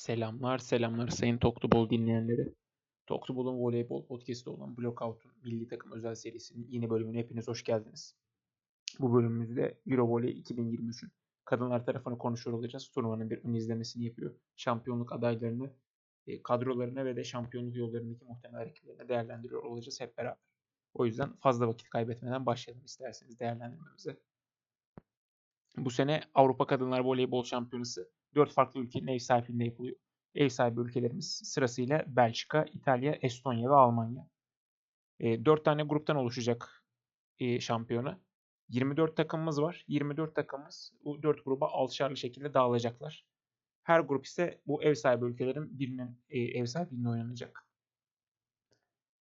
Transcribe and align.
Selamlar, 0.00 0.58
selamlar 0.58 1.08
sayın 1.08 1.38
Toktubol 1.38 1.90
dinleyenleri. 1.90 2.54
Toktubol'un 3.06 3.58
voleybol 3.58 4.06
podcast'ı 4.06 4.50
olan 4.50 4.76
Blockout'un 4.76 5.32
milli 5.44 5.68
takım 5.68 5.92
özel 5.92 6.14
serisinin 6.14 6.68
yeni 6.70 6.90
bölümüne 6.90 7.18
hepiniz 7.18 7.48
hoş 7.48 7.64
geldiniz. 7.64 8.16
Bu 8.98 9.14
bölümümüzde 9.14 9.80
Eurovolley 9.86 10.40
2023'ün 10.40 11.10
kadınlar 11.44 11.86
tarafını 11.86 12.18
konuşuyor 12.18 12.58
olacağız. 12.58 12.88
Turnuvanın 12.88 13.30
bir 13.30 13.44
ön 13.44 13.54
izlemesini 13.54 14.04
yapıyor. 14.04 14.34
Şampiyonluk 14.56 15.12
adaylarını, 15.12 15.70
e, 16.26 16.42
kadrolarını 16.42 17.04
ve 17.04 17.16
de 17.16 17.24
şampiyonluk 17.24 17.76
yollarındaki 17.76 18.24
muhtemel 18.24 18.60
rakiplerini 18.60 19.08
değerlendiriyor 19.08 19.62
olacağız 19.62 20.00
hep 20.00 20.18
beraber. 20.18 20.38
O 20.94 21.06
yüzden 21.06 21.32
fazla 21.32 21.68
vakit 21.68 21.88
kaybetmeden 21.88 22.46
başlayalım 22.46 22.84
isterseniz 22.84 23.40
değerlendirmemize. 23.40 24.16
Bu 25.76 25.90
sene 25.90 26.20
Avrupa 26.34 26.66
Kadınlar 26.66 27.00
Voleybol 27.00 27.44
Şampiyonası 27.44 28.10
4 28.34 28.52
farklı 28.52 28.80
ülkenin 28.80 29.06
ev 29.06 29.18
sahipliğinde 29.18 29.64
yapılıyor. 29.64 29.96
Ev 30.34 30.48
sahibi 30.48 30.80
ülkelerimiz 30.80 31.40
sırasıyla 31.44 32.04
Belçika, 32.06 32.64
İtalya, 32.64 33.18
Estonya 33.22 33.70
ve 33.70 33.74
Almanya. 33.74 34.28
E, 35.20 35.44
4 35.44 35.64
tane 35.64 35.82
gruptan 35.82 36.16
oluşacak 36.16 36.84
e, 37.38 37.60
şampiyona. 37.60 38.20
24 38.68 39.16
takımımız 39.16 39.62
var. 39.62 39.84
24 39.88 40.34
takımımız 40.34 40.92
bu 41.04 41.22
4 41.22 41.44
gruba 41.44 41.66
alçarlı 41.66 42.16
şekilde 42.16 42.54
dağılacaklar. 42.54 43.26
Her 43.82 44.00
grup 44.00 44.26
ise 44.26 44.60
bu 44.66 44.82
ev 44.82 44.94
sahibi 44.94 45.24
ülkelerin 45.24 45.78
birinin 45.78 46.20
e, 46.28 46.40
ev 46.40 46.66
sahipliğinde 46.66 47.08
oynanacak. 47.08 47.66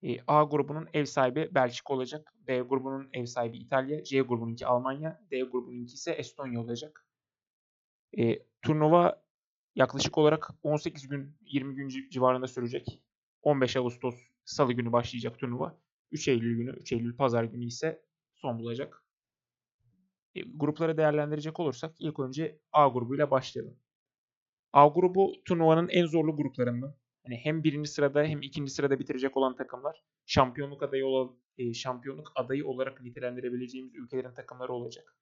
E, 0.04 0.18
A 0.28 0.44
grubunun 0.44 0.88
ev 0.94 1.06
sahibi 1.06 1.50
Belçika 1.56 1.94
olacak. 1.94 2.34
B 2.48 2.60
grubunun 2.60 3.10
ev 3.14 3.26
sahibi 3.26 3.58
İtalya. 3.58 4.04
C 4.04 4.22
grubununki 4.22 4.66
Almanya. 4.66 5.22
D 5.32 5.42
grubununki 5.42 5.94
ise 5.94 6.12
Estonya 6.12 6.62
olacak. 6.62 7.06
E, 8.18 8.49
turnuva 8.62 9.24
yaklaşık 9.76 10.18
olarak 10.18 10.50
18 10.64 11.08
gün 11.08 11.38
20 11.42 11.76
gün 11.76 12.10
civarında 12.10 12.48
sürecek. 12.48 13.02
15 13.42 13.76
Ağustos 13.76 14.16
Salı 14.46 14.74
günü 14.74 14.92
başlayacak 14.92 15.40
turnuva. 15.40 15.80
3 16.12 16.28
Eylül 16.28 16.58
günü, 16.58 16.72
3 16.72 16.92
Eylül 16.92 17.16
Pazar 17.18 17.44
günü 17.44 17.66
ise 17.66 18.02
son 18.36 18.60
bulacak. 18.60 19.04
E, 20.36 20.42
grupları 20.42 20.98
değerlendirecek 20.98 21.60
olursak 21.60 21.96
ilk 22.00 22.20
önce 22.20 22.60
A 22.72 22.88
grubuyla 22.88 23.32
başlayalım. 23.32 23.78
A 24.74 24.88
grubu 24.88 25.34
turnuvanın 25.46 25.90
en 25.90 26.06
zorlu 26.06 26.36
gruplarından. 26.36 26.96
Hani 27.26 27.38
hem 27.38 27.64
birinci 27.64 27.90
sırada 27.90 28.24
hem 28.24 28.42
ikinci 28.42 28.72
sırada 28.72 29.00
bitirecek 29.00 29.38
olan 29.38 29.56
takımlar 29.56 30.04
şampiyonluk 30.26 30.84
adayı 30.84 31.06
olan 31.06 31.40
e, 31.58 31.74
şampiyonluk 31.74 32.32
adayı 32.36 32.68
olarak 32.68 33.02
nitelendirebileceğimiz 33.02 33.96
ülkelerin 33.96 34.34
takımları 34.34 34.74
olacak. 34.74 35.18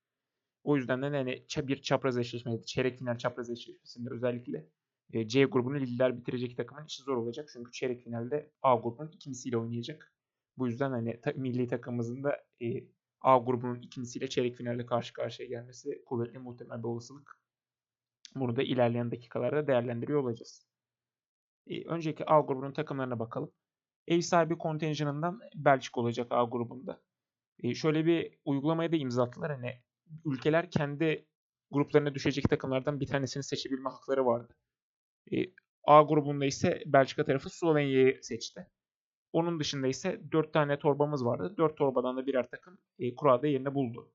O 0.67 0.75
yüzden 0.75 1.01
de 1.01 1.17
yani 1.17 1.45
bir 1.67 1.81
çapraz 1.81 2.17
eşleşmede, 2.17 2.63
çeyrek 2.63 2.99
final 2.99 3.17
çapraz 3.17 3.49
eşleşmesinde 3.49 4.09
özellikle 4.13 4.69
e, 5.13 5.27
C 5.27 5.43
grubunu 5.43 5.79
lider 5.79 6.17
bitirecek 6.17 6.57
takımın 6.57 6.85
işi 6.85 7.03
zor 7.03 7.17
olacak. 7.17 7.49
Çünkü 7.53 7.71
çeyrek 7.71 8.03
finalde 8.03 8.51
A 8.61 8.75
grubunun 8.75 9.11
ikincisiyle 9.11 9.57
oynayacak. 9.57 10.13
Bu 10.57 10.67
yüzden 10.67 10.91
hani 10.91 11.21
ta, 11.21 11.33
milli 11.35 11.67
takımımızın 11.67 12.23
da 12.23 12.43
e, 12.61 12.67
A 13.21 13.37
grubunun 13.37 13.81
ikincisiyle 13.81 14.29
çeyrek 14.29 14.55
finalde 14.55 14.85
karşı 14.85 15.13
karşıya 15.13 15.49
gelmesi 15.49 16.03
kuvvetli 16.05 16.39
muhtemel 16.39 16.79
bir 16.79 16.87
olasılık. 16.87 17.39
Bunu 18.35 18.55
da 18.55 18.63
ilerleyen 18.63 19.11
dakikalarda 19.11 19.67
değerlendiriyor 19.67 20.23
olacağız. 20.23 20.67
E, 21.67 21.85
önceki 21.85 22.25
A 22.25 22.39
grubunun 22.39 22.73
takımlarına 22.73 23.19
bakalım. 23.19 23.51
Ev 24.07 24.21
sahibi 24.21 24.57
kontenjanından 24.57 25.39
Belçika 25.55 26.01
olacak 26.01 26.27
A 26.29 26.43
grubunda. 26.43 27.01
E, 27.59 27.73
şöyle 27.75 28.05
bir 28.05 28.39
uygulamaya 28.45 28.91
da 28.91 28.95
imza 28.95 29.23
attılar. 29.23 29.51
Hani 29.51 29.86
ülkeler 30.25 30.71
kendi 30.71 31.27
gruplarına 31.71 32.15
düşecek 32.15 32.49
takımlardan 32.49 32.99
bir 32.99 33.07
tanesini 33.07 33.43
seçebilme 33.43 33.89
hakları 33.89 34.25
vardı. 34.25 34.55
E, 35.31 35.37
A 35.83 36.01
grubunda 36.01 36.45
ise 36.45 36.83
Belçika 36.85 37.25
tarafı 37.25 37.49
Slovenya'yı 37.49 38.19
seçti. 38.23 38.67
Onun 39.33 39.59
dışında 39.59 39.87
ise 39.87 40.21
4 40.31 40.53
tane 40.53 40.79
torbamız 40.79 41.25
vardı. 41.25 41.55
4 41.57 41.77
torbadan 41.77 42.17
da 42.17 42.27
birer 42.27 42.49
takım 42.49 42.77
e, 42.99 43.15
kurada 43.15 43.47
yerine 43.47 43.75
buldu. 43.75 44.11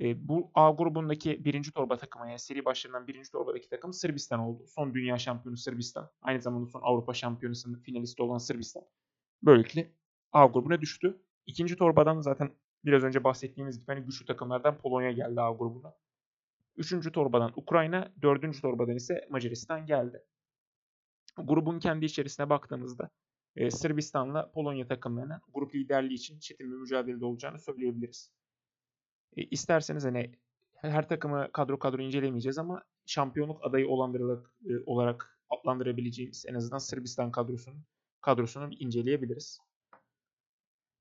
E, 0.00 0.28
bu 0.28 0.50
A 0.54 0.70
grubundaki 0.70 1.44
birinci 1.44 1.72
torba 1.72 1.96
takımı 1.96 2.28
yani 2.28 2.38
seri 2.38 2.64
başlarından 2.64 3.06
birinci 3.06 3.30
torbadaki 3.30 3.68
takım 3.68 3.92
Sırbistan 3.92 4.40
oldu. 4.40 4.66
Son 4.66 4.94
dünya 4.94 5.18
şampiyonu 5.18 5.56
Sırbistan. 5.56 6.10
Aynı 6.22 6.40
zamanda 6.40 6.66
son 6.66 6.80
Avrupa 6.82 7.14
şampiyonasının 7.14 7.78
finalisti 7.78 8.22
olan 8.22 8.38
Sırbistan. 8.38 8.82
Böylelikle 9.42 9.92
A 10.32 10.46
grubuna 10.46 10.80
düştü. 10.80 11.22
İkinci 11.46 11.76
torbadan 11.76 12.20
zaten 12.20 12.50
biraz 12.84 13.04
önce 13.04 13.24
bahsettiğimiz 13.24 13.80
gibi 13.80 13.86
hani 13.86 14.04
güçlü 14.04 14.26
takımlardan 14.26 14.78
Polonya 14.78 15.12
geldi 15.12 15.40
A 15.40 15.52
grubuna. 15.52 15.94
Üçüncü 16.76 17.12
torbadan 17.12 17.52
Ukrayna, 17.56 18.12
dördüncü 18.22 18.60
torbadan 18.60 18.96
ise 18.96 19.26
Macaristan 19.30 19.86
geldi. 19.86 20.24
Grubun 21.36 21.78
kendi 21.78 22.04
içerisine 22.04 22.50
baktığımızda 22.50 23.10
e, 23.56 23.70
Sırbistan'la 23.70 24.50
Polonya 24.50 24.86
takımlarının 24.86 25.40
grup 25.54 25.74
liderliği 25.74 26.14
için 26.14 26.38
çetin 26.38 26.72
bir 26.72 26.76
mücadelede 26.76 27.24
olacağını 27.24 27.58
söyleyebiliriz. 27.58 28.32
E, 29.36 29.42
isterseniz 29.42 30.04
hani 30.04 30.32
her 30.74 31.08
takımı 31.08 31.52
kadro 31.52 31.78
kadro 31.78 32.02
incelemeyeceğiz 32.02 32.58
ama 32.58 32.82
şampiyonluk 33.06 33.64
adayı 33.64 33.88
olandırılık 33.88 34.54
e, 34.66 34.72
olarak 34.86 35.40
adlandırabileceğimiz 35.50 36.44
en 36.48 36.54
azından 36.54 36.78
Sırbistan 36.78 37.30
kadrosunun 37.30 37.84
kadrosunu 38.20 38.72
inceleyebiliriz. 38.72 39.58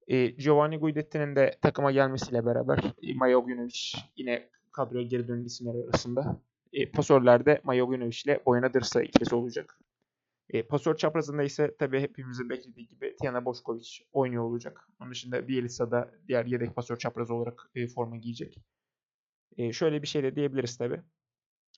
E, 0.07 0.27
Giovanni 0.27 0.77
Guidetti'nin 0.77 1.35
de 1.35 1.57
takıma 1.61 1.91
gelmesiyle 1.91 2.45
beraber 2.45 2.79
e, 3.03 3.13
Maja 3.13 3.37
Oginovic 3.37 3.97
yine 4.15 4.49
kadroya 4.71 5.03
geri 5.03 5.27
dönen 5.27 5.45
isimler 5.45 5.83
arasında. 5.83 6.41
E, 6.73 6.91
pasörlerde 6.91 7.61
Maja 7.63 7.83
Oginovic 7.83 8.21
ile 8.25 8.41
Boyana 8.45 8.73
Dırsa 8.73 9.01
ikilisi 9.03 9.35
olacak. 9.35 9.79
E, 10.49 10.63
pasör 10.63 10.97
çaprazında 10.97 11.43
ise 11.43 11.75
tabii 11.79 11.99
hepimizin 11.99 12.49
beklediği 12.49 12.87
gibi 12.87 13.15
Tiana 13.21 13.45
Boşkovic 13.45 13.89
oynuyor 14.11 14.43
olacak. 14.43 14.87
Onun 15.01 15.11
dışında 15.11 15.47
Bielisa 15.47 15.91
da 15.91 16.11
diğer 16.27 16.45
yedek 16.45 16.75
pasör 16.75 16.97
çaprazı 16.97 17.33
olarak 17.33 17.69
e, 17.75 17.87
forma 17.87 18.17
giyecek. 18.17 18.57
E, 19.57 19.73
şöyle 19.73 20.01
bir 20.01 20.07
şey 20.07 20.23
de 20.23 20.35
diyebiliriz 20.35 20.77
tabii. 20.77 21.01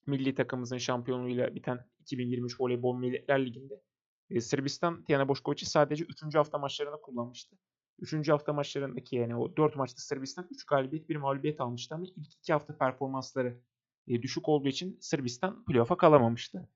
Milli 0.07 0.35
takımımızın 0.35 0.77
şampiyonluğuyla 0.77 1.55
biten 1.55 1.85
2023 1.99 2.61
Voleybol 2.61 2.97
Milletler 2.97 3.45
Ligi'nde 3.45 3.81
e, 4.29 4.41
Sırbistan 4.41 5.03
Tiana 5.03 5.27
Boşkovic'i 5.27 5.65
sadece 5.65 6.03
3. 6.03 6.35
hafta 6.35 6.57
maçlarında 6.57 6.97
kullanmıştı. 6.97 7.55
3. 8.01 8.29
hafta 8.29 8.53
maçlarındaki 8.53 9.15
yani 9.15 9.35
o 9.35 9.57
4 9.57 9.75
maçta 9.75 10.01
Sırbistan 10.01 10.47
3 10.51 10.65
galibiyet 10.65 11.09
1 11.09 11.15
mağlubiyet 11.15 11.61
almıştı 11.61 11.95
ama 11.95 12.05
ilk 12.05 12.33
2 12.33 12.53
hafta 12.53 12.77
performansları 12.77 13.61
e, 14.07 14.21
düşük 14.21 14.49
olduğu 14.49 14.67
için 14.67 14.97
Sırbistan 15.01 15.65
playoff'a 15.65 15.97
kalamamıştı. 15.97 16.69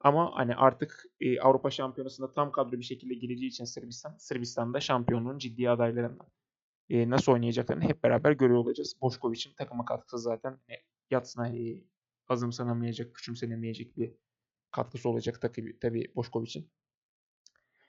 Ama 0.00 0.30
hani 0.34 0.56
artık 0.56 1.04
e, 1.20 1.40
Avrupa 1.40 1.70
Şampiyonası'nda 1.70 2.32
tam 2.32 2.52
kadro 2.52 2.72
bir 2.72 2.82
şekilde 2.82 3.14
gireceği 3.14 3.48
için 3.48 3.64
Sırbistan, 3.64 4.16
Sırbistan'da 4.18 4.80
şampiyonluğun 4.80 5.38
ciddi 5.38 5.70
adaylarından. 5.70 6.28
E, 6.90 7.10
nasıl 7.10 7.32
oynayacaklarını 7.32 7.84
hep 7.84 8.02
beraber 8.04 8.32
görüyor 8.32 8.58
olacağız. 8.58 8.94
Boşkovic'in 9.02 9.54
takıma 9.54 9.84
katkısı 9.84 10.18
zaten 10.18 10.58
yatsına 11.10 11.48
e, 11.48 11.84
azımsanamayacak, 12.28 13.14
küçümsenemeyecek 13.14 13.96
bir 13.96 14.14
katkısı 14.70 15.08
olacak 15.08 15.40
tabii, 15.40 15.78
tabii 15.78 16.12
Boşkovic'in. 16.16 16.70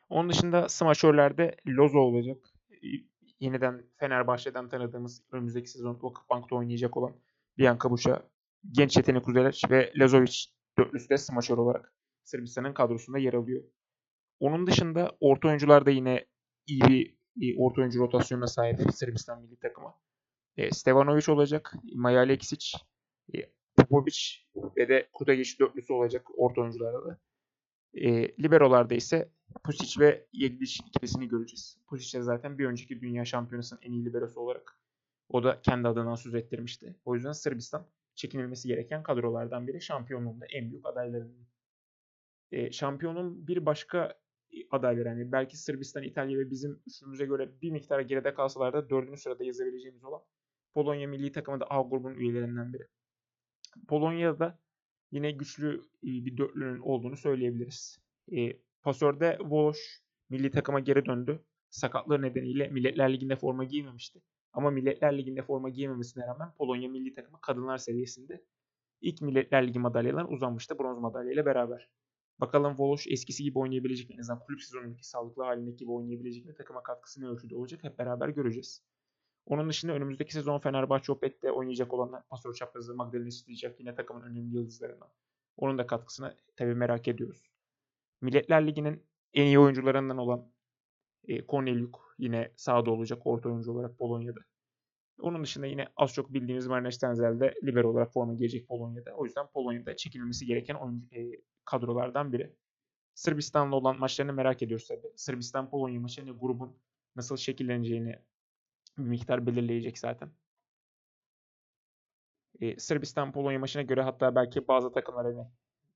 Onun 0.10 0.30
dışında 0.30 0.70
smaçörlerde 0.70 1.56
Lozo 1.68 2.00
olacak. 2.00 2.38
E, 2.84 2.88
yeniden 3.40 3.84
Fenerbahçe'den 3.98 4.70
tanıdığımız 4.70 5.24
önümüzdeki 5.32 5.70
sezon 5.70 6.00
Vakıfbank'ta 6.02 6.56
oynayacak 6.56 6.98
olan 6.98 7.16
Bianca 7.58 7.90
Buşa, 7.90 8.30
genç 8.72 8.98
yetenek 8.98 9.28
Uzelaç 9.28 9.72
ve 9.72 9.94
Lazovic 9.96 10.38
dörtlüsü 10.78 11.10
de 11.10 11.18
smaçör 11.18 11.58
olarak 11.58 11.94
Sırbistan'ın 12.24 12.74
kadrosunda 12.74 13.18
yer 13.18 13.34
alıyor. 13.34 13.64
Onun 14.40 14.68
dışında 14.68 15.18
orta 15.20 15.48
oyuncular 15.48 15.86
da 15.86 15.92
yine 15.92 16.26
iyi 16.68 16.82
bir 16.82 17.20
iyi 17.36 17.56
orta 17.60 17.82
oyuncu 17.82 18.00
rotasyonuna 18.00 18.48
sahip 18.48 18.94
Sırbistan 18.94 19.42
milli 19.42 19.60
takımı. 19.60 19.94
E, 20.58 20.72
Stevanovic 20.72 21.32
olacak, 21.32 21.74
Maja 21.96 22.20
Aleksic, 22.20 22.78
e, 23.36 23.38
Popovic 23.78 24.18
ve 24.78 24.90
de 24.90 25.10
Kutagic 25.14 25.60
dörtlüsü 25.60 25.94
olacak 25.94 26.28
orta 26.38 26.62
oyuncularda 26.62 27.06
da. 27.06 27.20
E, 27.94 28.38
liberolarda 28.44 28.96
ise 28.96 29.32
Pusic 29.64 30.00
ve 30.00 30.26
Yeglic 30.34 30.84
ikilisini 30.88 31.28
göreceğiz. 31.28 31.78
Pusic 31.88 32.20
de 32.20 32.24
zaten 32.24 32.58
bir 32.58 32.66
önceki 32.66 33.02
dünya 33.02 33.26
şampiyonasının 33.26 33.82
en 33.84 33.92
iyi 33.92 34.06
liberosu 34.06 34.40
olarak 34.40 34.80
o 35.30 35.44
da 35.44 35.62
kendi 35.62 35.88
adından 35.88 36.16
söz 36.16 36.36
ettirmişti. 36.36 36.96
O 37.06 37.16
yüzden 37.16 37.32
Sırbistan 37.32 37.88
çekinilmesi 38.16 38.68
gereken 38.68 39.04
kadrolardan 39.04 39.68
biri. 39.68 39.82
Şampiyonluğun 39.82 40.42
da 40.42 40.46
en 40.46 40.72
büyük 40.72 40.86
adaylarından. 40.86 41.48
E, 42.52 42.72
şampiyonun 42.72 43.48
bir 43.48 43.66
başka 43.66 44.20
adayları 44.72 45.10
hani 45.10 45.32
belki 45.32 45.58
Sırbistan, 45.58 46.04
İtalya 46.04 46.40
ve 46.40 46.52
bizim 46.52 46.82
üçümüze 46.88 47.26
göre 47.26 47.50
bir 47.62 47.72
miktar 47.72 48.00
geride 48.00 48.34
kalsalar 48.34 48.74
da 48.74 48.90
dördüncü 48.90 49.22
sırada 49.22 49.44
yazabileceğimiz 49.44 50.04
olan 50.04 50.22
Polonya 50.74 51.08
milli 51.08 51.32
takımı 51.32 51.60
da 51.60 51.66
A 51.70 51.82
grubunun 51.82 52.16
üyelerinden 52.16 52.74
biri. 52.74 52.88
Polonya'da 53.88 54.60
yine 55.12 55.32
güçlü 55.32 55.90
bir 56.04 56.38
dörtlünün 56.38 56.80
olduğunu 56.80 57.18
söyleyebiliriz. 57.18 58.00
E, 58.32 58.60
pasörde 58.90 59.38
Wolosz 59.40 59.80
milli 60.30 60.52
takıma 60.52 60.80
geri 60.80 61.06
döndü. 61.06 61.46
Sakatlığı 61.70 62.22
nedeniyle 62.22 62.68
Milletler 62.68 63.14
Ligi'nde 63.14 63.36
forma 63.36 63.64
giymemişti. 63.64 64.22
Ama 64.54 64.72
Milletler 64.72 65.18
Ligi'nde 65.18 65.42
forma 65.42 65.70
giymemesine 65.70 66.28
rağmen 66.28 66.54
Polonya 66.58 66.90
milli 66.90 67.14
takımı 67.14 67.42
kadınlar 67.42 67.78
seviyesinde 67.78 68.46
ilk 69.02 69.22
Milletler 69.22 69.68
Ligi 69.68 69.80
madalyalarına 69.80 70.30
uzanmıştı 70.30 70.80
bronz 70.80 71.00
madalyayla 71.00 71.46
beraber. 71.46 71.90
Bakalım 72.40 72.78
Voloş 72.78 73.08
eskisi 73.08 73.44
gibi 73.44 73.60
oynayabilecek 73.60 74.10
mi? 74.10 74.16
En 74.16 74.20
azından 74.20 74.40
kulüp 74.40 74.62
sezonundaki 74.62 75.08
sağlıklı 75.08 75.44
halindeki 75.44 75.78
gibi 75.78 75.92
oynayabilecek 75.92 76.46
mi? 76.46 76.56
Takıma 76.56 76.84
katkısı 76.84 77.22
ne 77.22 77.28
ölçüde 77.28 77.56
olacak? 77.56 77.84
Hep 77.84 78.00
beraber 78.00 78.30
göreceğiz. 78.30 78.84
Onun 79.46 79.70
dışında 79.70 79.94
önümüzdeki 79.94 80.34
sezon 80.34 80.60
Fenerbahçe 80.60 81.12
Opet'te 81.12 81.52
oynayacak 81.52 81.94
olan 81.94 82.24
pasör 82.30 82.54
çaprazı 82.54 82.96
Magdalena 82.96 83.28
isteyecek 83.28 83.80
yine 83.80 83.96
takımın 83.96 84.22
önemli 84.22 84.56
yıldızlarından. 84.56 85.10
Onun 85.58 85.78
da 85.78 85.88
katkısını 85.88 86.36
tabii 86.56 86.76
merak 86.76 87.08
ediyoruz. 87.08 87.50
Milletler 88.22 88.68
Ligi'nin 88.68 89.06
en 89.34 89.46
iyi 89.46 89.60
oyuncularından 89.60 90.18
olan 90.18 90.52
e, 91.28 91.46
Korneliuk 91.46 92.16
yine 92.18 92.52
sahada 92.56 92.92
olacak 92.92 93.22
orta 93.26 93.50
oyuncu 93.50 93.72
olarak 93.72 93.98
Polonya'da. 93.98 94.40
Onun 95.22 95.44
dışında 95.44 95.66
yine 95.66 95.88
az 95.96 96.14
çok 96.14 96.34
bildiğimiz 96.34 96.68
Marnes 96.68 96.96
Stenzel 96.96 97.40
de 97.40 97.54
libero 97.64 97.90
olarak 97.90 98.14
forma 98.14 98.34
giyecek 98.34 98.68
Polonya'da. 98.68 99.14
O 99.16 99.26
yüzden 99.26 99.48
Polonya'da 99.48 99.96
çekilmesi 99.96 100.46
gereken 100.46 100.76
oyuncu, 100.76 101.16
e, 101.16 101.42
kadrolardan 101.66 102.34
biri. 102.34 102.56
Sırbistan'la 103.16 103.76
olan 103.76 104.00
maçlarını 104.00 104.34
merak 104.34 104.62
ediyoruz 104.62 104.88
tabii. 104.88 105.14
Sırbistan-Polonya 105.16 106.00
maçı 106.00 106.22
hani 106.22 106.32
grubun 106.32 106.78
nasıl 107.16 107.38
şekilleneceğini 107.38 108.20
bir 108.98 109.04
miktar 109.04 109.48
belirleyecek 109.48 110.00
zaten. 110.00 110.32
Ee, 112.62 112.80
Sırbistan-Polonya 112.80 113.60
maçına 113.60 113.82
göre 113.82 114.02
hatta 114.02 114.36
belki 114.36 114.68
bazı 114.68 114.92
takımlar 114.92 115.26
hani 115.26 115.48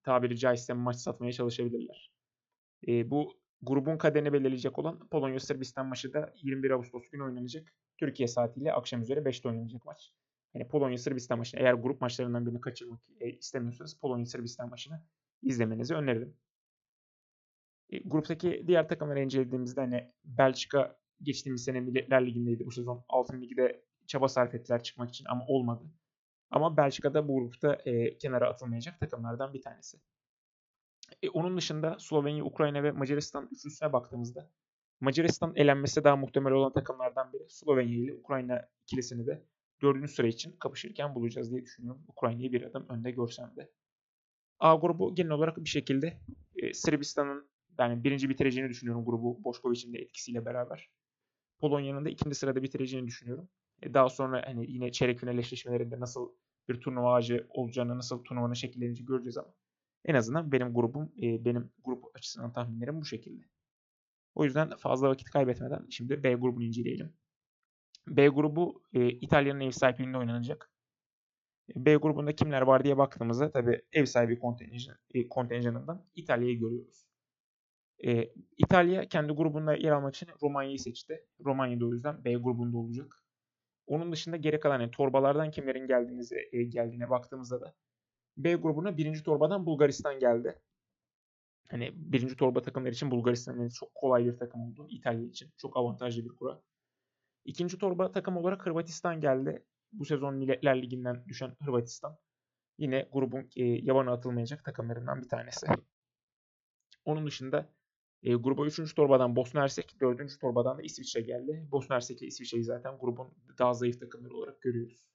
tabiri 0.04 0.38
caizse 0.38 0.74
maç 0.74 0.96
satmaya 0.96 1.32
çalışabilirler. 1.32 2.12
Ee, 2.88 3.10
bu 3.10 3.38
grubun 3.62 3.98
kaderini 3.98 4.34
belirleyecek 4.34 4.80
olan 4.80 5.08
Polonya-Sırbistan 5.08 5.88
maçı 5.88 6.14
da 6.14 6.34
21 6.44 6.72
Ağustos 6.72 7.10
günü 7.10 7.24
oynanacak. 7.24 7.74
Türkiye 7.98 8.28
saatiyle 8.28 8.74
akşam 8.74 9.02
üzere 9.02 9.20
5'te 9.20 9.50
oynanacak 9.50 9.86
maç. 9.86 10.14
Yani 10.54 10.68
Polonya-Sırbistan 10.68 11.38
maçını 11.38 11.62
eğer 11.62 11.74
grup 11.74 12.02
maçlarından 12.02 12.46
birini 12.46 12.62
kaçırmak 12.62 13.02
e, 13.20 13.30
istemiyorsanız 13.30 14.00
Polonya-Sırbistan 14.00 14.70
maçını 14.70 15.04
izlemenizi 15.42 15.96
öneririm. 15.96 16.38
E, 17.90 18.00
gruptaki 18.00 18.64
diğer 18.68 18.88
takımları 18.88 19.24
incelediğimizde 19.24 19.82
hani 19.82 20.12
Belçika 20.24 20.98
geçtiğimiz 21.22 21.64
sene 21.64 21.80
Milletler 21.80 22.26
Ligi'ndeydi 22.26 22.66
bu 22.66 22.72
sezon. 22.72 23.06
Altın 23.10 23.42
Ligi'de 23.42 23.84
çaba 24.08 24.28
sarf 24.28 24.56
ettiler 24.56 24.84
çıkmak 24.84 25.10
için 25.10 25.26
ama 25.30 25.46
olmadı. 25.48 25.84
Ama 26.54 26.78
Belçika'da 26.78 27.28
bu 27.28 27.36
grupta 27.40 27.74
e, 27.86 28.18
kenara 28.18 28.50
atılmayacak 28.50 29.00
takımlardan 29.00 29.54
bir 29.54 29.62
tanesi. 29.62 29.98
E, 31.24 31.30
onun 31.30 31.58
dışında 31.58 31.96
Slovenya, 32.00 32.46
Ukrayna 32.46 32.84
ve 32.84 32.92
Macaristan 32.92 33.50
üçlüsüne 33.52 33.94
baktığımızda 33.94 34.50
Macaristan 35.00 35.54
elenmesi 35.56 36.04
daha 36.04 36.16
muhtemel 36.16 36.54
olan 36.54 36.74
takımlardan 36.74 37.34
biri. 37.34 37.44
Slovenya 37.50 37.98
ile 37.98 38.14
Ukrayna 38.14 38.70
ikilisini 38.84 39.28
de 39.28 39.46
dördüncü 39.82 40.08
sıra 40.08 40.28
için 40.28 40.52
kapışırken 40.52 41.16
bulacağız 41.16 41.52
diye 41.52 41.62
düşünüyorum. 41.62 42.04
Ukrayna'yı 42.08 42.52
bir 42.52 42.62
adım 42.62 42.90
önde 42.90 43.12
görsem 43.12 43.54
de. 43.58 43.72
A 44.60 44.76
grubu 44.76 45.16
genel 45.16 45.32
olarak 45.32 45.58
bir 45.58 45.70
şekilde 45.70 46.20
e, 46.56 46.74
Sırbistan'ın 46.74 47.50
yani 47.80 48.04
birinci 48.04 48.30
bitireceğini 48.30 48.70
düşünüyorum 48.70 49.06
grubu 49.06 49.44
Boşkoviç'in 49.44 49.94
de 49.94 49.98
etkisiyle 49.98 50.46
beraber. 50.46 50.90
Polonya'nın 51.60 52.06
da 52.06 52.10
ikinci 52.10 52.36
sırada 52.36 52.64
bitireceğini 52.64 53.08
düşünüyorum. 53.08 53.50
E, 53.82 53.94
daha 53.94 54.10
sonra 54.10 54.44
hani 54.46 54.72
yine 54.72 54.92
çeyrek 54.92 55.20
final 55.20 55.38
eşleşmelerinde 55.38 56.00
nasıl 56.00 56.30
bir 56.70 56.82
turnuva 56.82 57.14
ağacı 57.14 57.48
olacağını, 57.50 57.98
nasıl 57.98 58.24
turnuvanın 58.24 58.54
şekilleneceğini 58.54 59.08
göreceğiz 59.08 59.38
ama 59.38 59.54
en 60.06 60.16
azından 60.16 60.52
benim 60.52 60.74
grubum, 60.74 61.12
e, 61.22 61.46
benim 61.46 61.72
grup 61.84 62.04
açısından 62.16 62.54
tahminlerim 62.54 63.02
bu 63.02 63.06
şekilde. 63.06 63.46
O 64.36 64.44
yüzden 64.44 64.70
fazla 64.78 65.10
vakit 65.10 65.30
kaybetmeden 65.30 65.86
şimdi 65.90 66.24
B 66.24 66.34
grubunu 66.34 66.64
inceleyelim. 66.64 67.14
B 68.08 68.28
grubu 68.28 68.84
e, 68.94 69.10
İtalya'nın 69.10 69.60
ev 69.60 69.72
sahipliğinde 69.72 70.18
oynanacak. 70.18 70.72
E, 71.70 71.86
B 71.86 71.96
grubunda 71.96 72.36
kimler 72.36 72.62
var 72.62 72.84
diye 72.84 72.98
baktığımızda 72.98 73.52
tabi 73.52 73.82
ev 73.94 74.06
sahibi 74.06 74.40
kontenjan, 74.40 74.96
e, 75.14 75.30
kontenjanından 75.30 76.06
İtalya'yı 76.16 76.60
görüyoruz. 76.60 77.06
E, 78.06 78.34
İtalya 78.58 79.10
kendi 79.10 79.34
grubunda 79.34 79.76
yer 79.76 79.92
almak 79.92 80.16
için 80.16 80.30
Romanya'yı 80.42 80.80
seçti. 80.80 81.26
Romanya 81.46 81.86
o 81.86 81.94
yüzden 81.94 82.24
B 82.26 82.34
grubunda 82.36 82.78
olacak. 82.78 83.23
Onun 83.88 84.12
dışında 84.12 84.38
geri 84.38 84.60
kalan 84.60 84.80
yani 84.80 84.92
torbalardan 84.92 85.52
kimlerin 85.52 85.88
geldiğinize, 85.88 86.50
e, 86.52 86.64
geldiğine 86.64 87.10
baktığımızda 87.10 87.62
da 87.62 87.74
B 88.38 88.54
grubuna 88.56 88.98
birinci 88.98 89.24
torbadan 89.24 89.66
Bulgaristan 89.66 90.20
geldi. 90.20 90.60
Hani 91.70 91.92
birinci 91.96 92.36
torba 92.36 92.62
takımlar 92.62 92.92
için 92.92 93.12
Bulgaristan 93.12 93.60
yani 93.60 93.72
çok 93.72 93.96
kolay 93.96 94.26
bir 94.26 94.38
takım 94.38 94.62
oldu. 94.62 94.88
İtalya 94.90 95.26
için 95.26 95.52
çok 95.58 95.78
avantajlı 95.78 96.26
bir 96.26 96.36
kura. 96.36 96.62
İkinci 97.46 97.78
torba 97.78 98.12
takım 98.12 98.38
olarak 98.38 98.66
Hırvatistan 98.66 99.22
geldi. 99.22 99.66
Bu 99.92 100.06
sezon 100.06 100.36
Milletler 100.36 100.82
Ligi'nden 100.82 101.26
düşen 101.28 101.56
Hırvatistan. 101.62 102.18
Yine 102.78 103.10
grubun 103.12 103.50
e, 103.56 103.64
yabana 103.64 104.12
atılmayacak 104.12 104.66
takımlarından 104.66 105.22
bir 105.22 105.30
tanesi. 105.30 105.68
Onun 107.06 107.28
dışında 107.28 107.70
e, 108.24 108.34
gruba 108.36 108.66
3. 108.66 108.96
torbadan 108.96 109.36
Bosna 109.36 109.62
Hersek, 109.62 109.96
4. 110.02 110.40
torbadan 110.40 110.78
da 110.78 110.82
İsviçre 110.82 111.22
geldi. 111.22 111.68
Bosna 111.72 111.96
Hersek 111.96 112.22
ile 112.22 112.28
İsviçre'yi 112.28 112.64
zaten 112.64 112.98
grubun 112.98 113.34
daha 113.60 113.74
zayıf 113.74 114.00
takımları 114.00 114.36
olarak 114.36 114.62
görüyoruz. 114.62 115.06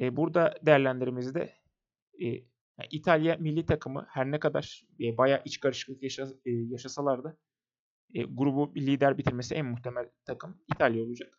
E, 0.00 0.16
burada 0.16 0.54
değerlendirmemizde 0.62 1.52
e, 2.20 2.26
yani 2.78 2.88
İtalya 2.90 3.36
milli 3.36 3.66
takımı 3.66 4.06
her 4.08 4.30
ne 4.30 4.40
kadar 4.40 4.86
e, 5.00 5.18
bayağı 5.18 5.42
iç 5.44 5.60
karışıklık 5.60 6.02
yaşa, 6.02 6.28
e, 6.44 6.50
yaşasalar 6.50 7.24
da 7.24 7.36
e, 8.14 8.22
grubu 8.22 8.74
lider 8.76 9.18
bitirmesi 9.18 9.54
en 9.54 9.66
muhtemel 9.66 10.10
takım 10.24 10.60
İtalya 10.74 11.04
olacak. 11.04 11.38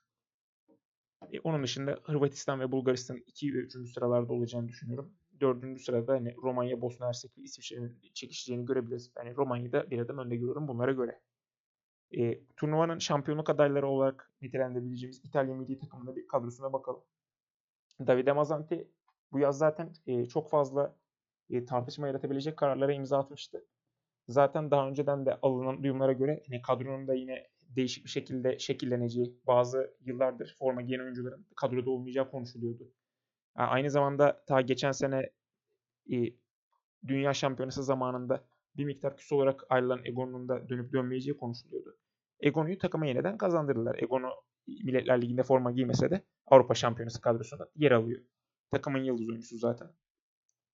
E, 1.32 1.40
onun 1.40 1.64
dışında 1.64 2.00
Hırvatistan 2.04 2.60
ve 2.60 2.72
Bulgaristan 2.72 3.18
2 3.28 3.54
ve 3.54 3.58
3. 3.58 3.94
sıralarda 3.94 4.34
olacağını 4.34 4.68
düşünüyorum. 4.68 5.14
4. 5.42 5.82
sırada 5.82 6.14
hani 6.14 6.36
Romanya, 6.36 6.82
Bosna 6.82 7.08
Hersek 7.08 7.38
ve 7.38 7.42
İsviçre'nin 7.42 8.00
çekişeceğini 8.14 8.66
görebiliriz. 8.66 9.12
Yani 9.18 9.36
Romanya'da 9.36 9.92
bir 9.92 10.00
adım 10.00 10.18
önde 10.18 10.36
görüyorum 10.36 10.68
bunlara 10.68 10.92
göre. 10.92 11.22
E, 12.18 12.46
turnuvanın 12.58 13.00
şampiyonluk 13.00 13.50
adayları 13.50 13.88
olarak 13.88 14.32
nitelendirebileceğimiz 14.42 15.22
İtalya 15.26 15.56
milli 15.56 15.80
takımında 15.80 16.16
bir 16.16 16.28
kadrosuna 16.28 16.74
bakalım. 16.74 17.04
Davide 18.08 18.32
Mazzanti 18.32 18.92
bu 19.32 19.40
yaz 19.40 19.58
zaten 19.58 19.94
e, 20.08 20.26
çok 20.26 20.50
fazla 20.50 20.96
e, 21.50 21.66
tartışma 21.66 22.08
yaratabilecek 22.08 22.58
kararlara 22.58 22.94
imza 22.94 23.20
atmıştı. 23.20 23.66
Zaten 24.28 24.72
daha 24.72 24.88
önceden 24.88 25.26
de 25.26 25.40
alınan 25.42 25.84
duyumlara 25.84 26.14
göre 26.14 26.44
hani 26.48 26.62
kadronun 26.62 27.08
da 27.08 27.14
yine 27.14 27.48
değişik 27.62 28.06
bir 28.06 28.10
şekilde 28.10 28.60
şekilleneceği, 28.60 29.40
bazı 29.48 29.98
yıllardır 30.02 30.56
forma 30.60 30.82
giyen 30.82 31.00
oyuncuların 31.00 31.46
kadroda 31.56 31.90
olmayacağı 31.90 32.32
konuşuluyordu. 32.32 32.92
Aynı 33.56 33.90
zamanda 33.90 34.44
ta 34.48 34.62
geçen 34.62 34.92
sene 34.92 35.30
e, 36.12 36.16
Dünya 37.08 37.34
Şampiyonası 37.34 37.84
zamanında 37.84 38.46
bir 38.78 38.86
miktar 38.86 39.18
küs 39.18 39.32
olarak 39.32 39.64
ayrılan 39.70 40.06
Egon'un 40.06 40.50
da 40.50 40.70
dönüp 40.70 40.94
dönmeyeceği 40.94 41.38
konuşuluyordu. 41.38 41.98
Egon'u 42.40 42.78
takıma 42.78 43.06
yeniden 43.06 43.38
kazandırdılar. 43.38 44.04
Egon'u 44.04 44.30
Milletler 44.68 45.22
Ligi'nde 45.22 45.44
forma 45.44 45.72
giymese 45.72 46.12
de 46.12 46.22
Avrupa 46.48 46.74
Şampiyonası 46.74 47.22
kadrosunda 47.22 47.70
yer 47.76 47.92
alıyor. 47.92 48.22
Takımın 48.72 49.04
yıldız 49.04 49.30
oyuncusu 49.30 49.58
zaten. 49.58 49.92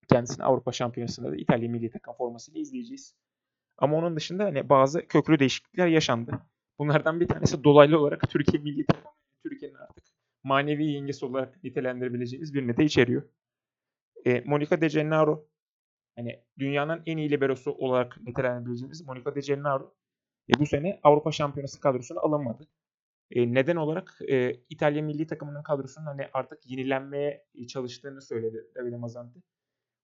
Kendisini 0.09 0.45
Avrupa 0.45 0.71
Şampiyonası'nda 0.71 1.31
da 1.31 1.35
İtalya 1.35 1.69
milli 1.69 1.89
takım 1.89 2.13
formasıyla 2.13 2.61
izleyeceğiz. 2.61 3.15
Ama 3.77 3.97
onun 3.97 4.15
dışında 4.15 4.43
hani 4.43 4.69
bazı 4.69 5.07
köklü 5.07 5.39
değişiklikler 5.39 5.87
yaşandı. 5.87 6.39
Bunlardan 6.79 7.19
bir 7.19 7.27
tanesi 7.27 7.63
dolaylı 7.63 7.99
olarak 7.99 8.29
Türkiye 8.29 8.63
milli 8.63 8.85
takımı, 8.85 9.13
Türkiye'nin 9.43 9.75
artık 9.75 10.00
manevi 10.43 10.85
yengesi 10.85 11.25
olarak 11.25 11.63
nitelendirebileceğimiz 11.63 12.53
birini 12.53 12.77
de 12.77 12.85
içeriyor. 12.85 13.23
E, 14.25 14.41
Monica 14.41 14.81
De 14.81 14.87
Gennaro 14.87 15.47
hani 16.15 16.43
dünyanın 16.59 17.03
en 17.05 17.17
iyi 17.17 17.29
liberosu 17.29 17.71
olarak 17.71 18.21
nitelendirebileceğimiz 18.21 19.07
Monica 19.07 19.35
De 19.35 19.39
Gennaro 19.39 19.95
e, 20.49 20.59
bu 20.59 20.65
sene 20.65 20.99
Avrupa 21.03 21.31
Şampiyonası 21.31 21.79
kadrosuna 21.79 22.19
alınmadı. 22.19 22.67
E, 23.31 23.53
neden 23.53 23.75
olarak 23.75 24.19
e, 24.29 24.53
İtalya 24.69 25.03
milli 25.03 25.27
takımının 25.27 25.63
kadrosunun 25.63 26.05
hani 26.05 26.27
artık 26.33 26.69
yenilenmeye 26.71 27.45
çalıştığını 27.67 28.21
söyledi 28.21 28.67
Davide 28.75 28.97
Mazzanti. 28.97 29.39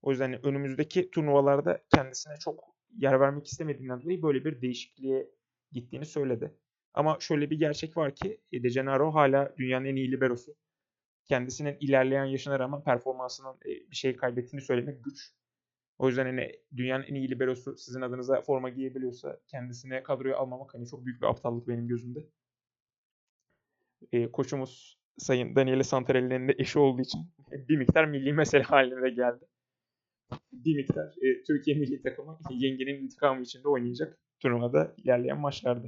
O 0.02 0.12
yüzden 0.12 0.26
hani 0.26 0.40
önümüzdeki 0.44 1.12
turnuvalarda 1.12 1.84
kendisine 1.96 2.38
çok 2.38 2.76
yer 2.98 3.20
vermek 3.20 3.48
istemediğinden 3.48 4.02
dolayı 4.02 4.24
böyle 4.24 4.46
bir 4.46 4.62
değişikliğe 4.62 5.30
gittiğini 5.72 6.06
söyledi. 6.06 6.58
Ama 6.94 7.18
şöyle 7.20 7.50
bir 7.50 7.60
gerçek 7.60 7.98
var 7.98 8.16
ki 8.16 8.42
De 8.54 8.68
Gennaro 8.70 9.14
hala 9.14 9.54
dünyanın 9.58 9.86
en 9.86 9.96
iyi 9.96 10.12
liberosu. 10.12 10.56
Kendisinin 11.26 11.78
ilerleyen 11.80 12.26
yaşına 12.26 12.60
rağmen 12.60 12.84
performansının 12.84 13.56
bir 13.66 13.96
şey 13.96 14.16
kaybettiğini 14.16 14.66
söylemek 14.66 15.04
güç. 15.04 15.34
O 15.98 16.08
yüzden 16.08 16.26
hani 16.26 16.52
dünyanın 16.76 17.04
en 17.04 17.16
iyi 17.16 17.30
liberosu 17.30 17.78
sizin 17.78 18.02
adınıza 18.02 18.42
forma 18.42 18.70
giyebiliyorsa 18.70 19.40
kendisine 19.48 20.04
kadroya 20.04 20.38
almamak 20.38 20.74
hani 20.74 20.88
çok 20.88 21.06
büyük 21.06 21.22
bir 21.22 21.28
aptallık 21.28 21.68
benim 21.68 21.88
gözümde. 21.88 22.30
E, 24.12 24.32
koçumuz 24.32 24.98
Sayın 25.18 25.56
Daniele 25.56 25.84
Santarelli'nin 25.84 26.48
de 26.48 26.56
eşi 26.58 26.80
olduğu 26.80 27.02
için 27.02 27.22
bir 27.52 27.78
miktar 27.78 28.06
milli 28.06 28.34
mesele 28.34 28.64
haline 28.64 29.10
geldi. 29.10 29.46
Bir 30.52 30.76
miktar 30.76 31.06
e, 31.06 31.44
Türkiye 31.44 31.78
milli 31.78 32.02
takımı 32.02 32.40
yengenin 32.50 33.04
intikamı 33.04 33.42
içinde 33.42 33.68
oynayacak 33.68 34.20
turnuvada 34.40 34.94
ilerleyen 34.98 35.40
maçlarda. 35.40 35.88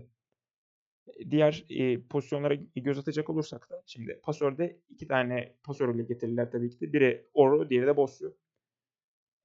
Diğer 1.29 1.65
e, 1.69 2.01
pozisyonlara 2.01 2.55
göz 2.75 2.99
atacak 2.99 3.29
olursak 3.29 3.69
da 3.69 3.83
şimdi 3.85 4.19
pasörde 4.23 4.79
iki 4.89 5.07
tane 5.07 5.55
pasörle 5.63 6.03
getirirler 6.03 6.51
tabii 6.51 6.69
ki 6.69 6.79
de. 6.81 6.93
Biri 6.93 7.29
Oro, 7.33 7.69
diğeri 7.69 7.87
de 7.87 7.97
Bosio. 7.97 8.31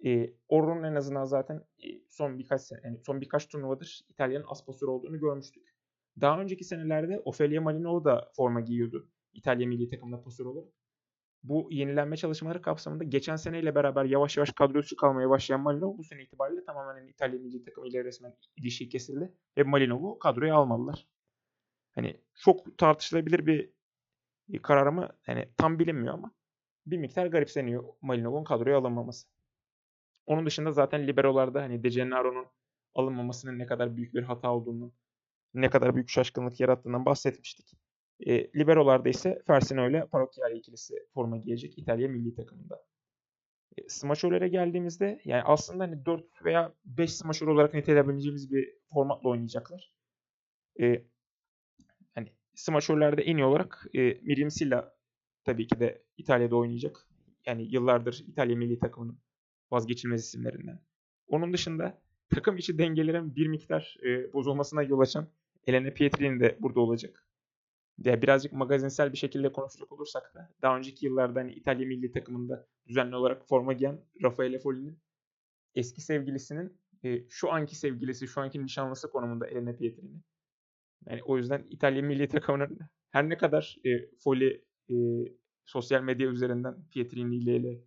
E, 0.04 0.34
Oro'nun 0.48 0.82
en 0.82 0.94
azından 0.94 1.24
zaten 1.24 1.64
e, 1.84 1.88
son 2.08 2.38
birkaç 2.38 2.60
sene, 2.60 2.80
yani 2.84 2.98
son 2.98 3.20
birkaç 3.20 3.48
turnuvadır 3.48 4.00
İtalya'nın 4.08 4.46
as 4.48 4.66
pasörü 4.66 4.90
olduğunu 4.90 5.20
görmüştük. 5.20 5.74
Daha 6.20 6.40
önceki 6.40 6.64
senelerde 6.64 7.20
Ofelia 7.24 7.62
Malinov 7.62 8.04
da 8.04 8.30
forma 8.36 8.60
giyiyordu 8.60 9.08
İtalya 9.32 9.66
milli 9.66 9.88
takımında 9.88 10.22
pasör 10.22 10.46
olarak. 10.46 10.72
Bu 11.42 11.68
yenilenme 11.70 12.16
çalışmaları 12.16 12.62
kapsamında 12.62 13.04
geçen 13.04 13.36
seneyle 13.36 13.74
beraber 13.74 14.04
yavaş 14.04 14.36
yavaş 14.36 14.52
kadrosu 14.52 14.96
kalmaya 14.96 15.30
başlayan 15.30 15.60
Malinov 15.60 15.98
bu 15.98 16.04
sene 16.04 16.22
itibariyle 16.22 16.64
tamamen 16.64 17.06
İtalya 17.06 17.40
milli 17.40 17.64
takımı 17.64 17.88
ile 17.88 18.04
resmen 18.04 18.36
ilişki 18.56 18.88
kesildi 18.88 19.32
ve 19.58 19.62
Malinov'u 19.62 20.18
kadroya 20.18 20.54
almalılar. 20.54 21.06
Hani 21.94 22.20
çok 22.34 22.78
tartışılabilir 22.78 23.46
bir 23.46 23.70
karar 24.62 24.86
ama 24.86 25.10
hani 25.26 25.48
tam 25.56 25.78
bilinmiyor 25.78 26.14
ama 26.14 26.32
bir 26.86 26.98
miktar 26.98 27.26
garipseniyor 27.26 27.84
Malinov'un 28.00 28.44
kadroya 28.44 28.78
alınmaması. 28.78 29.28
Onun 30.26 30.46
dışında 30.46 30.72
zaten 30.72 31.06
liberolarda 31.06 31.62
hani 31.62 31.82
De 31.82 31.88
Gennaro'nun 31.88 32.46
alınmamasının 32.94 33.58
ne 33.58 33.66
kadar 33.66 33.96
büyük 33.96 34.14
bir 34.14 34.22
hata 34.22 34.52
olduğunu, 34.52 34.92
ne 35.54 35.70
kadar 35.70 35.94
büyük 35.94 36.08
şaşkınlık 36.08 36.60
yarattığından 36.60 37.04
bahsetmiştik. 37.06 37.72
E, 38.20 38.52
liberolarda 38.58 39.08
ise 39.08 39.42
Fersino 39.46 39.90
ile 39.90 40.06
Parocchiali 40.06 40.58
ikilisi 40.58 40.94
forma 41.14 41.36
giyecek 41.36 41.78
İtalya 41.78 42.08
milli 42.08 42.34
takımında. 42.34 42.84
E, 43.76 43.88
smaçörlere 43.88 44.48
geldiğimizde 44.48 45.20
yani 45.24 45.42
aslında 45.42 45.84
hani 45.84 46.06
4 46.06 46.44
veya 46.44 46.74
5 46.84 47.12
smaçör 47.12 47.46
olarak 47.46 47.74
niteleyebileceğimiz 47.74 48.52
bir 48.52 48.74
formatla 48.94 49.28
oynayacaklar. 49.28 49.92
E, 50.80 51.04
smaçörlerde 52.54 53.22
en 53.22 53.36
iyi 53.36 53.44
olarak 53.44 53.86
e, 53.94 54.00
Miriam 54.22 54.50
Silla 54.50 54.94
tabii 55.44 55.66
ki 55.66 55.80
de 55.80 56.04
İtalya'da 56.16 56.56
oynayacak. 56.56 57.08
Yani 57.46 57.74
yıllardır 57.74 58.24
İtalya 58.28 58.56
milli 58.56 58.78
takımının 58.78 59.18
vazgeçilmez 59.70 60.24
isimlerinden. 60.24 60.80
Onun 61.26 61.52
dışında 61.52 62.02
takım 62.30 62.56
içi 62.56 62.78
dengelerin 62.78 63.36
bir 63.36 63.46
miktar 63.46 63.96
e, 64.06 64.32
bozulmasına 64.32 64.82
yol 64.82 65.00
açan 65.00 65.28
Elena 65.66 65.90
Pietrini'nin 65.90 66.40
de 66.40 66.56
burada 66.60 66.80
olacak. 66.80 67.26
Ya 67.98 68.22
birazcık 68.22 68.52
magazinsel 68.52 69.12
bir 69.12 69.18
şekilde 69.18 69.52
konuşacak 69.52 69.92
olursak 69.92 70.34
da 70.34 70.50
daha 70.62 70.76
önceki 70.76 71.06
yıllarda 71.06 71.40
hani 71.40 71.52
İtalya 71.52 71.86
milli 71.86 72.12
takımında 72.12 72.66
düzenli 72.86 73.16
olarak 73.16 73.48
forma 73.48 73.72
giyen 73.72 74.00
Raffaele 74.22 74.58
Folli'nin 74.58 74.98
eski 75.74 76.00
sevgilisinin 76.00 76.80
e, 77.04 77.28
şu 77.28 77.52
anki 77.52 77.76
sevgilisi, 77.76 78.28
şu 78.28 78.40
anki 78.40 78.64
nişanlısı 78.64 79.10
konumunda 79.10 79.46
Elena 79.46 79.76
Pietrini. 79.76 80.20
Yani 81.06 81.22
o 81.24 81.36
yüzden 81.36 81.66
İtalya 81.70 82.02
milli 82.02 82.28
takımının 82.28 82.78
her 83.10 83.28
ne 83.28 83.36
kadar 83.36 83.76
e, 83.84 83.90
Folli 84.24 84.64
e, 84.90 84.94
sosyal 85.64 86.02
medya 86.02 86.28
üzerinden 86.28 86.74
Pietrini 86.90 87.36
ile 87.36 87.80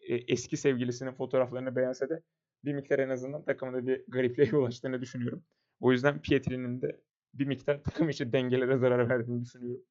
e, 0.00 0.14
eski 0.14 0.56
sevgilisinin 0.56 1.12
fotoğraflarını 1.12 1.76
beğense 1.76 2.08
de 2.08 2.22
bir 2.64 2.74
miktar 2.74 2.98
en 2.98 3.08
azından 3.08 3.44
takımda 3.44 3.86
bir 3.86 4.04
garipliğe 4.08 4.48
yol 4.52 4.64
açtığını 4.64 5.00
düşünüyorum. 5.00 5.44
O 5.80 5.92
yüzden 5.92 6.22
Pietri'nin 6.22 6.82
de 6.82 7.00
bir 7.34 7.46
miktar 7.46 7.82
takım 7.82 8.08
içi 8.08 8.32
dengelere 8.32 8.76
zarar 8.76 9.08
verdiğini 9.08 9.42
düşünüyorum. 9.42 9.84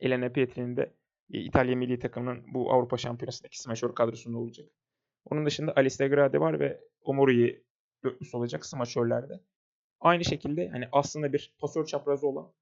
Elena 0.00 0.28
Pietri'nin 0.28 0.76
de 0.76 0.94
e, 1.32 1.40
İtalya 1.40 1.76
milli 1.76 1.98
takımının 1.98 2.44
bu 2.54 2.72
Avrupa 2.72 2.96
Şampiyonası'ndaki 2.96 3.62
smaçör 3.62 3.94
kadrosunda 3.94 4.38
olacak. 4.38 4.66
Onun 5.24 5.46
dışında 5.46 5.72
Alice 5.76 6.08
Grade 6.08 6.40
var 6.40 6.60
ve 6.60 6.80
Omori'yi 7.00 7.64
dörtlüsü 8.04 8.36
olacak 8.36 8.66
smaçörlerde. 8.66 9.40
Aynı 10.00 10.24
şekilde 10.24 10.68
hani 10.68 10.88
aslında 10.92 11.32
bir 11.32 11.54
pasör 11.58 11.86
çaprazı 11.86 12.26
olan 12.26 12.52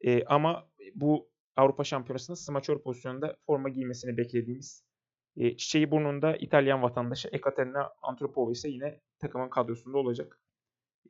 e, 0.00 0.24
ama 0.24 0.68
bu 0.94 1.30
Avrupa 1.56 1.84
Şampiyonası'nda 1.84 2.36
smaçör 2.36 2.82
pozisyonunda 2.82 3.36
forma 3.46 3.68
giymesini 3.68 4.16
beklediğimiz 4.16 4.84
e, 5.36 5.56
çiçeği 5.56 5.90
burnunda 5.90 6.36
İtalyan 6.36 6.82
vatandaşı 6.82 7.28
Ekaterina 7.32 7.92
Antropova 8.02 8.52
ise 8.52 8.68
yine 8.68 9.00
takımın 9.18 9.48
kadrosunda 9.48 9.98
olacak. 9.98 10.40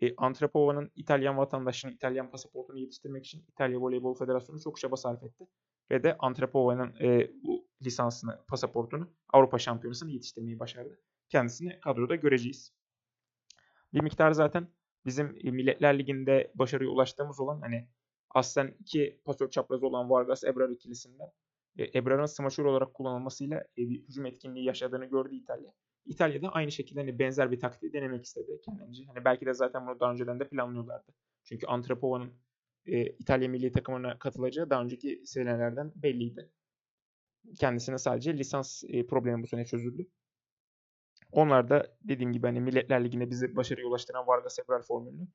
E, 0.00 0.16
Antropova'nın 0.16 0.90
İtalyan 0.94 1.36
vatandaşının 1.36 1.92
İtalyan 1.92 2.30
pasaportunu 2.30 2.78
yetiştirmek 2.78 3.26
için 3.26 3.44
İtalya 3.48 3.80
Voleybol 3.80 4.14
Federasyonu 4.14 4.60
çok 4.60 4.80
çaba 4.80 4.96
sarf 4.96 5.22
etti. 5.22 5.48
Ve 5.90 6.02
de 6.02 6.16
Antropova'nın 6.18 6.94
e, 7.00 7.30
bu 7.42 7.68
lisansını, 7.82 8.44
pasaportunu 8.48 9.10
Avrupa 9.32 9.58
Şampiyonası'nı 9.58 10.10
yetiştirmeyi 10.10 10.58
başardı. 10.58 11.00
Kendisini 11.28 11.80
kadroda 11.80 12.14
göreceğiz. 12.14 12.72
Bir 13.94 14.00
miktar 14.00 14.32
zaten 14.32 14.68
bizim 15.06 15.26
Milletler 15.42 15.98
Ligi'nde 15.98 16.52
başarıya 16.54 16.90
ulaştığımız 16.90 17.40
olan 17.40 17.60
hani 17.60 17.88
aslen 18.30 18.74
iki 18.80 19.20
pasör 19.24 19.50
çaprazı 19.50 19.86
olan 19.86 20.10
Vargas 20.10 20.44
Ebrar 20.44 20.68
ikilisinden 20.70 21.28
e, 21.78 21.98
Ebrar'ın 21.98 22.26
smaçör 22.26 22.64
olarak 22.64 22.94
kullanılmasıyla 22.94 23.64
bir 23.76 24.02
hücum 24.02 24.26
etkinliği 24.26 24.64
yaşadığını 24.64 25.04
gördü 25.04 25.34
İtalya. 25.34 25.72
İtalya'da 26.06 26.48
aynı 26.48 26.72
şekilde 26.72 27.00
hani 27.00 27.18
benzer 27.18 27.52
bir 27.52 27.60
taktiği 27.60 27.92
denemek 27.92 28.24
istedi 28.24 28.60
kendince. 28.64 29.04
Hani 29.04 29.24
belki 29.24 29.46
de 29.46 29.54
zaten 29.54 29.86
bunu 29.86 30.00
daha 30.00 30.12
önceden 30.12 30.40
de 30.40 30.48
planlıyorlardı. 30.48 31.12
Çünkü 31.44 31.66
Antrepova'nın 31.66 32.32
e, 32.86 33.06
İtalya 33.06 33.48
milli 33.48 33.72
takımına 33.72 34.18
katılacağı 34.18 34.70
daha 34.70 34.82
önceki 34.82 35.22
senelerden 35.24 35.92
belliydi. 35.96 36.50
Kendisine 37.58 37.98
sadece 37.98 38.38
lisans 38.38 38.84
e, 38.88 39.06
problemi 39.06 39.42
bu 39.42 39.46
sene 39.46 39.64
çözüldü. 39.64 40.06
Onlar 41.32 41.70
da 41.70 41.96
dediğim 42.02 42.32
gibi 42.32 42.46
hani 42.46 42.60
Milletler 42.60 43.04
Ligi'nde 43.04 43.30
bizi 43.30 43.56
başarıya 43.56 43.86
ulaştıran 43.86 44.26
Vargas 44.26 44.58
Ebrar 44.58 44.82
formülünü 44.82 45.28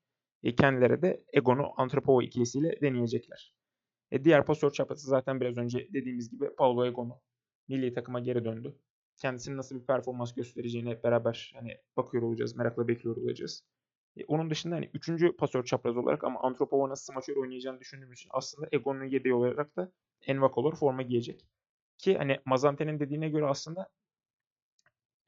e, 0.43 0.55
kendileri 0.55 1.01
de 1.01 1.23
Egon'u 1.33 1.73
Antropova 1.77 2.23
ikilisiyle 2.23 2.81
deneyecekler. 2.81 3.53
E, 4.11 4.23
diğer 4.23 4.45
pasör 4.45 4.71
çapası 4.71 5.07
zaten 5.07 5.41
biraz 5.41 5.57
önce 5.57 5.87
dediğimiz 5.93 6.29
gibi 6.29 6.55
Paulo 6.55 6.85
Egon'u 6.85 7.21
milli 7.67 7.93
takıma 7.93 8.19
geri 8.19 8.45
döndü. 8.45 8.75
Kendisinin 9.17 9.57
nasıl 9.57 9.75
bir 9.75 9.85
performans 9.85 10.33
göstereceğini 10.33 10.89
hep 10.89 11.03
beraber 11.03 11.51
hani 11.55 11.77
bakıyor 11.97 12.23
olacağız, 12.23 12.55
merakla 12.55 12.87
bekliyor 12.87 13.17
olacağız. 13.17 13.63
E, 14.17 14.25
onun 14.25 14.49
dışında 14.49 14.75
hani 14.75 14.89
üçüncü 14.93 15.35
pasör 15.35 15.63
çapraz 15.63 15.97
olarak 15.97 16.23
ama 16.23 16.39
Antropova'nın 16.41 16.93
smaçör 16.93 17.35
oynayacağını 17.35 17.79
düşündüğümüz 17.79 18.19
için 18.19 18.29
aslında 18.33 18.67
Egon'un 18.71 19.05
yedeği 19.05 19.33
olarak 19.33 19.75
da 19.75 19.91
Envakolor 20.27 20.75
forma 20.75 21.01
giyecek. 21.01 21.47
Ki 21.97 22.17
hani 22.17 22.39
Mazante'nin 22.45 22.99
dediğine 22.99 23.29
göre 23.29 23.45
aslında 23.45 23.89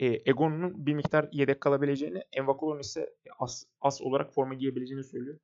e, 0.04 0.22
Egon'un 0.26 0.86
bir 0.86 0.94
miktar 0.94 1.30
yedek 1.32 1.62
kalabileceğini, 1.62 2.24
Envakolor'un 2.32 2.80
ise 2.80 3.16
as, 3.40 3.64
as 3.82 4.02
olarak 4.02 4.34
forma 4.34 4.54
giyebileceğini 4.54 5.04
söylüyor. 5.04 5.40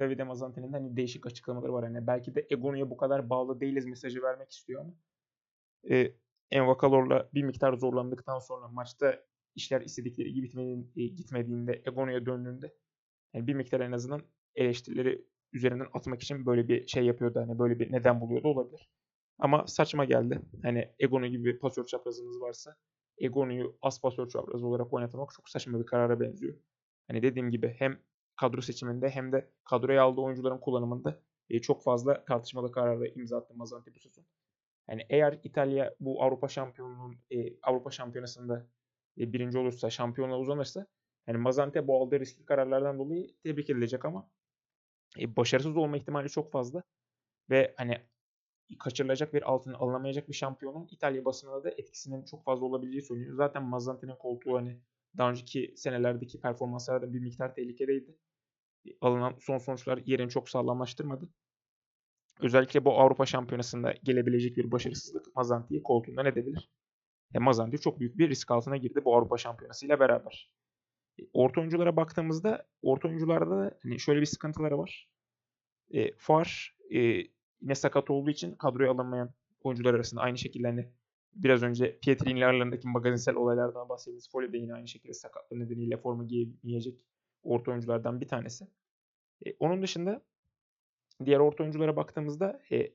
David 0.00 0.20
Mazante'nin 0.20 0.72
hani 0.72 0.96
değişik 0.96 1.26
açıklamaları 1.26 1.72
var. 1.72 1.82
Yani 1.82 2.06
belki 2.06 2.34
de 2.34 2.46
Egonu'ya 2.50 2.90
bu 2.90 2.96
kadar 2.96 3.30
bağlı 3.30 3.60
değiliz 3.60 3.86
mesajı 3.86 4.22
vermek 4.22 4.50
istiyor 4.50 4.80
ama 4.80 4.94
e, 5.90 6.12
Envakalor'la 6.50 7.28
bir 7.34 7.42
miktar 7.42 7.72
zorlandıktan 7.72 8.38
sonra 8.38 8.68
maçta 8.68 9.24
işler 9.54 9.80
istedikleri 9.80 10.32
gibi 10.32 10.46
gitmediğinde, 10.46 11.06
gitmediğinde 11.06 11.82
Egonu'ya 11.86 12.26
döndüğünde 12.26 12.74
yani 13.34 13.46
bir 13.46 13.54
miktar 13.54 13.80
en 13.80 13.92
azından 13.92 14.22
eleştirileri 14.54 15.24
üzerinden 15.52 15.86
atmak 15.92 16.22
için 16.22 16.46
böyle 16.46 16.68
bir 16.68 16.86
şey 16.86 17.04
yapıyordu. 17.04 17.40
Hani 17.40 17.58
böyle 17.58 17.78
bir 17.78 17.92
neden 17.92 18.20
buluyordu 18.20 18.48
olabilir. 18.48 18.90
Ama 19.38 19.66
saçma 19.66 20.04
geldi. 20.04 20.40
Hani 20.62 20.88
Egonu 20.98 21.26
gibi 21.26 21.58
pasör 21.58 21.84
çaprazınız 21.84 22.40
varsa 22.40 22.76
Egonu'yu 23.18 23.76
as 23.82 24.00
pasör 24.00 24.28
çaprazı 24.28 24.66
olarak 24.66 24.92
oynatmak 24.92 25.32
çok 25.32 25.48
saçma 25.48 25.80
bir 25.80 25.86
karara 25.86 26.20
benziyor. 26.20 26.54
Hani 27.08 27.22
dediğim 27.22 27.50
gibi 27.50 27.74
hem 27.78 27.98
kadro 28.36 28.60
seçiminde 28.60 29.10
hem 29.10 29.32
de 29.32 29.50
kadroya 29.64 30.02
aldığı 30.02 30.20
oyuncuların 30.20 30.58
kullanımında 30.58 31.20
e, 31.50 31.60
çok 31.60 31.82
fazla 31.82 32.24
tartışmalı 32.24 32.72
kararı 32.72 33.08
imza 33.08 33.38
attı 33.38 33.54
Mazanti 33.54 33.94
bu 33.94 34.00
sezon. 34.00 34.24
Yani 34.88 35.06
eğer 35.10 35.40
İtalya 35.44 35.94
bu 36.00 36.22
Avrupa 36.22 36.48
şampiyonluğun 36.48 37.16
e, 37.30 37.60
Avrupa 37.62 37.90
şampiyonasında 37.90 38.66
e, 39.18 39.32
birinci 39.32 39.58
olursa, 39.58 39.90
şampiyonluğa 39.90 40.38
uzanırsa 40.38 40.86
yani 41.26 41.38
Mazante 41.38 41.86
bu 41.86 42.02
aldığı 42.02 42.20
riskli 42.20 42.44
kararlardan 42.44 42.98
dolayı 42.98 43.36
tebrik 43.42 43.70
edilecek 43.70 44.04
ama 44.04 44.30
e, 45.20 45.36
başarısız 45.36 45.76
olma 45.76 45.96
ihtimali 45.96 46.30
çok 46.30 46.52
fazla 46.52 46.82
ve 47.50 47.74
hani 47.76 48.00
kaçırılacak 48.78 49.34
bir 49.34 49.42
altın 49.42 49.72
alınamayacak 49.72 50.28
bir 50.28 50.34
şampiyonun 50.34 50.88
İtalya 50.90 51.24
basınında 51.24 51.64
da 51.64 51.70
etkisinin 51.70 52.24
çok 52.24 52.44
fazla 52.44 52.66
olabileceği 52.66 53.02
söyleniyor. 53.02 53.36
Zaten 53.36 53.62
Mazante'nin 53.62 54.16
koltuğu 54.16 54.56
hani 54.56 54.80
daha 55.16 55.30
önceki 55.30 55.74
senelerdeki 55.76 56.40
performanslarda 56.40 57.12
bir 57.12 57.20
miktar 57.20 57.54
tehlikedeydi. 57.54 58.16
Alınan 59.00 59.34
son 59.40 59.58
sonuçlar 59.58 60.00
yerini 60.06 60.30
çok 60.30 60.48
sağlamlaştırmadı. 60.48 61.28
Özellikle 62.40 62.84
bu 62.84 63.00
Avrupa 63.00 63.26
Şampiyonası'nda 63.26 63.94
gelebilecek 64.02 64.56
bir 64.56 64.72
başarısızlık 64.72 65.36
Mazanti'yi 65.36 65.82
koltuğundan 65.82 66.26
edebilir. 66.26 66.70
E, 67.34 67.38
Mazanti 67.38 67.80
çok 67.80 68.00
büyük 68.00 68.18
bir 68.18 68.28
risk 68.28 68.50
altına 68.50 68.76
girdi 68.76 69.04
bu 69.04 69.16
Avrupa 69.16 69.38
Şampiyonası 69.38 69.86
ile 69.86 70.00
beraber. 70.00 70.52
E, 71.20 71.22
orta 71.32 71.60
oyunculara 71.60 71.96
baktığımızda 71.96 72.66
orta 72.82 73.08
oyuncularda 73.08 73.50
da 73.50 73.78
hani 73.82 74.00
şöyle 74.00 74.20
bir 74.20 74.26
sıkıntıları 74.26 74.78
var. 74.78 75.08
E, 75.90 76.12
Far 76.16 76.76
e, 76.94 77.22
yine 77.64 77.74
sakat 77.74 78.10
olduğu 78.10 78.30
için 78.30 78.54
kadroya 78.54 78.90
alınmayan 78.90 79.30
oyuncular 79.62 79.94
arasında 79.94 80.20
aynı 80.20 80.38
şekilde 80.38 80.66
hani 80.68 80.88
biraz 81.34 81.62
önce 81.62 81.98
Pietrini 81.98 82.46
aralarındaki 82.46 82.88
magazinsel 82.88 83.34
olaylardan 83.34 83.88
bahsettiğimiz 83.88 84.30
Foley 84.30 84.52
de 84.52 84.58
yine 84.58 84.74
aynı 84.74 84.88
şekilde 84.88 85.12
sakatlığı 85.12 85.58
nedeniyle 85.58 85.96
forma 85.96 86.24
giyemeyecek 86.24 86.98
orta 87.42 87.70
oyunculardan 87.70 88.20
bir 88.20 88.28
tanesi. 88.28 88.68
E, 89.46 89.54
onun 89.60 89.82
dışında 89.82 90.22
diğer 91.24 91.38
orta 91.38 91.62
oyunculara 91.62 91.96
baktığımızda 91.96 92.60
e, 92.72 92.92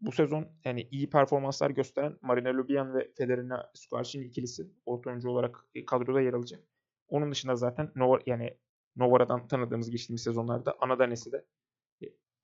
bu 0.00 0.12
sezon 0.12 0.46
yani 0.64 0.88
iyi 0.90 1.10
performanslar 1.10 1.70
gösteren 1.70 2.18
Marina 2.22 2.56
Lubian 2.56 2.94
ve 2.94 3.10
Federina 3.16 3.70
Squarcini 3.74 4.24
ikilisi 4.24 4.66
orta 4.86 5.10
oyuncu 5.10 5.30
olarak 5.30 5.64
e, 5.74 5.84
kadroda 5.84 6.20
yer 6.20 6.32
alacak. 6.32 6.60
onun 7.08 7.30
dışında 7.32 7.56
zaten 7.56 7.92
Nova, 7.96 8.18
yani 8.26 8.56
Novara'dan 8.96 9.48
tanıdığımız 9.48 9.90
geçtiğimiz 9.90 10.22
sezonlarda 10.22 10.74
Anadanesi 10.80 11.32
de 11.32 11.44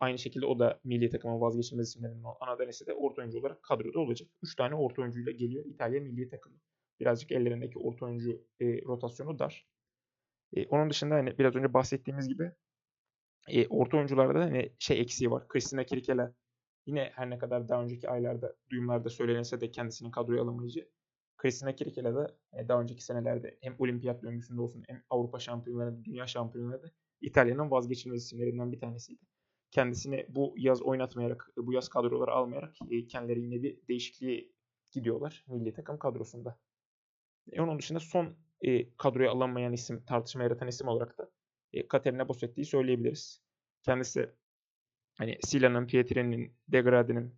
aynı 0.01 0.19
şekilde 0.19 0.47
o 0.47 0.59
da 0.59 0.81
milli 0.85 1.11
takımın 1.11 1.41
vazgeçilmez 1.41 1.89
isimlerinden 1.89 2.23
olan 2.25 2.37
Anadanesi 2.41 2.87
de 2.87 2.95
orta 2.95 3.23
oyuncu 3.23 3.41
olarak 3.41 3.63
kadroda 3.63 4.01
olacak. 4.01 4.29
3 4.43 4.57
tane 4.57 4.75
orta 4.75 5.03
oyuncuyla 5.03 5.33
geliyor 5.33 5.65
İtalya 5.65 6.01
milli 6.01 6.29
takımı. 6.29 6.57
Birazcık 7.01 7.33
ellerindeki 7.33 7.79
orta 7.79 8.07
oyuncu 8.07 8.47
e, 8.61 8.83
rotasyonu 8.83 9.39
dar. 9.39 9.67
E, 10.53 10.67
onun 10.67 10.91
dışında 10.91 11.15
hani 11.15 11.39
biraz 11.39 11.57
önce 11.57 11.75
bahsettiğimiz 11.75 12.29
gibi 12.29 12.53
e, 13.49 13.67
orta 13.69 13.97
oyuncularda 13.97 14.41
hani 14.41 14.73
şey 14.79 15.01
eksiği 15.01 15.31
var. 15.31 15.47
Cristina 15.53 15.85
Kirikela 15.85 16.35
yine 16.87 17.13
her 17.15 17.31
ne 17.31 17.39
kadar 17.39 17.69
daha 17.69 17.83
önceki 17.83 18.11
aylarda 18.11 18.57
duyumlarda 18.71 19.11
söylense 19.11 19.61
de 19.61 19.71
kendisinin 19.71 20.11
kadroya 20.11 20.43
alamayıcı. 20.43 20.89
Cristina 21.43 21.75
Kirikela 21.75 22.15
da 22.15 22.37
e, 22.53 22.69
daha 22.69 22.81
önceki 22.81 23.05
senelerde 23.05 23.59
hem 23.63 23.77
olimpiyat 23.79 24.23
döngüsünde 24.23 24.61
olsun 24.61 24.83
hem 24.87 25.03
Avrupa 25.11 25.39
şampiyonlarında, 25.39 26.05
dünya 26.05 26.27
şampiyonlarında 26.27 26.91
İtalya'nın 27.21 27.71
vazgeçilmez 27.71 28.25
isimlerinden 28.25 28.73
bir 28.73 28.81
tanesiydi. 28.81 29.21
Kendisini 29.71 30.27
bu 30.29 30.55
yaz 30.57 30.83
oynatmayarak, 30.83 31.51
bu 31.57 31.73
yaz 31.73 31.89
kadroları 31.89 32.31
almayarak 32.31 32.75
e, 32.91 33.07
kendileri 33.07 33.41
yine 33.41 33.63
bir 33.63 33.89
değişikliğe 33.89 34.51
gidiyorlar 34.91 35.45
milli 35.49 35.73
takım 35.73 35.99
kadrosunda. 35.99 36.59
E, 37.53 37.61
onun 37.61 37.79
dışında 37.79 38.01
son 38.01 38.37
e, 38.63 38.97
kadroya 38.97 39.31
alınmayan 39.31 39.73
isim, 39.73 40.05
tartışma 40.05 40.43
yaratan 40.43 40.69
isim 40.69 40.89
olarak 40.89 41.19
da 41.19 41.31
e, 41.73 41.89
Katerina 41.89 42.29
Bossetti'yi 42.29 42.65
söyleyebiliriz. 42.65 43.43
Kendisi 43.83 44.31
hani 45.19 45.39
Sila'nın, 45.45 45.87
Pietri'nin, 45.87 46.53
Degrade'nin 46.69 47.35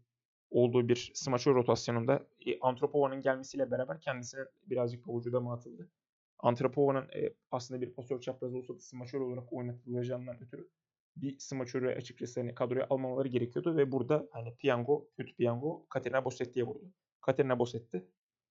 olduğu 0.51 0.89
bir 0.89 1.11
smaçör 1.15 1.55
rotasyonunda 1.55 2.27
e, 2.47 2.61
Antropova'nın 2.61 3.23
gelmesiyle 3.23 3.71
beraber 3.71 4.01
kendisine 4.01 4.41
birazcık 4.67 5.05
pavucuda 5.05 5.41
mı 5.41 5.53
atıldı. 5.53 5.91
Antropova'nın 6.39 7.09
e, 7.09 7.35
aslında 7.51 7.81
bir 7.81 7.93
pasör 7.95 8.21
çaprazı 8.21 8.57
olsa 8.57 8.75
da 8.75 8.81
smaçör 8.81 9.21
olarak 9.21 9.53
oynatılacağından 9.53 10.43
ötürü 10.43 10.69
bir 11.17 11.39
smaçörü 11.39 11.89
açıkçası 11.89 12.41
hani 12.41 12.55
kadroya 12.55 12.87
almamaları 12.91 13.29
gerekiyordu 13.29 13.77
ve 13.77 13.93
burada 13.93 14.29
hani 14.33 14.57
piyango, 14.57 15.09
kötü 15.17 15.37
piyango 15.37 15.87
Katerina 15.89 16.25
Bossetti'ye 16.25 16.67
vurdu. 16.67 16.93
Katerina 17.21 17.59
Bossetti 17.59 18.07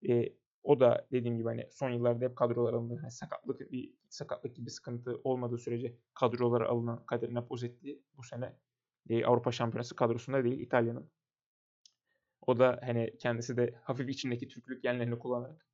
e, 0.10 0.34
o 0.64 0.80
da 0.80 1.08
dediğim 1.12 1.38
gibi 1.38 1.48
hani 1.48 1.68
son 1.72 1.90
yıllarda 1.90 2.26
hep 2.26 2.36
kadrolar 2.36 2.74
alınan 2.74 2.98
hani 2.98 3.12
sakatlık 3.12 3.72
bir 3.72 3.94
sakatlık 4.10 4.56
gibi 4.56 4.70
sıkıntı 4.70 5.22
olmadığı 5.24 5.58
sürece 5.58 5.96
kadrolara 6.14 6.70
alınan 6.70 7.06
Katerina 7.06 7.46
Pozzetti 7.46 8.02
bu 8.18 8.24
sene 8.24 8.56
e, 9.10 9.26
Avrupa 9.26 9.52
Şampiyonası 9.52 9.96
kadrosunda 9.96 10.44
değil 10.44 10.60
İtalya'nın. 10.60 11.10
O 12.48 12.60
da 12.60 12.80
hani 12.84 13.18
kendisi 13.20 13.58
de 13.58 13.76
hafif 13.84 14.10
içindeki 14.10 14.48
Türklük 14.48 14.84
genlerini 14.84 15.20
kullanarak 15.20 15.68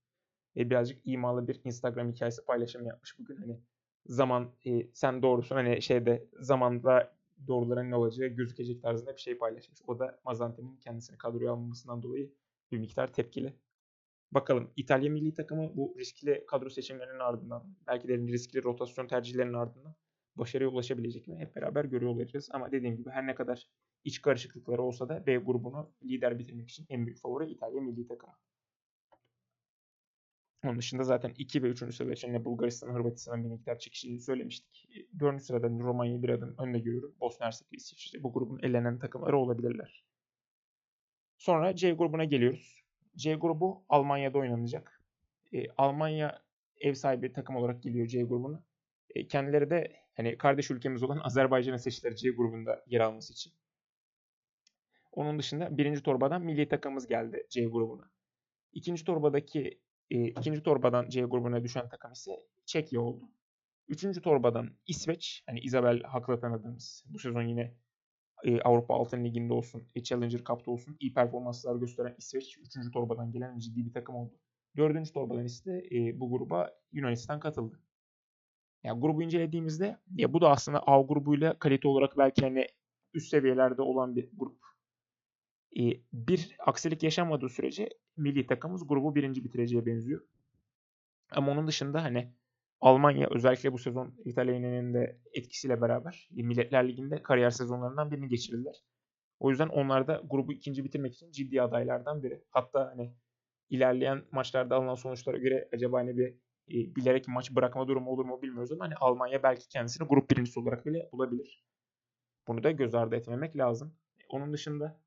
e, 0.57 0.69
birazcık 0.69 1.01
imalı 1.05 1.47
bir 1.47 1.61
Instagram 1.63 2.11
hikayesi 2.11 2.45
paylaşım 2.45 2.85
yapmış 2.85 3.19
bugün. 3.19 3.35
Hani 3.35 3.59
zaman 4.07 4.51
e, 4.65 4.87
sen 4.93 5.21
doğrusun 5.21 5.55
hani 5.55 5.81
şeyde 5.81 6.27
zamanda 6.39 7.17
doğruların 7.47 7.91
ne 7.91 7.95
olacağı 7.95 8.27
gözükecek 8.27 8.81
tarzında 8.81 9.15
bir 9.15 9.21
şey 9.21 9.37
paylaşmış. 9.37 9.81
O 9.87 9.99
da 9.99 10.19
Mazante'nin 10.25 10.77
kendisini 10.77 11.17
kadroya 11.17 11.51
almamasından 11.51 12.03
dolayı 12.03 12.31
bir 12.71 12.77
miktar 12.77 13.13
tepkili. 13.13 13.53
Bakalım 14.31 14.71
İtalya 14.75 15.11
milli 15.11 15.33
takımı 15.33 15.77
bu 15.77 15.95
riskli 15.99 16.45
kadro 16.47 16.69
seçimlerinin 16.69 17.19
ardından 17.19 17.75
belki 17.87 18.07
de 18.07 18.17
riskli 18.17 18.63
rotasyon 18.63 19.07
tercihlerinin 19.07 19.53
ardından 19.53 19.95
başarıya 20.35 20.69
ulaşabilecek 20.69 21.27
mi? 21.27 21.35
Hep 21.39 21.55
beraber 21.55 21.85
görüyor 21.85 22.11
olacağız. 22.11 22.49
Ama 22.51 22.71
dediğim 22.71 22.97
gibi 22.97 23.09
her 23.09 23.27
ne 23.27 23.35
kadar 23.35 23.69
iç 24.03 24.21
karışıklıkları 24.21 24.81
olsa 24.81 25.09
da 25.09 25.27
B 25.27 25.37
grubunu 25.37 25.91
lider 26.03 26.39
bitirmek 26.39 26.69
için 26.69 26.85
en 26.89 27.05
büyük 27.05 27.19
favori 27.19 27.51
İtalya 27.51 27.81
milli 27.81 28.07
takımı. 28.07 28.33
Onun 30.67 30.77
dışında 30.77 31.03
zaten 31.03 31.33
2 31.37 31.63
ve 31.63 31.67
3. 31.67 31.95
sırada 31.95 32.13
için 32.13 32.45
Bulgaristan, 32.45 32.93
Hırvatistan'ın 32.93 33.43
bir 33.43 33.49
miktar 33.49 33.79
çekişini 33.79 34.19
söylemiştik. 34.19 34.89
4. 35.19 35.41
sırada 35.41 35.67
Romanya'yı 35.69 36.23
bir 36.23 36.29
adım 36.29 36.55
önde 36.57 36.79
görüyorum. 36.79 37.15
Bosna 37.21 37.45
Hersek 37.45 37.73
ve 37.73 37.75
İsviçre 37.77 38.23
bu 38.23 38.33
grubun 38.33 38.59
elenen 38.63 38.99
takımları 38.99 39.37
olabilirler. 39.37 40.03
Sonra 41.37 41.75
C 41.75 41.91
grubuna 41.91 42.23
geliyoruz. 42.23 42.83
C 43.15 43.35
grubu 43.35 43.85
Almanya'da 43.89 44.37
oynanacak. 44.37 45.03
E, 45.53 45.69
Almanya 45.77 46.41
ev 46.79 46.93
sahibi 46.93 47.33
takım 47.33 47.55
olarak 47.55 47.83
geliyor 47.83 48.07
C 48.07 48.23
grubuna. 48.23 48.63
E, 49.09 49.27
kendileri 49.27 49.69
de 49.69 49.93
hani 50.13 50.37
kardeş 50.37 50.71
ülkemiz 50.71 51.03
olan 51.03 51.19
Azerbaycan'ı 51.23 51.79
seçtiler 51.79 52.15
C 52.15 52.29
grubunda 52.29 52.83
yer 52.87 52.99
alması 53.01 53.33
için. 53.33 53.53
Onun 55.11 55.39
dışında 55.39 55.77
birinci 55.77 56.03
torbadan 56.03 56.41
milli 56.41 56.67
takımımız 56.67 57.07
geldi 57.07 57.47
C 57.49 57.65
grubuna. 57.65 58.11
İkinci 58.73 59.03
torbadaki 59.03 59.79
e, 60.09 60.27
ikinci 60.27 60.63
torbadan 60.63 61.09
C 61.09 61.21
grubuna 61.21 61.63
düşen 61.63 61.89
takım 61.89 62.11
ise 62.11 62.31
Çekya 62.65 63.01
oldu. 63.01 63.23
Üçüncü 63.87 64.21
torbadan 64.21 64.69
İsveç, 64.87 65.43
hani 65.45 65.59
Isabel 65.59 66.01
haklı 66.01 66.39
tanıdığımız 66.39 67.03
bu 67.07 67.19
sezon 67.19 67.41
yine 67.41 67.73
e, 68.43 68.61
Avrupa 68.61 68.93
Altın 68.93 69.23
Ligi'nde 69.23 69.53
olsun, 69.53 69.87
e, 69.95 70.03
Challenger 70.03 70.43
Cup'ta 70.43 70.71
olsun 70.71 70.97
iyi 70.99 71.13
performanslar 71.13 71.75
gösteren 71.75 72.15
İsveç 72.17 72.57
3. 72.57 72.91
torbadan 72.93 73.31
gelen 73.31 73.57
ciddi 73.59 73.85
bir 73.85 73.93
takım 73.93 74.15
oldu. 74.15 74.33
4. 74.77 75.13
torbadan 75.13 75.45
ise 75.45 75.87
e, 75.91 76.19
bu 76.19 76.29
gruba 76.29 76.71
Yunanistan 76.91 77.39
katıldı. 77.39 77.79
Yani 78.83 79.01
grubu 79.01 79.23
incelediğimizde 79.23 79.97
ya 80.15 80.33
bu 80.33 80.41
da 80.41 80.49
aslında 80.49 80.83
A 80.87 81.01
grubuyla 81.01 81.59
kalite 81.59 81.87
olarak 81.87 82.17
belki 82.17 82.41
hani 82.41 82.67
üst 83.13 83.29
seviyelerde 83.29 83.81
olan 83.81 84.15
bir 84.15 84.29
grup. 84.33 84.57
E, 85.79 85.83
bir 86.13 86.55
aksilik 86.59 87.03
yaşanmadığı 87.03 87.49
sürece 87.49 87.89
milli 88.17 88.47
takımımız 88.47 88.87
grubu 88.87 89.15
birinci 89.15 89.43
bitireceğe 89.43 89.85
benziyor. 89.85 90.21
Ama 91.31 91.51
onun 91.51 91.67
dışında 91.67 92.03
hani 92.03 92.33
Almanya 92.81 93.27
özellikle 93.31 93.73
bu 93.73 93.77
sezon 93.77 94.15
İtalya'nın 94.25 94.93
de 94.93 95.19
etkisiyle 95.33 95.81
beraber 95.81 96.29
Milletler 96.31 96.87
Ligi'nde 96.87 97.23
kariyer 97.23 97.49
sezonlarından 97.49 98.11
birini 98.11 98.27
geçirdiler. 98.27 98.75
O 99.39 99.49
yüzden 99.49 99.67
onlar 99.67 100.07
da 100.07 100.21
grubu 100.29 100.53
ikinci 100.53 100.83
bitirmek 100.83 101.13
için 101.13 101.31
ciddi 101.31 101.61
adaylardan 101.61 102.23
biri. 102.23 102.43
Hatta 102.49 102.87
hani 102.87 103.13
ilerleyen 103.69 104.23
maçlarda 104.31 104.75
alınan 104.75 104.95
sonuçlara 104.95 105.37
göre 105.37 105.69
acaba 105.73 105.99
hani 105.99 106.17
bir 106.17 106.27
e, 106.67 106.95
bilerek 106.95 107.27
maç 107.27 107.51
bırakma 107.51 107.87
durumu 107.87 108.09
olur 108.09 108.25
mu 108.25 108.41
bilmiyoruz 108.41 108.71
ama 108.71 108.85
hani 108.85 108.95
Almanya 108.95 109.43
belki 109.43 109.67
kendisini 109.67 110.07
grup 110.07 110.31
birincisi 110.31 110.59
olarak 110.59 110.85
bile 110.85 111.09
bulabilir. 111.11 111.65
Bunu 112.47 112.63
da 112.63 112.71
göz 112.71 112.95
ardı 112.95 113.15
etmemek 113.15 113.57
lazım. 113.57 113.95
Onun 114.29 114.53
dışında 114.53 114.99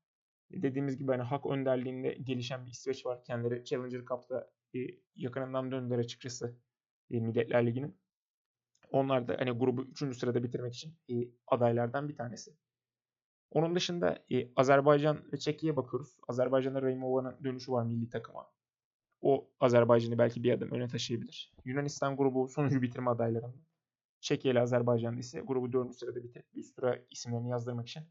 dediğimiz 0.53 0.97
gibi 0.97 1.11
hani 1.11 1.21
hak 1.21 1.45
önderliğinde 1.45 2.13
gelişen 2.13 2.65
bir 2.65 2.71
İsveç 2.71 3.05
var. 3.05 3.23
Kendileri 3.23 3.65
Challenger 3.65 4.05
Cup'ta 4.05 4.49
e, 4.75 4.79
yakınından 5.15 5.71
döndüler 5.71 5.99
açıkçası 5.99 6.55
e, 7.11 7.19
Milletler 7.19 7.65
Ligi'nin. 7.65 7.95
Onlar 8.91 9.27
da 9.27 9.35
hani 9.39 9.51
grubu 9.51 9.81
3. 9.81 10.17
sırada 10.17 10.43
bitirmek 10.43 10.73
için 10.73 10.93
e, 11.09 11.13
adaylardan 11.47 12.09
bir 12.09 12.15
tanesi. 12.15 12.53
Onun 13.51 13.75
dışında 13.75 14.23
e, 14.31 14.47
Azerbaycan 14.55 15.31
ve 15.33 15.37
Çekya'ya 15.37 15.75
bakıyoruz. 15.75 16.17
Azerbaycan'da 16.27 16.81
Raymova'nın 16.81 17.43
dönüşü 17.43 17.71
var 17.71 17.83
milli 17.83 18.09
takıma. 18.09 18.51
O 19.21 19.49
Azerbaycan'ı 19.59 20.17
belki 20.17 20.43
bir 20.43 20.53
adım 20.53 20.71
öne 20.71 20.87
taşıyabilir. 20.87 21.53
Yunanistan 21.65 22.17
grubu 22.17 22.47
sonuncu 22.47 22.81
bitirme 22.81 23.09
adaylarından. 23.09 23.61
Çekya 24.21 24.51
ile 24.51 24.61
Azerbaycan'da 24.61 25.19
ise 25.19 25.39
grubu 25.39 25.73
4. 25.73 25.95
sırada 25.95 26.23
bitirip 26.23 26.45
üst 26.53 26.75
tura 26.75 26.99
isimlerini 27.11 27.49
yazdırmak 27.49 27.87
için 27.87 28.03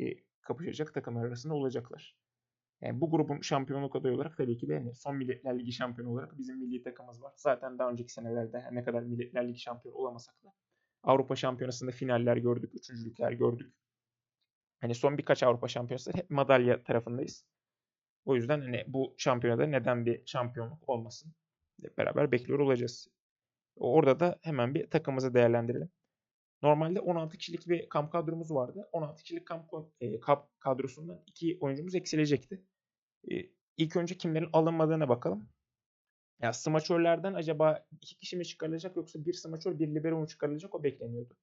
e, 0.00 0.04
kapışacak 0.44 0.94
takımlar 0.94 1.24
arasında 1.24 1.54
olacaklar. 1.54 2.16
Yani 2.80 3.00
bu 3.00 3.10
grubun 3.10 3.40
şampiyonluk 3.40 3.96
adayı 3.96 4.14
olarak 4.14 4.36
tabii 4.36 4.56
ki 4.56 4.68
de 4.68 4.74
yani 4.74 4.94
son 4.94 5.16
Milletler 5.16 5.58
Ligi 5.58 5.72
şampiyonu 5.72 6.12
olarak 6.12 6.38
bizim 6.38 6.58
milli 6.58 6.82
takımımız 6.82 7.22
var. 7.22 7.32
Zaten 7.36 7.78
daha 7.78 7.90
önceki 7.90 8.12
senelerde 8.12 8.64
ne 8.72 8.84
kadar 8.84 9.02
Milletler 9.02 9.48
Ligi 9.48 9.58
şampiyonu 9.58 9.98
olamasak 9.98 10.44
da 10.44 10.52
Avrupa 11.02 11.36
Şampiyonası'nda 11.36 11.90
finaller 11.90 12.36
gördük, 12.36 12.74
üçüncülükler 12.74 13.32
gördük. 13.32 13.74
Hani 14.80 14.94
son 14.94 15.18
birkaç 15.18 15.42
Avrupa 15.42 15.68
Şampiyonası 15.68 16.12
hep 16.14 16.30
madalya 16.30 16.84
tarafındayız. 16.84 17.46
O 18.24 18.36
yüzden 18.36 18.60
hani 18.60 18.84
bu 18.86 19.14
şampiyonada 19.18 19.66
neden 19.66 20.06
bir 20.06 20.22
şampiyonluk 20.26 20.88
olmasın? 20.88 21.32
Hep 21.82 21.98
beraber 21.98 22.32
bekliyor 22.32 22.58
olacağız. 22.58 23.08
Orada 23.76 24.20
da 24.20 24.38
hemen 24.42 24.74
bir 24.74 24.90
takımımızı 24.90 25.34
değerlendirelim. 25.34 25.90
Normalde 26.64 27.00
16 27.00 27.38
kişilik 27.38 27.68
bir 27.68 27.88
kamp 27.88 28.12
kadromuz 28.12 28.50
vardı. 28.50 28.88
16 28.92 29.22
kişilik 29.22 29.46
kamp, 29.46 29.70
e, 30.00 30.20
kamp 30.20 30.60
kadrosundan 30.60 31.22
iki 31.26 31.58
oyuncumuz 31.60 31.94
eksilecekti. 31.94 32.64
E, 33.30 33.34
ilk 33.76 33.96
önce 33.96 34.16
kimlerin 34.16 34.48
alınmadığına 34.52 35.08
bakalım. 35.08 35.48
Ya 36.42 36.52
smaçörlerden 36.52 37.34
acaba 37.34 37.86
iki 38.00 38.16
kişi 38.16 38.36
mi 38.36 38.44
çıkarılacak 38.44 38.96
yoksa 38.96 39.24
bir 39.24 39.32
smaçör 39.32 39.78
bir 39.78 39.94
libero 39.94 40.18
mu 40.18 40.26
çıkarılacak 40.26 40.74
o 40.74 40.82
bekleniyordu. 40.82 41.34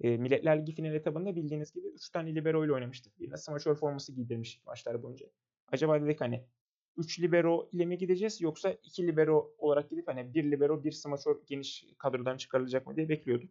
E, 0.00 0.16
Milletler 0.16 0.60
Ligi 0.60 0.72
final 0.72 0.94
etabında 0.94 1.36
bildiğiniz 1.36 1.72
gibi 1.72 1.88
3 1.88 2.10
tane 2.10 2.34
libero 2.34 2.64
ile 2.64 2.72
oynamıştık. 2.72 3.20
Birine 3.20 3.36
smaçör 3.36 3.74
forması 3.74 4.12
giydirmiştik 4.12 4.66
maçlar 4.66 5.02
boyunca. 5.02 5.26
Acaba 5.68 6.02
dedik 6.02 6.20
hani 6.20 6.46
3 6.96 7.20
libero 7.20 7.68
ile 7.72 7.84
mi 7.86 7.98
gideceğiz 7.98 8.40
yoksa 8.40 8.76
2 8.82 9.06
libero 9.06 9.54
olarak 9.58 9.90
gidip 9.90 10.08
hani 10.08 10.34
bir 10.34 10.50
libero 10.50 10.84
bir 10.84 10.92
smaçör 10.92 11.36
geniş 11.46 11.86
kadrodan 11.98 12.36
çıkarılacak 12.36 12.86
mı 12.86 12.96
diye 12.96 13.08
bekliyorduk. 13.08 13.50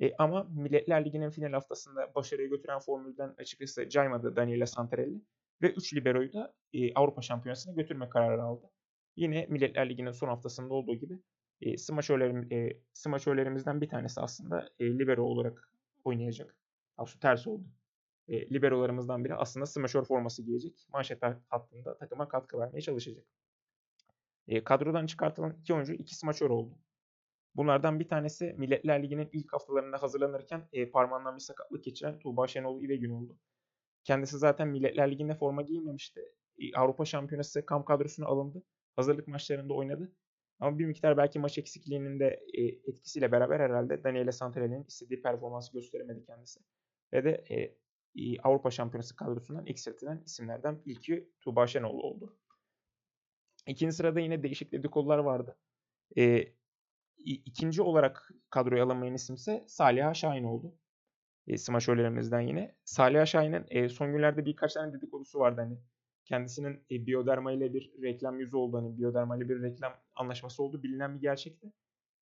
E, 0.00 0.14
ama 0.18 0.44
Milletler 0.44 1.04
Ligi'nin 1.04 1.30
final 1.30 1.52
haftasında 1.52 2.14
başarıya 2.14 2.48
götüren 2.48 2.78
formülden 2.78 3.34
açıkçası 3.38 3.88
caymadı 3.88 4.36
Daniele 4.36 4.66
Santarelli. 4.66 5.20
Ve 5.62 5.70
3 5.72 5.94
liberoyu 5.94 6.32
da 6.32 6.54
e, 6.72 6.94
Avrupa 6.94 7.22
Şampiyonası'na 7.22 7.74
götürme 7.74 8.08
kararı 8.08 8.42
aldı. 8.42 8.70
Yine 9.16 9.46
Milletler 9.50 9.88
Ligi'nin 9.90 10.10
son 10.12 10.28
haftasında 10.28 10.74
olduğu 10.74 10.94
gibi 10.94 11.18
E, 11.60 11.76
smaçörlerim, 11.76 12.52
e, 12.52 12.80
smaçörlerimizden 12.92 13.80
bir 13.80 13.88
tanesi 13.88 14.20
aslında 14.20 14.68
e, 14.78 14.98
libero 14.98 15.22
olarak 15.24 15.70
oynayacak. 16.04 16.56
Aslında 16.96 17.20
ters 17.20 17.46
oldu. 17.46 17.64
E, 18.28 18.50
liberolarımızdan 18.50 19.24
biri 19.24 19.34
aslında 19.34 19.66
smaçör 19.66 20.04
forması 20.04 20.42
giyecek. 20.42 20.86
Manşet 20.92 21.22
hattında 21.48 21.98
takıma 21.98 22.28
katkı 22.28 22.58
vermeye 22.58 22.80
çalışacak. 22.80 23.24
E, 24.48 24.64
kadrodan 24.64 25.06
çıkartılan 25.06 25.56
iki 25.60 25.74
oyuncu 25.74 25.92
iki 25.92 26.14
smaçör 26.14 26.50
oldu. 26.50 26.78
Bunlardan 27.56 28.00
bir 28.00 28.08
tanesi 28.08 28.54
Milletler 28.58 29.02
Ligi'nin 29.02 29.28
ilk 29.32 29.52
haftalarında 29.52 30.02
hazırlanırken 30.02 30.68
e, 30.72 30.90
parmağından 30.90 31.36
bir 31.36 31.40
sakatlık 31.40 31.84
geçiren 31.84 32.18
Tuğba 32.18 32.46
Şenol 32.46 32.82
İvegün 32.82 33.10
oldu. 33.10 33.38
Kendisi 34.04 34.38
zaten 34.38 34.68
Milletler 34.68 35.10
Ligi'nde 35.10 35.34
forma 35.34 35.62
giymemişti. 35.62 36.20
E, 36.58 36.76
Avrupa 36.76 37.04
Şampiyonası 37.04 37.66
kamp 37.66 37.86
kadrosuna 37.86 38.26
alındı. 38.26 38.62
Hazırlık 38.96 39.28
maçlarında 39.28 39.74
oynadı. 39.74 40.12
Ama 40.60 40.78
bir 40.78 40.86
miktar 40.86 41.16
belki 41.16 41.38
maç 41.38 41.58
eksikliğinin 41.58 42.20
de 42.20 42.40
e, 42.54 42.62
etkisiyle 42.62 43.32
beraber 43.32 43.60
herhalde 43.60 44.04
Daniele 44.04 44.32
Santarelli'nin 44.32 44.84
istediği 44.84 45.22
performansı 45.22 45.72
gösteremedi 45.72 46.24
kendisi. 46.24 46.60
Ve 47.12 47.24
de 47.24 47.30
e, 47.50 48.40
Avrupa 48.42 48.70
Şampiyonası 48.70 49.16
kadrosundan 49.16 49.66
eksiltilen 49.66 50.22
isimlerden 50.26 50.82
ilki 50.84 51.30
Tuğba 51.40 51.66
Şenol 51.66 51.98
oldu. 51.98 52.38
İkinci 53.66 53.96
sırada 53.96 54.20
yine 54.20 54.42
değişik 54.42 54.72
dedikodular 54.72 55.18
vardı. 55.18 55.58
E, 56.18 56.52
ikinci 57.24 57.82
olarak 57.82 58.30
kadroya 58.50 58.84
alınmayan 58.84 59.14
isimse 59.14 59.64
Salih 59.66 60.14
Şahin 60.14 60.44
oldu. 60.44 60.74
E, 61.46 61.58
smaçörlerimizden 61.58 62.40
yine. 62.40 62.74
Salih 62.84 63.26
Şahin'in 63.26 63.64
e, 63.70 63.88
son 63.88 64.12
günlerde 64.12 64.44
birkaç 64.44 64.74
tane 64.74 64.92
dedikodusu 64.92 65.38
vardı 65.38 65.60
hani. 65.60 65.78
Kendisinin 66.24 66.84
e, 66.90 67.06
Bioderma 67.06 67.52
ile 67.52 67.74
bir 67.74 67.92
reklam 68.02 68.40
yüzü 68.40 68.56
oldu. 68.56 68.76
Hani 68.76 68.98
Bioderma 68.98 69.36
ile 69.36 69.48
bir 69.48 69.62
reklam 69.62 69.92
anlaşması 70.16 70.62
oldu. 70.62 70.82
Bilinen 70.82 71.14
bir 71.16 71.20
gerçekti. 71.20 71.72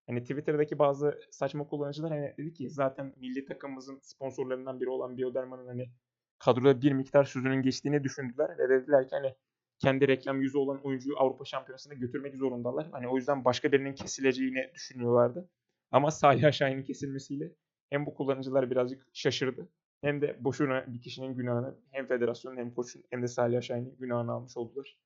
Hani 0.06 0.20
Twitter'daki 0.22 0.78
bazı 0.78 1.20
saçma 1.30 1.66
kullanıcılar 1.66 2.10
hani 2.10 2.34
dedi 2.38 2.52
ki 2.52 2.70
zaten 2.70 3.14
milli 3.16 3.44
takımımızın 3.44 3.98
sponsorlarından 4.02 4.80
biri 4.80 4.88
olan 4.88 5.16
Bioderma'nın 5.18 5.66
hani 5.66 5.90
kadroda 6.38 6.82
bir 6.82 6.92
miktar 6.92 7.24
sözünün 7.24 7.62
geçtiğini 7.62 8.04
düşündüler 8.04 8.58
ve 8.58 8.68
dediler 8.68 9.08
ki 9.08 9.16
hani 9.16 9.34
kendi 9.80 10.08
reklam 10.08 10.42
yüzü 10.42 10.58
olan 10.58 10.80
oyuncuyu 10.82 11.18
Avrupa 11.18 11.44
Şampiyonası'na 11.44 11.94
götürmek 11.94 12.36
zorundalar. 12.36 12.90
Hani 12.92 13.08
o 13.08 13.16
yüzden 13.16 13.44
başka 13.44 13.72
birinin 13.72 13.94
kesileceğini 13.94 14.70
düşünüyorlardı. 14.74 15.48
Ama 15.90 16.10
Salih 16.10 16.52
Şahin'in 16.52 16.82
kesilmesiyle 16.82 17.52
hem 17.90 18.06
bu 18.06 18.14
kullanıcılar 18.14 18.70
birazcık 18.70 19.06
şaşırdı. 19.12 19.68
Hem 20.00 20.20
de 20.20 20.44
boşuna 20.44 20.84
bir 20.86 21.00
kişinin 21.00 21.34
günahını 21.34 21.78
hem 21.90 22.06
federasyonun 22.06 22.56
hem 22.56 22.74
koçun 22.74 23.04
hem 23.10 23.22
de 23.22 23.28
Salih 23.28 23.62
Şahin'in 23.62 23.96
günahını 23.98 24.32
almış 24.32 24.56
oldular. 24.56 24.98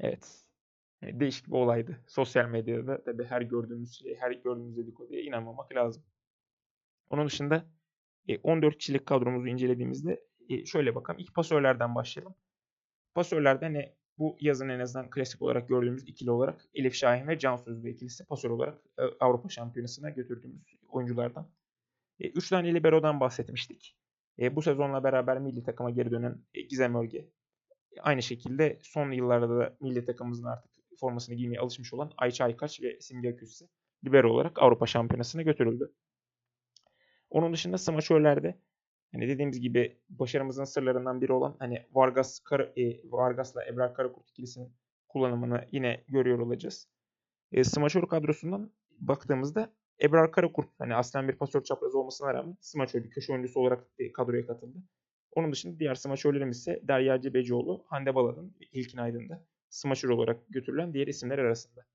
Evet. 0.00 0.44
Yani 1.02 1.20
değişik 1.20 1.46
bir 1.46 1.52
olaydı. 1.52 2.00
Sosyal 2.06 2.48
medyada 2.48 3.04
tabii 3.04 3.24
her 3.24 3.42
gördüğümüz 3.42 3.98
şey, 3.98 4.16
her 4.16 4.30
gördüğümüz 4.30 4.76
dedikoduya 4.76 5.22
inanmamak 5.22 5.74
lazım. 5.74 6.04
Onun 7.10 7.26
dışında 7.26 7.66
14 8.42 8.74
e, 8.74 8.78
kişilik 8.78 9.06
kadromuzu 9.06 9.46
incelediğimizde 9.46 10.24
e, 10.48 10.66
şöyle 10.66 10.94
bakalım. 10.94 11.20
İlk 11.20 11.34
pasörlerden 11.34 11.94
başlayalım. 11.94 12.34
Pasörlerde 13.14 13.72
ne 13.72 13.94
bu 14.18 14.36
yazın 14.40 14.68
en 14.68 14.80
azından 14.80 15.10
klasik 15.10 15.42
olarak 15.42 15.68
gördüğümüz 15.68 16.08
ikili 16.08 16.30
olarak 16.30 16.64
Elif 16.74 16.94
Şahin 16.94 17.28
ve 17.28 17.38
Can 17.38 17.56
Sözlü 17.56 17.90
ikilisi 17.90 18.26
pasör 18.26 18.50
olarak 18.50 18.78
e, 18.98 19.02
Avrupa 19.20 19.48
Şampiyonası'na 19.48 20.10
götürdüğümüz 20.10 20.62
oyunculardan. 20.88 21.48
E, 22.20 22.28
üç 22.28 22.48
tane 22.48 22.74
libero'dan 22.74 23.20
bahsetmiştik. 23.20 23.96
E, 24.38 24.56
bu 24.56 24.62
sezonla 24.62 25.04
beraber 25.04 25.38
milli 25.38 25.62
takıma 25.62 25.90
geri 25.90 26.10
dönen 26.10 26.38
Gizem 26.68 26.94
Örge. 26.94 27.28
Aynı 28.00 28.22
şekilde 28.22 28.78
son 28.82 29.10
yıllarda 29.10 29.58
da 29.58 29.76
milli 29.80 30.04
takımımızın 30.04 30.44
artık 30.44 30.72
formasını 31.00 31.34
giymeye 31.34 31.60
alışmış 31.60 31.94
olan 31.94 32.12
Ayça 32.16 32.44
Aykaç 32.44 32.82
ve 32.82 33.00
Simge 33.00 33.32
Aküsü 33.32 33.68
libero 34.04 34.30
olarak 34.30 34.62
Avrupa 34.62 34.86
Şampiyonası'na 34.86 35.42
götürüldü. 35.42 35.92
Onun 37.30 37.52
dışında 37.52 37.78
smaçörlerde 37.78 38.58
Hani 39.12 39.28
dediğimiz 39.28 39.60
gibi 39.60 39.96
başarımızın 40.08 40.64
sırlarından 40.64 41.20
biri 41.20 41.32
olan 41.32 41.56
hani 41.58 41.86
Vargas 41.92 42.40
Kar 42.40 42.60
e, 42.60 43.00
Vargas'la 43.10 43.66
Ebrar 43.66 43.94
Karakurt 43.94 44.30
ikilisinin 44.30 44.72
kullanımını 45.08 45.64
yine 45.72 46.04
görüyor 46.08 46.38
olacağız. 46.38 46.88
E, 47.52 47.64
smaçör 47.64 48.06
kadrosundan 48.06 48.72
baktığımızda 48.98 49.72
Ebrar 50.02 50.32
Karakurt 50.32 50.68
hani 50.78 50.94
aslen 50.94 51.28
bir 51.28 51.36
pasör 51.36 51.64
çapraz 51.64 51.94
olmasına 51.94 52.34
rağmen 52.34 52.56
smaçör 52.60 53.04
bir 53.04 53.10
köşe 53.10 53.32
oyuncusu 53.32 53.60
olarak 53.60 53.86
e, 53.98 54.12
kadroya 54.12 54.46
katıldı. 54.46 54.78
Onun 55.32 55.52
dışında 55.52 55.78
diğer 55.78 55.94
smaçörlerimiz 55.94 56.58
ise 56.58 56.80
Derya 56.82 57.20
Cebecioğlu, 57.20 57.84
Hande 57.86 58.14
Baladın, 58.14 58.56
İlkin 58.72 58.98
Aydın'da 58.98 59.46
smaçör 59.70 60.08
olarak 60.08 60.48
götürülen 60.48 60.94
diğer 60.94 61.06
isimler 61.06 61.38
arasında. 61.38 61.86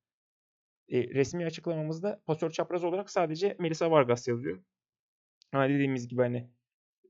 E, 0.89 1.03
resmi 1.03 1.45
açıklamamızda 1.45 2.21
pasör 2.25 2.51
çapraz 2.51 2.83
olarak 2.83 3.09
sadece 3.09 3.55
Melisa 3.59 3.91
Vargas 3.91 4.27
yazıyor. 4.27 4.59
Ama 5.53 5.69
dediğimiz 5.69 6.07
gibi 6.07 6.21
hani 6.21 6.49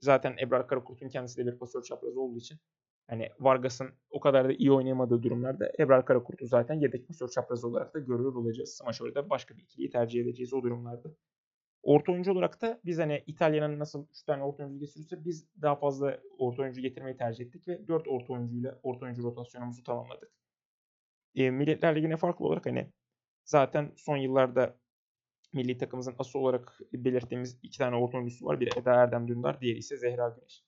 Zaten 0.01 0.35
Ebrar 0.41 0.67
Karakurt'un 0.67 1.09
kendisi 1.09 1.37
de 1.37 1.51
bir 1.51 1.57
pasör 1.57 1.83
çaprazı 1.83 2.21
olduğu 2.21 2.37
için 2.37 2.59
hani 3.07 3.29
Vargas'ın 3.39 3.89
o 4.09 4.19
kadar 4.19 4.49
da 4.49 4.53
iyi 4.53 4.71
oynayamadığı 4.71 5.23
durumlarda 5.23 5.71
Ebrar 5.79 6.05
Karakurt'u 6.05 6.45
zaten 6.45 6.73
yedek 6.73 7.07
pasör 7.07 7.27
çaprazı 7.27 7.67
olarak 7.67 7.93
da 7.93 7.99
görüyor 7.99 8.35
olacağız. 8.35 8.79
Ama 8.83 8.93
şöyle 8.93 9.15
de 9.15 9.29
başka 9.29 9.57
bir 9.57 9.61
ikiliyi 9.61 9.89
tercih 9.89 10.21
edeceğiz 10.21 10.53
o 10.53 10.63
durumlarda. 10.63 11.09
Orta 11.83 12.11
oyuncu 12.11 12.31
olarak 12.31 12.61
da 12.61 12.79
biz 12.85 12.99
hani 12.99 13.23
İtalya'nın 13.27 13.79
nasıl 13.79 14.07
3 14.09 14.23
tane 14.23 14.43
orta 14.43 14.63
oyuncu 14.63 14.79
getirirse 14.79 15.25
biz 15.25 15.61
daha 15.61 15.75
fazla 15.75 16.19
orta 16.37 16.61
oyuncu 16.61 16.81
getirmeyi 16.81 17.17
tercih 17.17 17.45
ettik 17.45 17.67
ve 17.67 17.87
4 17.87 18.07
orta 18.07 18.33
oyuncuyla 18.33 18.79
orta 18.83 19.05
oyuncu 19.05 19.23
rotasyonumuzu 19.23 19.83
tamamladık. 19.83 20.31
E, 21.35 21.51
Milletler 21.51 21.95
Ligi'ne 21.95 22.17
farklı 22.17 22.45
olarak 22.45 22.65
hani 22.65 22.91
zaten 23.45 23.91
son 23.95 24.17
yıllarda 24.17 24.77
milli 25.53 25.77
takımımızın 25.77 26.15
asıl 26.19 26.39
olarak 26.39 26.79
belirttiğimiz 26.93 27.59
iki 27.63 27.77
tane 27.77 27.95
orta 27.95 28.17
oyuncusu 28.17 28.45
var. 28.45 28.59
Biri 28.59 28.69
Eda 28.79 28.93
Erdem 28.93 29.27
Dündar, 29.27 29.61
diğeri 29.61 29.77
ise 29.77 29.97
Zehra 29.97 30.29
Güneş. 30.29 30.63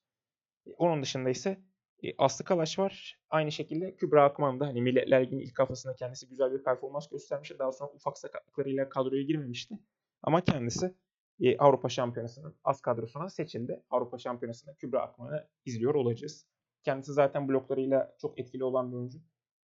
E, 0.67 0.71
onun 0.77 1.03
dışında 1.03 1.29
ise 1.29 1.63
e, 2.03 2.17
Aslı 2.17 2.45
Kalaş 2.45 2.79
var. 2.79 3.19
Aynı 3.29 3.51
şekilde 3.51 3.95
Kübra 3.95 4.23
Akman 4.23 4.59
da 4.59 4.67
hani 4.67 4.81
Milletler 4.81 5.21
Ligi'nin 5.23 5.41
ilk 5.41 5.59
haftasında 5.59 5.95
kendisi 5.95 6.29
güzel 6.29 6.51
bir 6.51 6.63
performans 6.63 7.09
göstermişti. 7.09 7.59
Daha 7.59 7.71
sonra 7.71 7.91
ufak 7.91 8.17
sakatlıklarıyla 8.17 8.89
kadroya 8.89 9.23
girmemişti. 9.23 9.79
Ama 10.23 10.41
kendisi 10.41 10.95
e, 11.39 11.57
Avrupa 11.57 11.89
Şampiyonası'nın 11.89 12.55
az 12.63 12.81
kadrosuna 12.81 13.29
seçildi. 13.29 13.83
Avrupa 13.89 14.17
Şampiyonası'nda 14.17 14.73
Kübra 14.75 15.01
Akman'ı 15.01 15.47
izliyor 15.65 15.95
olacağız. 15.95 16.45
Kendisi 16.83 17.13
zaten 17.13 17.47
bloklarıyla 17.47 18.15
çok 18.21 18.39
etkili 18.39 18.63
olan 18.63 18.91
bir 18.91 18.97
oyuncu. 18.97 19.19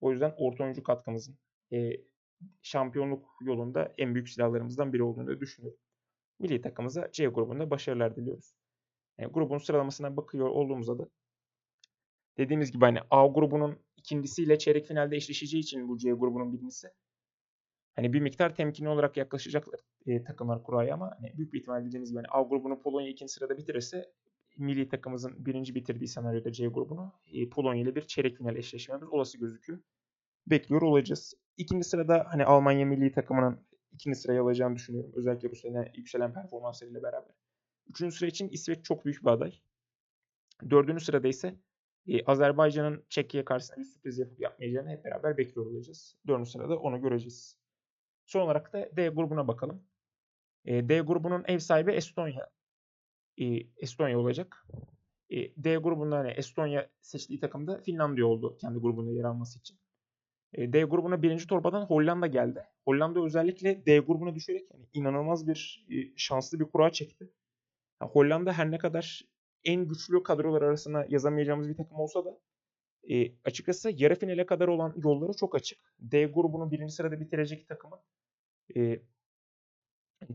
O 0.01 0.11
yüzden 0.11 0.33
orta 0.37 0.63
oyuncu 0.63 0.83
katkımızın 0.83 1.37
şampiyonluk 2.61 3.29
yolunda 3.41 3.93
en 3.97 4.15
büyük 4.15 4.29
silahlarımızdan 4.29 4.93
biri 4.93 5.03
olduğunu 5.03 5.39
düşünüyorum. 5.39 5.79
Milli 6.39 6.61
takımımıza 6.61 7.11
C 7.11 7.27
grubunda 7.27 7.69
başarılar 7.69 8.15
diliyoruz. 8.15 8.55
Yani 9.17 9.31
grubun 9.31 9.57
sıralamasına 9.57 10.17
bakıyor 10.17 10.47
olduğumuzda 10.47 10.99
da 10.99 11.09
dediğimiz 12.37 12.71
gibi 12.71 12.85
hani 12.85 12.99
A 13.09 13.27
grubunun 13.27 13.79
ikincisiyle 13.97 14.57
çeyrek 14.57 14.85
finalde 14.85 15.15
eşleşeceği 15.15 15.63
için 15.63 15.87
bu 15.87 15.97
C 15.97 16.11
grubunun 16.11 16.53
birincisi 16.53 16.87
hani 17.95 18.13
bir 18.13 18.19
miktar 18.19 18.55
temkinli 18.55 18.89
olarak 18.89 19.17
yaklaşacaklar 19.17 19.79
e, 20.05 20.23
takımlar 20.23 20.63
kuraya 20.63 20.93
ama 20.93 21.11
hani 21.19 21.37
büyük 21.37 21.53
bir 21.53 21.59
ihtimal 21.59 21.85
dediğimiz 21.85 22.09
gibi 22.09 22.17
hani 22.17 22.27
A 22.29 22.41
grubunu 22.41 22.79
Polonya 22.79 23.09
ikinci 23.09 23.33
sırada 23.33 23.57
bitirirse 23.57 24.11
milli 24.57 24.89
takımımızın 24.89 25.45
birinci 25.45 25.75
bitirdiği 25.75 26.07
senaryoda 26.07 26.51
C 26.51 26.67
grubunu 26.67 27.13
e, 27.33 27.49
Polonya 27.49 27.81
ile 27.83 27.95
bir 27.95 28.01
çeyrek 28.01 28.37
final 28.37 28.55
eşleşmemiz 28.55 29.07
olası 29.07 29.37
gözüküyor 29.37 29.79
bekliyor 30.47 30.81
olacağız. 30.81 31.33
İkinci 31.57 31.87
sırada 31.87 32.25
hani 32.29 32.45
Almanya 32.45 32.85
milli 32.85 33.11
takımının 33.11 33.59
ikinci 33.91 34.19
sırayı 34.19 34.41
alacağını 34.41 34.75
düşünüyorum. 34.75 35.11
Özellikle 35.15 35.51
bu 35.51 35.55
sene 35.55 35.91
yükselen 35.95 36.33
performanslarıyla 36.33 37.03
beraber. 37.03 37.35
Üçüncü 37.89 38.15
sıra 38.15 38.29
için 38.29 38.49
İsveç 38.49 38.85
çok 38.85 39.05
büyük 39.05 39.23
bir 39.23 39.29
aday. 39.29 39.53
Dördüncü 40.69 41.05
sırada 41.05 41.27
ise 41.27 41.55
e, 42.07 42.25
Azerbaycan'ın 42.25 43.05
Çekya 43.09 43.45
karşısında 43.45 43.77
bir 43.77 43.83
sürpriz 43.83 44.19
yapıp 44.19 44.39
yapmayacağını 44.39 44.89
hep 44.89 45.05
beraber 45.05 45.37
bekliyor 45.37 45.65
olacağız. 45.67 46.17
Dördüncü 46.27 46.49
sırada 46.49 46.77
onu 46.79 47.01
göreceğiz. 47.01 47.57
Son 48.25 48.41
olarak 48.41 48.73
da 48.73 48.89
D 48.97 49.07
grubuna 49.09 49.47
bakalım. 49.47 49.83
E, 50.65 50.89
D 50.89 50.99
grubunun 50.99 51.43
ev 51.47 51.59
sahibi 51.59 51.91
Estonya. 51.91 52.49
E, 53.37 53.45
Estonya 53.77 54.19
olacak. 54.19 54.67
E, 55.29 55.63
D 55.63 55.77
grubunda 55.77 56.17
hani 56.17 56.31
Estonya 56.31 56.89
seçtiği 57.01 57.39
takımda 57.39 57.81
Finlandiya 57.81 58.27
oldu 58.27 58.57
kendi 58.57 58.79
grubunda 58.79 59.11
yer 59.11 59.23
alması 59.23 59.59
için. 59.59 59.80
E, 60.53 60.73
D 60.73 60.83
grubuna 60.83 61.21
birinci 61.21 61.47
torbadan 61.47 61.85
Hollanda 61.85 62.27
geldi. 62.27 62.63
Hollanda 62.85 63.25
özellikle 63.25 63.85
D 63.85 63.99
grubuna 63.99 64.35
düşerek 64.35 64.71
yani 64.73 64.85
inanılmaz 64.93 65.47
bir 65.47 65.85
e, 65.89 65.95
şanslı 66.17 66.59
bir 66.59 66.65
kura 66.65 66.91
çekti. 66.91 67.29
Yani 68.01 68.11
Hollanda 68.11 68.53
her 68.53 68.71
ne 68.71 68.77
kadar 68.77 69.21
en 69.63 69.87
güçlü 69.87 70.23
kadrolar 70.23 70.61
arasına 70.61 71.05
yazamayacağımız 71.09 71.69
bir 71.69 71.77
takım 71.77 71.97
olsa 71.99 72.25
da 72.25 72.39
e, 73.09 73.33
açıkçası 73.45 73.91
yarı 73.97 74.15
finale 74.15 74.45
kadar 74.45 74.67
olan 74.67 74.93
yolları 75.03 75.33
çok 75.33 75.55
açık. 75.55 75.79
D 75.99 76.25
grubunu 76.25 76.71
birinci 76.71 76.93
sırada 76.93 77.19
bitirecek 77.19 77.67
takımın 77.67 77.99
e, 78.75 78.99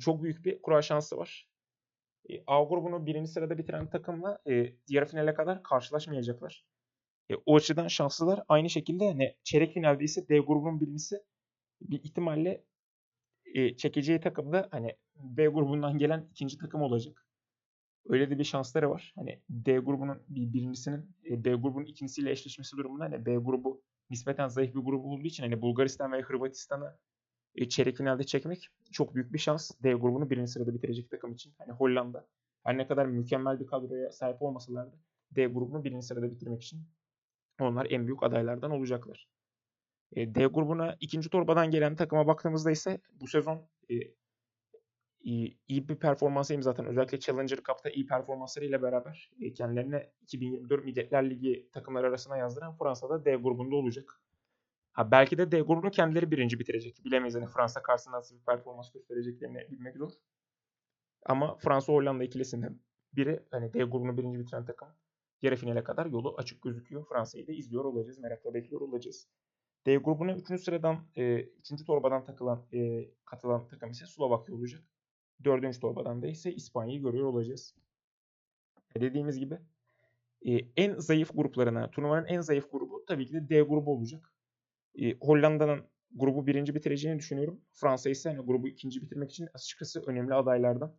çok 0.00 0.22
büyük 0.22 0.44
bir 0.44 0.62
kura 0.62 0.82
şansı 0.82 1.16
var. 1.16 1.48
E, 2.30 2.42
A 2.46 2.62
grubunu 2.64 3.06
birinci 3.06 3.30
sırada 3.30 3.58
bitiren 3.58 3.90
takımla 3.90 4.38
e, 4.48 4.72
yarı 4.88 5.06
finale 5.06 5.34
kadar 5.34 5.62
karşılaşmayacaklar. 5.62 6.64
E, 7.30 7.34
o 7.46 7.56
açıdan 7.56 7.88
şanslılar. 7.88 8.42
Aynı 8.48 8.70
şekilde 8.70 9.06
hani 9.08 9.36
çeyrek 9.44 9.74
finalde 9.74 10.04
ise 10.04 10.28
D 10.28 10.38
grubunun 10.38 10.80
birincisi 10.80 11.16
bir 11.80 12.04
ihtimalle 12.04 12.64
e, 13.54 13.76
çekeceği 13.76 14.20
takım 14.20 14.52
da 14.52 14.68
hani 14.70 14.96
B 15.16 15.46
grubundan 15.46 15.98
gelen 15.98 16.28
ikinci 16.30 16.58
takım 16.58 16.82
olacak. 16.82 17.26
Öyle 18.08 18.30
de 18.30 18.38
bir 18.38 18.44
şansları 18.44 18.90
var. 18.90 19.12
Hani 19.16 19.40
D 19.50 19.78
grubunun 19.78 20.22
bir 20.28 20.52
birincisinin 20.52 21.16
e, 21.30 21.44
B 21.44 21.54
grubunun 21.54 21.84
ikincisiyle 21.86 22.30
eşleşmesi 22.30 22.76
durumunda 22.76 23.04
hani 23.04 23.26
B 23.26 23.36
grubu 23.36 23.82
nispeten 24.10 24.48
zayıf 24.48 24.74
bir 24.74 24.80
grubu 24.80 25.12
olduğu 25.12 25.26
için 25.26 25.42
hani 25.42 25.62
Bulgaristan 25.62 26.12
ve 26.12 26.22
Hırvatistan'ı 26.22 26.98
e, 27.54 27.68
çeyrek 27.68 27.96
finalde 27.96 28.24
çekmek 28.24 28.68
çok 28.92 29.14
büyük 29.14 29.32
bir 29.32 29.38
şans. 29.38 29.70
D 29.82 29.94
grubunu 29.94 30.30
birinci 30.30 30.52
sırada 30.52 30.74
bitirecek 30.74 31.10
takım 31.10 31.32
için. 31.32 31.54
Hani 31.58 31.72
Hollanda 31.72 32.28
her 32.64 32.78
ne 32.78 32.86
kadar 32.86 33.06
mükemmel 33.06 33.60
bir 33.60 33.66
kadroya 33.66 34.12
sahip 34.12 34.42
olmasalar 34.42 34.92
da 34.92 34.96
D 35.30 35.46
grubunu 35.46 35.84
birinci 35.84 36.06
sırada 36.06 36.30
bitirmek 36.30 36.62
için 36.62 36.86
onlar 37.64 37.86
en 37.90 38.06
büyük 38.06 38.22
adaylardan 38.22 38.70
olacaklar. 38.70 39.28
D 40.16 40.46
grubuna 40.46 40.96
ikinci 41.00 41.30
torbadan 41.30 41.70
gelen 41.70 41.96
takıma 41.96 42.26
baktığımızda 42.26 42.70
ise 42.70 43.00
bu 43.12 43.26
sezon 43.26 43.68
iyi 45.26 45.88
bir 45.88 45.96
performansa 45.96 46.54
imza 46.54 46.70
atan 46.70 46.86
özellikle 46.86 47.20
Challenger 47.20 47.56
Cup'ta 47.56 47.90
iyi 47.90 48.06
performanslarıyla 48.06 48.82
beraber 48.82 49.30
e, 49.40 49.52
kendilerine 49.52 50.10
2024 50.22 50.84
Milletler 50.84 51.30
Ligi 51.30 51.68
takımları 51.72 52.06
arasına 52.06 52.36
yazdıran 52.36 52.76
Fransa'da 52.76 53.24
D 53.24 53.36
grubunda 53.36 53.76
olacak. 53.76 54.20
Ha 54.92 55.10
belki 55.10 55.38
de 55.38 55.52
D 55.52 55.60
grubunu 55.60 55.90
kendileri 55.90 56.30
birinci 56.30 56.58
bitirecek. 56.58 57.04
Bilemeyiz 57.04 57.34
hani 57.34 57.46
Fransa 57.46 57.82
karşısında 57.82 58.16
nasıl 58.16 58.36
bir 58.36 58.44
performans 58.44 58.92
göstereceklerini 58.92 59.70
bilmek 59.70 59.96
zor. 59.96 60.10
Ama 61.24 61.56
Fransa 61.56 61.92
Hollanda 61.92 62.24
ikilisinden 62.24 62.80
biri 63.12 63.40
hani 63.50 63.72
D 63.72 63.84
grubunu 63.84 64.16
birinci 64.16 64.38
bitiren 64.38 64.64
takım 64.64 64.88
yarı 65.42 65.56
finale 65.56 65.84
kadar 65.84 66.06
yolu 66.06 66.34
açık 66.38 66.62
gözüküyor. 66.62 67.06
Fransa'yı 67.08 67.46
da 67.46 67.52
izliyor 67.52 67.84
olacağız. 67.84 68.18
Merakla 68.18 68.54
bekliyor 68.54 68.80
olacağız. 68.80 69.28
D 69.86 69.96
grubuna 69.96 70.34
3. 70.34 70.60
sıradan 70.60 71.06
3. 71.16 71.72
E, 71.72 71.84
torbadan 71.86 72.24
takılan 72.24 72.66
e, 72.72 73.10
katılan 73.24 73.68
takım 73.68 73.90
ise 73.90 74.06
Slovakya 74.06 74.54
olacak. 74.54 74.82
4. 75.44 75.80
torbadan 75.80 76.22
da 76.22 76.26
ise 76.26 76.54
İspanya'yı 76.54 77.02
görüyor 77.02 77.26
olacağız. 77.26 77.74
E, 78.94 79.00
dediğimiz 79.00 79.38
gibi 79.38 79.58
e, 80.46 80.52
en 80.76 80.98
zayıf 80.98 81.30
gruplarına, 81.34 81.90
turnuvanın 81.90 82.26
en 82.26 82.40
zayıf 82.40 82.72
grubu 82.72 83.04
tabii 83.08 83.26
ki 83.26 83.34
de 83.34 83.48
D 83.48 83.62
grubu 83.62 83.92
olacak. 83.92 84.32
E, 84.94 85.14
Hollanda'nın 85.18 85.84
grubu 86.14 86.46
birinci 86.46 86.74
bitireceğini 86.74 87.18
düşünüyorum. 87.18 87.60
Fransa 87.72 88.10
ise 88.10 88.28
hani 88.30 88.46
grubu 88.46 88.68
ikinci 88.68 89.02
bitirmek 89.02 89.30
için 89.30 89.48
açıkçası 89.54 90.02
önemli 90.06 90.34
adaylardan. 90.34 90.96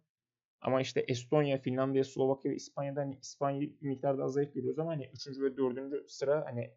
Ama 0.61 0.81
işte 0.81 1.05
Estonya, 1.07 1.57
Finlandiya, 1.57 2.03
Slovakya 2.03 2.51
ve 2.51 2.55
İspanya'da 2.55 3.01
hani 3.01 3.17
İspanya'yı 3.21 3.73
miktarda 3.81 4.23
az 4.23 4.33
zayıf 4.33 4.53
görüyoruz 4.53 4.79
ama 4.79 4.91
hani 4.91 5.09
3. 5.13 5.27
ve 5.27 5.57
4. 5.57 6.11
sıra 6.11 6.45
hani 6.45 6.71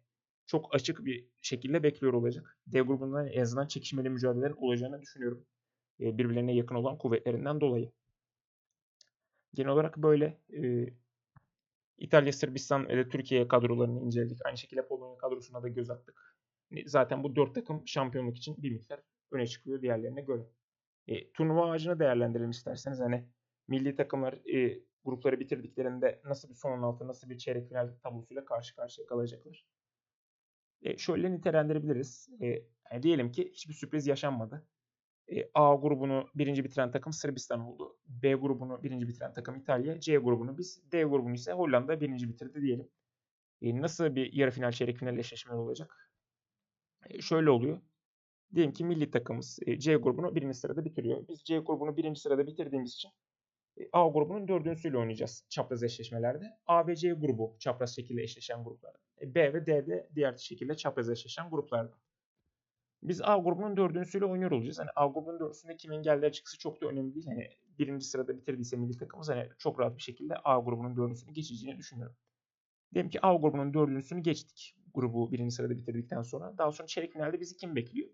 çok 0.45 0.75
açık 0.75 1.05
bir 1.05 1.27
şekilde 1.41 1.83
bekliyor 1.83 2.13
olacak. 2.13 2.57
D 2.67 2.81
grubundan 2.81 3.27
en 3.27 3.41
azından 3.41 3.67
çekişmeli 3.67 4.09
mücadelelerin 4.09 4.55
olacağını 4.55 5.01
düşünüyorum. 5.01 5.45
E, 5.99 6.17
birbirlerine 6.17 6.55
yakın 6.55 6.75
olan 6.75 6.97
kuvvetlerinden 6.97 7.61
dolayı. 7.61 7.91
Genel 9.53 9.71
olarak 9.71 9.97
böyle 9.97 10.37
e, 10.53 10.89
İtalya, 11.97 12.33
Sırbistan 12.33 12.87
ve 12.89 13.09
Türkiye 13.09 13.47
kadrolarını 13.47 14.01
inceledik. 14.01 14.45
Aynı 14.45 14.57
şekilde 14.57 14.87
Polonya 14.87 15.17
kadrosuna 15.17 15.63
da 15.63 15.67
göz 15.67 15.89
attık. 15.89 16.37
Zaten 16.85 17.23
bu 17.23 17.35
dört 17.35 17.55
takım 17.55 17.87
şampiyonluk 17.87 18.37
için 18.37 18.55
bir 18.63 18.71
miktar 18.71 19.01
öne 19.31 19.47
çıkıyor 19.47 19.81
diğerlerine 19.81 20.21
göre. 20.21 20.41
E, 21.07 21.31
turnuva 21.31 21.71
ağacını 21.71 21.99
değerlendirelim 21.99 22.49
isterseniz. 22.49 22.99
Hani 22.99 23.25
milli 23.71 23.95
takımlar 23.95 24.33
e, 24.33 24.79
grupları 25.05 25.39
bitirdiklerinde 25.39 26.21
nasıl 26.25 26.49
bir 26.49 26.55
son 26.55 26.71
16, 26.71 27.07
nasıl 27.07 27.29
bir 27.29 27.37
çeyrek 27.37 27.67
final 27.67 27.93
tablosuyla 28.03 28.45
karşı 28.45 28.75
karşıya 28.75 29.07
kalacaklar. 29.07 29.65
E, 30.81 30.97
şöyle 30.97 31.31
nitelendirebiliriz. 31.31 32.29
E, 32.41 32.47
yani 32.91 33.03
diyelim 33.03 33.31
ki 33.31 33.51
hiçbir 33.53 33.73
sürpriz 33.73 34.07
yaşanmadı. 34.07 34.67
E, 35.31 35.49
A 35.53 35.75
grubunu 35.75 36.29
birinci 36.35 36.63
bitiren 36.63 36.91
takım 36.91 37.13
Sırbistan 37.13 37.59
oldu. 37.59 37.97
B 38.07 38.33
grubunu 38.33 38.83
birinci 38.83 39.07
bitiren 39.07 39.33
takım 39.33 39.55
İtalya. 39.55 39.99
C 39.99 40.17
grubunu 40.17 40.57
biz. 40.57 40.91
D 40.91 41.03
grubunu 41.03 41.33
ise 41.33 41.51
Hollanda 41.51 42.01
birinci 42.01 42.29
bitirdi 42.29 42.61
diyelim. 42.61 42.89
E, 43.61 43.81
nasıl 43.81 44.15
bir 44.15 44.33
yarı 44.33 44.51
final 44.51 44.71
çeyrek 44.71 44.97
final 44.97 45.17
eşleşmeler 45.17 45.57
olacak? 45.57 46.11
E, 47.09 47.21
şöyle 47.21 47.49
oluyor. 47.49 47.81
Diyelim 48.55 48.73
ki 48.73 48.85
milli 48.85 49.11
takımımız 49.11 49.59
e, 49.65 49.79
C 49.79 49.95
grubunu 49.95 50.35
birinci 50.35 50.57
sırada 50.57 50.85
bitiriyor. 50.85 51.27
Biz 51.27 51.43
C 51.43 51.57
grubunu 51.57 51.97
birinci 51.97 52.21
sırada 52.21 52.47
bitirdiğimiz 52.47 52.93
için 52.93 53.11
A 53.91 54.07
grubunun 54.07 54.47
dördüncüsüyle 54.47 54.97
oynayacağız 54.97 55.45
çapraz 55.49 55.83
eşleşmelerde. 55.83 56.45
A 56.67 56.87
ve 56.87 56.95
C 56.95 57.11
grubu 57.13 57.55
çapraz 57.59 57.95
şekilde 57.95 58.21
eşleşen 58.21 58.63
gruplar. 58.63 58.95
E, 59.21 59.35
B 59.35 59.53
ve 59.53 59.65
D 59.65 59.87
de 59.87 60.09
diğer 60.15 60.37
şekilde 60.37 60.75
çapraz 60.75 61.09
eşleşen 61.09 61.49
gruplardan. 61.49 61.99
Biz 63.03 63.21
A 63.21 63.37
grubunun 63.37 63.77
dördüncüsüyle 63.77 64.25
oynuyor 64.25 64.51
olacağız. 64.51 64.79
Hani 64.79 64.89
A 64.95 65.07
grubunun 65.07 65.39
dördüncüsünde 65.39 65.77
kimin 65.77 66.01
geldiği 66.03 66.25
açıkçası 66.25 66.57
çok 66.59 66.81
da 66.81 66.87
önemli 66.87 67.15
değil. 67.15 67.25
Hani 67.25 67.49
birinci 67.79 68.05
sırada 68.05 68.37
bitirdiyse 68.37 68.77
milli 68.77 68.97
takımımız 68.97 69.29
hani 69.29 69.49
çok 69.57 69.79
rahat 69.79 69.97
bir 69.97 70.01
şekilde 70.01 70.35
A 70.43 70.59
grubunun 70.59 70.97
dördüncüsünü 70.97 71.33
geçeceğini 71.33 71.77
düşünüyorum. 71.77 72.15
Diyelim 72.93 73.09
ki 73.09 73.19
A 73.25 73.35
grubunun 73.35 73.73
dördüncüsünü 73.73 74.21
geçtik. 74.21 74.75
Grubu 74.93 75.31
birinci 75.31 75.55
sırada 75.55 75.77
bitirdikten 75.77 76.21
sonra. 76.21 76.57
Daha 76.57 76.71
sonra 76.71 76.87
çeyrek 76.87 77.13
finalde 77.13 77.39
bizi 77.39 77.57
kim 77.57 77.75
bekliyor? 77.75 78.09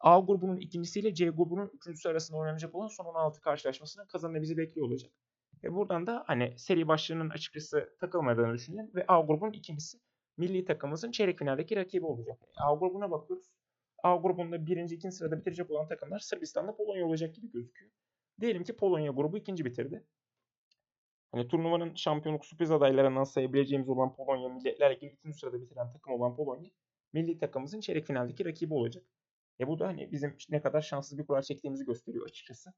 A 0.00 0.18
grubunun 0.18 0.56
ikincisiyle 0.56 1.14
C 1.14 1.28
grubunun 1.28 1.70
üçüncüsü 1.74 2.08
arasında 2.08 2.38
oynanacak 2.38 2.74
olan 2.74 2.88
son 2.88 3.04
16 3.04 3.40
karşılaşmasının 3.40 4.06
kazananı 4.06 4.42
bizi 4.42 4.56
bekliyor 4.56 4.86
olacak. 4.86 5.12
Ve 5.64 5.74
buradan 5.74 6.06
da 6.06 6.24
hani 6.26 6.54
seri 6.58 6.88
başlığının 6.88 7.30
açıkçası 7.30 7.96
takılmadığını 8.00 8.54
düşünelim 8.54 8.90
ve 8.94 9.04
A 9.08 9.20
grubunun 9.20 9.52
ikincisi 9.52 9.98
milli 10.36 10.64
takımımızın 10.64 11.10
çeyrek 11.10 11.38
finaldeki 11.38 11.76
rakibi 11.76 12.06
olacak. 12.06 12.38
A 12.56 12.74
grubuna 12.74 13.10
bakıyoruz. 13.10 13.46
A 14.02 14.16
grubunda 14.16 14.66
birinci, 14.66 14.94
ikinci 14.94 15.16
sırada 15.16 15.38
bitirecek 15.38 15.70
olan 15.70 15.88
takımlar 15.88 16.18
Sırbistan'da 16.18 16.76
Polonya 16.76 17.06
olacak 17.06 17.34
gibi 17.34 17.50
gözüküyor. 17.50 17.90
Diyelim 18.40 18.64
ki 18.64 18.76
Polonya 18.76 19.12
grubu 19.12 19.38
ikinci 19.38 19.64
bitirdi. 19.64 20.04
Hani 21.32 21.48
turnuvanın 21.48 21.94
şampiyonluk 21.94 22.44
sürpriz 22.44 22.70
adaylarından 22.70 23.24
sayabileceğimiz 23.24 23.88
olan 23.88 24.16
Polonya, 24.16 24.48
Milletler 24.48 24.94
Ligi'nin 24.94 25.18
3. 25.24 25.40
sırada 25.40 25.60
bitiren 25.60 25.92
takım 25.92 26.12
olan 26.12 26.36
Polonya, 26.36 26.70
milli 27.12 27.38
takımımızın 27.38 27.80
çeyrek 27.80 28.06
finaldeki 28.06 28.44
rakibi 28.44 28.74
olacak. 28.74 29.04
E 29.60 29.66
bu 29.68 29.78
da 29.78 29.86
hani 29.86 30.12
bizim 30.12 30.36
ne 30.50 30.62
kadar 30.62 30.80
şanssız 30.80 31.18
bir 31.18 31.26
kura 31.26 31.42
çektiğimizi 31.42 31.84
gösteriyor 31.84 32.26
açıkçası. 32.26 32.72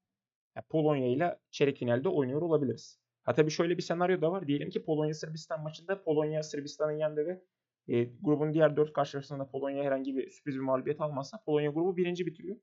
Yani 0.57 0.67
Polonya 0.69 1.07
ile 1.07 1.39
çeyrek 1.51 1.79
finalde 1.79 2.09
oynuyor 2.09 2.43
olabiliriz. 2.43 2.99
Ha 3.25 3.35
tabii 3.35 3.51
şöyle 3.51 3.77
bir 3.77 3.83
senaryo 3.83 4.21
da 4.21 4.33
var. 4.33 4.47
Diyelim 4.47 4.71
ki 4.71 4.85
Polonya 4.85 5.15
Sırbistan 5.15 5.63
maçında 5.63 6.03
Polonya 6.03 6.43
Sırbistan'ı 6.43 6.93
yendi 6.99 7.27
ve 7.27 7.45
e, 7.89 8.05
grubun 8.05 8.55
diğer 8.55 8.77
dört 8.77 8.93
karşılaşmasında 8.93 9.51
Polonya 9.51 9.85
herhangi 9.85 10.17
bir 10.17 10.31
sürpriz 10.31 10.55
bir 10.55 10.61
mağlubiyet 10.61 11.01
almazsa 11.01 11.43
Polonya 11.47 11.71
grubu 11.71 11.97
birinci 11.97 12.27
bitiriyor. 12.27 12.57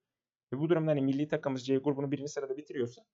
Ve 0.54 0.60
bu 0.60 0.70
durumda 0.70 0.92
hani 0.92 1.02
milli 1.02 1.28
takımımız 1.28 1.66
C 1.66 1.78
grubunu 1.78 2.12
birinci 2.12 2.32
sırada 2.32 2.58
bitiriyorsa 2.58 3.06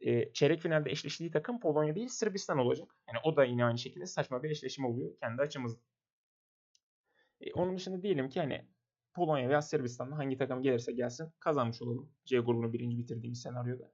e, 0.00 0.32
çeyrek 0.32 0.60
finalde 0.60 0.90
eşleştiği 0.90 1.30
takım 1.30 1.60
Polonya 1.60 1.94
değil 1.94 2.08
Sırbistan 2.08 2.58
olacak. 2.58 2.96
Yani 3.08 3.18
o 3.24 3.36
da 3.36 3.44
yine 3.44 3.64
aynı 3.64 3.78
şekilde 3.78 4.06
saçma 4.06 4.42
bir 4.42 4.50
eşleşme 4.50 4.86
oluyor 4.86 5.16
kendi 5.20 5.42
açımızda. 5.42 5.80
E, 7.40 7.52
onun 7.52 7.76
dışında 7.76 8.02
diyelim 8.02 8.28
ki 8.28 8.40
hani 8.40 8.66
Polonya 9.14 9.48
veya 9.48 9.62
Sırbistan'da 9.62 10.18
hangi 10.18 10.36
takım 10.36 10.62
gelirse 10.62 10.92
gelsin 10.92 11.32
kazanmış 11.40 11.82
olalım. 11.82 12.12
C 12.24 12.38
grubunu 12.38 12.72
birinci 12.72 12.98
bitirdiğimiz 12.98 13.42
senaryoda. 13.42 13.92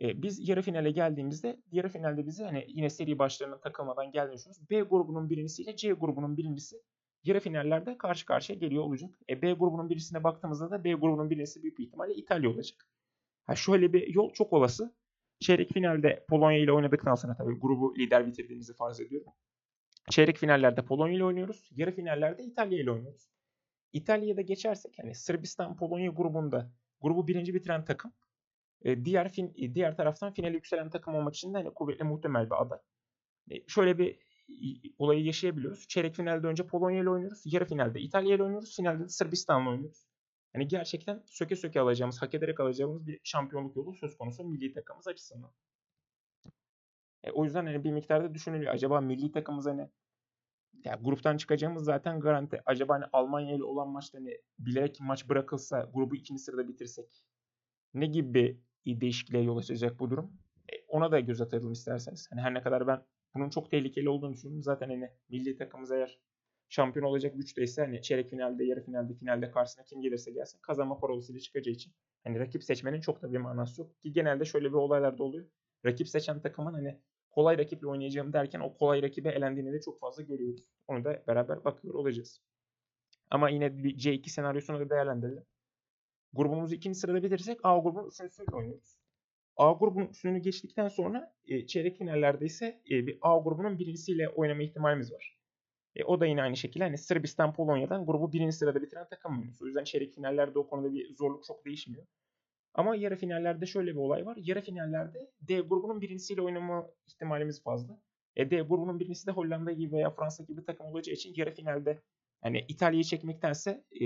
E, 0.00 0.22
biz 0.22 0.48
yarı 0.48 0.62
finale 0.62 0.90
geldiğimizde 0.90 1.60
yarı 1.72 1.88
finalde 1.88 2.26
bizi 2.26 2.44
hani 2.44 2.64
yine 2.68 2.90
seri 2.90 3.18
başlarına 3.18 3.60
takılmadan 3.60 4.12
düşünüyoruz. 4.12 4.70
B 4.70 4.80
grubunun 4.80 5.30
birincisiyle 5.30 5.76
C 5.76 5.92
grubunun 5.92 6.36
birincisi 6.36 6.76
yarı 7.24 7.40
finallerde 7.40 7.98
karşı 7.98 8.26
karşıya 8.26 8.58
geliyor 8.58 8.84
olacak. 8.84 9.10
E, 9.30 9.42
B 9.42 9.52
grubunun 9.52 9.90
birincisine 9.90 10.24
baktığımızda 10.24 10.70
da 10.70 10.84
B 10.84 10.92
grubunun 10.92 11.30
birincisi 11.30 11.62
büyük 11.62 11.78
bir 11.78 11.86
ihtimalle 11.86 12.14
İtalya 12.14 12.50
olacak. 12.50 12.86
Ha, 13.46 13.54
şöyle 13.54 13.92
bir 13.92 14.14
yol 14.14 14.32
çok 14.32 14.52
olası. 14.52 14.94
Çeyrek 15.40 15.72
finalde 15.72 16.24
Polonya 16.28 16.58
ile 16.58 16.72
oynadıktan 16.72 17.14
sonra 17.14 17.36
tabii 17.36 17.60
grubu 17.60 17.98
lider 17.98 18.26
bitirdiğimizi 18.26 18.74
farz 18.74 19.00
ediyorum. 19.00 19.32
Çeyrek 20.10 20.36
finallerde 20.36 20.84
Polonya 20.84 21.14
ile 21.14 21.24
oynuyoruz. 21.24 21.70
Yarı 21.76 21.92
finallerde 21.92 22.44
İtalya 22.44 22.78
ile 22.78 22.90
oynuyoruz. 22.90 23.30
İtalya'da 23.92 24.40
geçersek 24.40 24.98
hani 24.98 25.14
Sırbistan 25.14 25.76
Polonya 25.76 26.10
grubunda 26.10 26.70
grubu 27.00 27.28
birinci 27.28 27.54
bitiren 27.54 27.84
takım 27.84 28.12
e, 28.82 29.04
diğer 29.04 29.32
fin, 29.32 29.52
e, 29.56 29.74
diğer 29.74 29.96
taraftan 29.96 30.32
finale 30.32 30.54
yükselen 30.54 30.90
takım 30.90 31.14
olmak 31.14 31.34
için 31.34 31.54
de 31.54 31.58
hani 31.58 31.74
kuvvetli 31.74 32.04
muhtemel 32.04 32.46
bir 32.46 32.62
aday. 32.62 32.78
E, 33.50 33.68
şöyle 33.68 33.98
bir 33.98 34.18
olayı 34.98 35.24
yaşayabiliyoruz. 35.24 35.88
Çeyrek 35.88 36.14
finalde 36.14 36.46
önce 36.46 36.66
Polonya 36.66 37.02
ile 37.02 37.10
oynuyoruz. 37.10 37.42
Yarı 37.44 37.64
finalde 37.64 38.00
İtalya 38.00 38.34
ile 38.34 38.42
oynuyoruz. 38.42 38.76
Finalde 38.76 39.04
de 39.04 39.08
Sırbistan'la 39.08 39.70
oynuyoruz. 39.70 40.06
Yani 40.54 40.68
gerçekten 40.68 41.22
söke 41.26 41.56
söke 41.56 41.80
alacağımız, 41.80 42.22
hak 42.22 42.34
ederek 42.34 42.60
alacağımız 42.60 43.06
bir 43.06 43.20
şampiyonluk 43.24 43.76
yolu 43.76 43.94
söz 43.94 44.16
konusu 44.18 44.44
milli 44.44 44.72
takımımız 44.72 45.08
açısından. 45.08 45.52
E, 47.24 47.30
o 47.30 47.44
yüzden 47.44 47.66
hani 47.66 47.84
bir 47.84 47.92
miktarda 47.92 48.34
düşünülüyor. 48.34 48.74
Acaba 48.74 49.00
milli 49.00 49.32
takımımız 49.32 49.66
hani 49.66 49.90
ya 50.84 50.98
gruptan 51.02 51.36
çıkacağımız 51.36 51.84
zaten 51.84 52.20
garanti. 52.20 52.62
Acaba 52.66 52.94
hani 52.94 53.04
Almanya 53.12 53.54
ile 53.54 53.64
olan 53.64 53.88
maçta 53.88 54.18
hani 54.18 54.38
bilerek 54.58 54.98
maç 55.00 55.28
bırakılsa 55.28 55.90
grubu 55.94 56.16
ikinci 56.16 56.42
sırada 56.42 56.68
bitirsek 56.68 57.24
ne 57.94 58.06
gibi 58.06 58.60
bir 58.86 59.00
değişikliğe 59.00 59.42
yol 59.42 59.56
açacak 59.56 59.98
bu 59.98 60.10
durum? 60.10 60.32
E, 60.72 60.76
ona 60.88 61.12
da 61.12 61.20
göz 61.20 61.40
atalım 61.40 61.72
isterseniz. 61.72 62.28
Hani 62.30 62.40
her 62.40 62.54
ne 62.54 62.62
kadar 62.62 62.86
ben 62.86 63.02
bunun 63.34 63.50
çok 63.50 63.70
tehlikeli 63.70 64.08
olduğunu 64.08 64.32
düşünüyorum. 64.32 64.62
Zaten 64.62 64.88
hani 64.88 65.10
milli 65.28 65.56
takımımız 65.56 65.92
eğer 65.92 66.20
şampiyon 66.68 67.06
olacak 67.06 67.36
güçteyse 67.36 67.82
hani 67.82 68.02
çeyrek 68.02 68.30
finalde, 68.30 68.64
yarı 68.64 68.84
finalde, 68.84 69.14
finalde 69.14 69.50
karşısına 69.50 69.84
kim 69.84 70.02
gelirse 70.02 70.30
gelsin 70.30 70.58
kazanma 70.62 70.98
parolasıyla 70.98 71.40
çıkacağı 71.40 71.74
için 71.74 71.92
Hani 72.24 72.38
rakip 72.38 72.64
seçmenin 72.64 73.00
çok 73.00 73.22
da 73.22 73.32
bir 73.32 73.38
manası 73.38 73.80
yok. 73.80 74.02
Ki 74.02 74.12
genelde 74.12 74.44
şöyle 74.44 74.68
bir 74.68 74.74
olaylar 74.74 75.18
da 75.18 75.24
oluyor. 75.24 75.46
Rakip 75.86 76.08
seçen 76.08 76.40
takımın 76.40 76.74
hani 76.74 77.00
kolay 77.30 77.58
rakiple 77.58 77.88
oynayacağım 77.88 78.32
derken 78.32 78.60
o 78.60 78.74
kolay 78.74 79.02
rakibe 79.02 79.28
elendiğini 79.28 79.72
de 79.72 79.80
çok 79.80 80.00
fazla 80.00 80.22
görüyoruz. 80.22 80.64
Onu 80.88 81.04
da 81.04 81.22
beraber 81.26 81.64
bakıyor 81.64 81.94
olacağız. 81.94 82.40
Ama 83.30 83.50
yine 83.50 83.84
bir 83.84 83.98
C2 83.98 84.28
senaryosunu 84.28 84.80
da 84.80 84.90
değerlendirelim. 84.90 85.44
Grubumuzu 86.32 86.74
ikinci 86.74 86.98
sırada 86.98 87.22
bitirirsek 87.22 87.60
A 87.62 87.78
grubunun 87.78 88.08
üçüncüsüyle 88.08 88.56
oynuyoruz. 88.56 88.98
A 89.56 89.72
grubunun 89.72 90.08
üstünü 90.08 90.38
geçtikten 90.38 90.88
sonra 90.88 91.34
e, 91.48 91.66
çeyrek 91.66 91.96
finallerde 91.98 92.44
ise 92.44 92.82
e, 92.90 93.06
bir 93.06 93.18
A 93.20 93.38
grubunun 93.38 93.78
birincisiyle 93.78 94.28
oynama 94.28 94.62
ihtimalimiz 94.62 95.12
var. 95.12 95.40
E, 95.96 96.04
o 96.04 96.20
da 96.20 96.26
yine 96.26 96.42
aynı 96.42 96.56
şekilde 96.56 96.84
hani 96.84 96.98
Sırbistan 96.98 97.52
Polonya'dan 97.54 98.06
grubu 98.06 98.32
birinci 98.32 98.56
sırada 98.56 98.82
bitiren 98.82 99.08
takım 99.10 99.32
oynuyoruz. 99.32 99.62
O 99.62 99.66
yüzden 99.66 99.84
çeyrek 99.84 100.14
finallerde 100.14 100.58
o 100.58 100.66
konuda 100.66 100.92
bir 100.92 101.14
zorluk 101.16 101.44
çok 101.44 101.64
değişmiyor. 101.64 102.06
Ama 102.74 102.96
yarı 102.96 103.16
finallerde 103.16 103.66
şöyle 103.66 103.90
bir 103.90 103.96
olay 103.96 104.26
var. 104.26 104.36
Yarı 104.40 104.60
finallerde 104.60 105.30
D 105.40 105.60
grubunun 105.60 106.00
birincisiyle 106.00 106.42
oynama 106.42 106.90
ihtimalimiz 107.06 107.62
fazla. 107.62 108.00
E, 108.36 108.50
D 108.50 108.60
grubunun 108.60 109.00
birincisi 109.00 109.26
de 109.26 109.30
Hollanda 109.30 109.72
gibi 109.72 109.92
veya 109.92 110.10
Fransa 110.10 110.44
gibi 110.44 110.64
takım 110.64 110.86
olacağı 110.86 111.14
için 111.14 111.32
yarı 111.36 111.50
finalde 111.50 112.02
hani 112.40 112.64
İtalya'yı 112.68 113.04
çekmektense 113.04 113.84
e, 114.00 114.04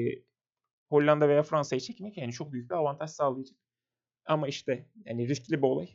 Hollanda 0.88 1.28
veya 1.28 1.42
Fransa'yı 1.42 1.80
çekmek 1.80 2.16
yani 2.16 2.32
çok 2.32 2.52
büyük 2.52 2.70
bir 2.70 2.74
avantaj 2.74 3.10
sağlayacak. 3.10 3.58
Ama 4.26 4.48
işte 4.48 4.86
yani 5.04 5.28
riskli 5.28 5.58
bir 5.58 5.66
olay. 5.66 5.88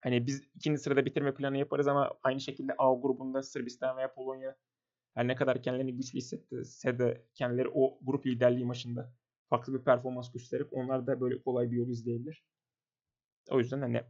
Hani 0.00 0.26
biz 0.26 0.42
ikinci 0.54 0.80
sırada 0.80 1.04
bitirme 1.04 1.34
planı 1.34 1.58
yaparız 1.58 1.88
ama 1.88 2.14
aynı 2.22 2.40
şekilde 2.40 2.74
A 2.78 2.94
grubunda 2.94 3.42
Sırbistan 3.42 3.96
veya 3.96 4.14
Polonya 4.14 4.56
her 5.14 5.28
ne 5.28 5.36
kadar 5.36 5.62
kendilerini 5.62 5.96
güçlü 5.96 6.18
hissetse 6.18 6.98
de 6.98 7.26
kendileri 7.34 7.68
o 7.74 7.98
grup 8.02 8.26
liderliği 8.26 8.64
maçında 8.64 9.12
farklı 9.50 9.74
bir 9.74 9.84
performans 9.84 10.32
gösterip 10.32 10.68
onlar 10.72 11.06
da 11.06 11.20
böyle 11.20 11.42
kolay 11.42 11.70
bir 11.70 11.76
yol 11.76 11.88
izleyebilir. 11.88 12.44
O 13.50 13.58
yüzden 13.58 13.80
hani 13.80 14.02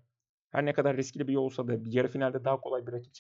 her 0.51 0.65
ne 0.65 0.73
kadar 0.73 0.97
riskli 0.97 1.29
bir 1.29 1.33
yol 1.33 1.45
olsa 1.45 1.69
da 1.69 1.85
bir 1.85 1.93
yarı 1.93 2.09
finalde 2.09 2.45
daha 2.45 2.61
kolay 2.61 2.87
bir 2.87 2.93
rakip 2.93 3.15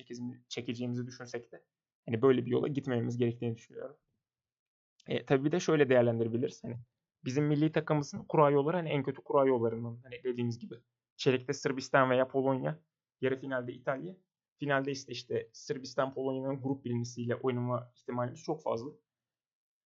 çekeceğimizi 0.48 1.06
düşünsek 1.06 1.52
de 1.52 1.64
hani 2.06 2.22
böyle 2.22 2.46
bir 2.46 2.50
yola 2.50 2.68
gitmememiz 2.68 3.18
gerektiğini 3.18 3.56
düşünüyorum. 3.56 3.96
E, 5.06 5.26
tabii 5.26 5.44
bir 5.44 5.52
de 5.52 5.60
şöyle 5.60 5.88
değerlendirebiliriz. 5.88 6.64
Hani 6.64 6.76
bizim 7.24 7.44
milli 7.44 7.72
takımımızın 7.72 8.24
kura 8.24 8.50
yolları 8.50 8.76
hani 8.76 8.88
en 8.88 9.02
kötü 9.02 9.22
kura 9.22 9.46
yollarından 9.46 10.00
hani 10.02 10.24
dediğimiz 10.24 10.58
gibi. 10.58 10.74
Çeyrekte 11.16 11.52
Sırbistan 11.52 12.10
veya 12.10 12.28
Polonya, 12.28 12.78
yarı 13.20 13.40
finalde 13.40 13.72
İtalya, 13.72 14.16
finalde 14.58 14.90
ise 14.90 15.12
işte 15.12 15.50
Sırbistan 15.52 16.14
Polonya'nın 16.14 16.62
grup 16.62 16.84
birincisiyle 16.84 17.36
oynama 17.36 17.92
ihtimalimiz 17.96 18.42
çok 18.42 18.62
fazla. 18.62 18.90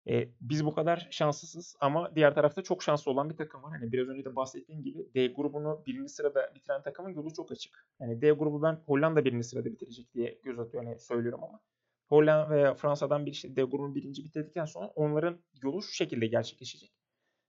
E, 0.08 0.28
biz 0.40 0.64
bu 0.64 0.74
kadar 0.74 1.08
şanslısız 1.10 1.76
ama 1.80 2.16
diğer 2.16 2.34
tarafta 2.34 2.62
çok 2.62 2.82
şanslı 2.82 3.10
olan 3.10 3.30
bir 3.30 3.36
takım 3.36 3.62
var. 3.62 3.72
Hani 3.80 3.92
biraz 3.92 4.08
önce 4.08 4.24
de 4.24 4.36
bahsettiğim 4.36 4.82
gibi 4.82 5.10
D 5.14 5.26
grubunu 5.26 5.82
birinci 5.86 6.08
sırada 6.08 6.52
bitiren 6.54 6.82
takımın 6.82 7.10
yolu 7.10 7.32
çok 7.34 7.52
açık. 7.52 7.88
Yani 8.00 8.22
D 8.22 8.30
grubu 8.30 8.62
ben 8.62 8.82
Hollanda 8.86 9.24
birinci 9.24 9.44
sırada 9.44 9.72
bitirecek 9.72 10.14
diye 10.14 10.40
göz 10.44 10.58
atıyor 10.58 10.84
hani 10.84 10.98
söylüyorum 10.98 11.44
ama 11.44 11.60
Hollanda 12.08 12.50
veya 12.50 12.74
Fransa'dan 12.74 13.26
bir 13.26 13.30
işte 13.30 13.56
D 13.56 13.62
grubunu 13.62 13.94
birinci 13.94 14.24
bitirdikten 14.24 14.64
sonra 14.64 14.86
onların 14.86 15.38
yolu 15.62 15.82
şu 15.82 15.92
şekilde 15.94 16.26
gerçekleşecek. 16.26 16.92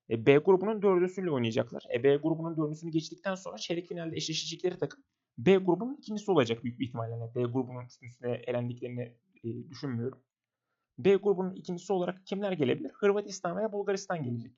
E, 0.09 0.25
B 0.25 0.37
grubunun 0.37 0.81
dördüncüsüyle 0.81 1.31
oynayacaklar. 1.31 1.83
E, 1.93 2.03
B 2.03 2.15
grubunun 2.15 2.57
dördüncüsünü 2.57 2.91
geçtikten 2.91 3.35
sonra 3.35 3.57
çeyrek 3.57 3.87
finalde 3.87 4.15
eşleşecekleri 4.15 4.77
takım 4.77 5.03
B 5.37 5.55
grubunun 5.55 5.95
ikincisi 5.95 6.31
olacak 6.31 6.63
büyük 6.63 6.79
bir 6.79 6.85
ihtimalle. 6.85 7.11
Yani 7.11 7.33
D 7.35 7.41
grubunun 7.43 7.85
üstüne 7.85 8.31
elendiklerini 8.47 9.15
e, 9.43 9.69
düşünmüyorum. 9.69 10.19
B 10.97 11.15
grubunun 11.15 11.55
ikincisi 11.55 11.93
olarak 11.93 12.25
kimler 12.27 12.51
gelebilir? 12.51 12.91
Hırvatistan 12.93 13.57
veya 13.57 13.71
Bulgaristan 13.71 14.23
gelecek. 14.23 14.51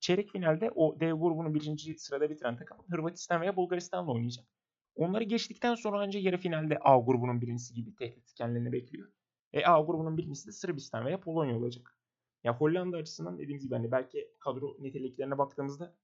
Çeyrek 0.00 0.30
finalde 0.30 0.70
o 0.70 1.00
D 1.00 1.10
grubunu 1.10 1.54
birinci 1.54 1.98
sırada 1.98 2.30
bitiren 2.30 2.56
takım 2.56 2.78
Hırvatistan 2.90 3.40
veya 3.40 3.56
Bulgaristan'la 3.56 4.12
oynayacak. 4.12 4.46
Onları 4.94 5.24
geçtikten 5.24 5.74
sonra 5.74 6.00
ancak 6.00 6.22
yarı 6.22 6.38
finalde 6.38 6.78
A 6.80 6.98
grubunun 6.98 7.40
birincisi 7.40 7.74
gibi 7.74 7.94
tehdit 7.94 8.34
kendilerini 8.34 8.72
bekliyor. 8.72 9.08
E, 9.52 9.64
A 9.66 9.80
grubunun 9.80 10.16
birincisi 10.18 10.48
de 10.48 10.52
Sırbistan 10.52 11.06
veya 11.06 11.20
Polonya 11.20 11.56
olacak. 11.56 11.98
Ya 12.44 12.56
Hollanda 12.56 12.96
açısından 12.96 13.38
dediğimiz 13.38 13.64
gibi 13.64 13.74
hani 13.74 13.92
belki 13.92 14.28
kadro 14.40 14.76
niteliklerine 14.80 15.38
baktığımızda 15.38 15.96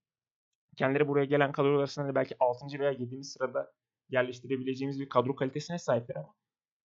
kendileri 0.76 1.08
buraya 1.08 1.24
gelen 1.24 1.52
kadro 1.52 1.78
arasında 1.78 2.06
hani 2.06 2.14
belki 2.14 2.36
6. 2.40 2.78
veya 2.78 2.90
7. 2.90 3.24
sırada 3.24 3.72
yerleştirebileceğimiz 4.10 5.00
bir 5.00 5.08
kadro 5.08 5.36
kalitesine 5.36 5.78
sahipler 5.78 6.16
ama 6.16 6.34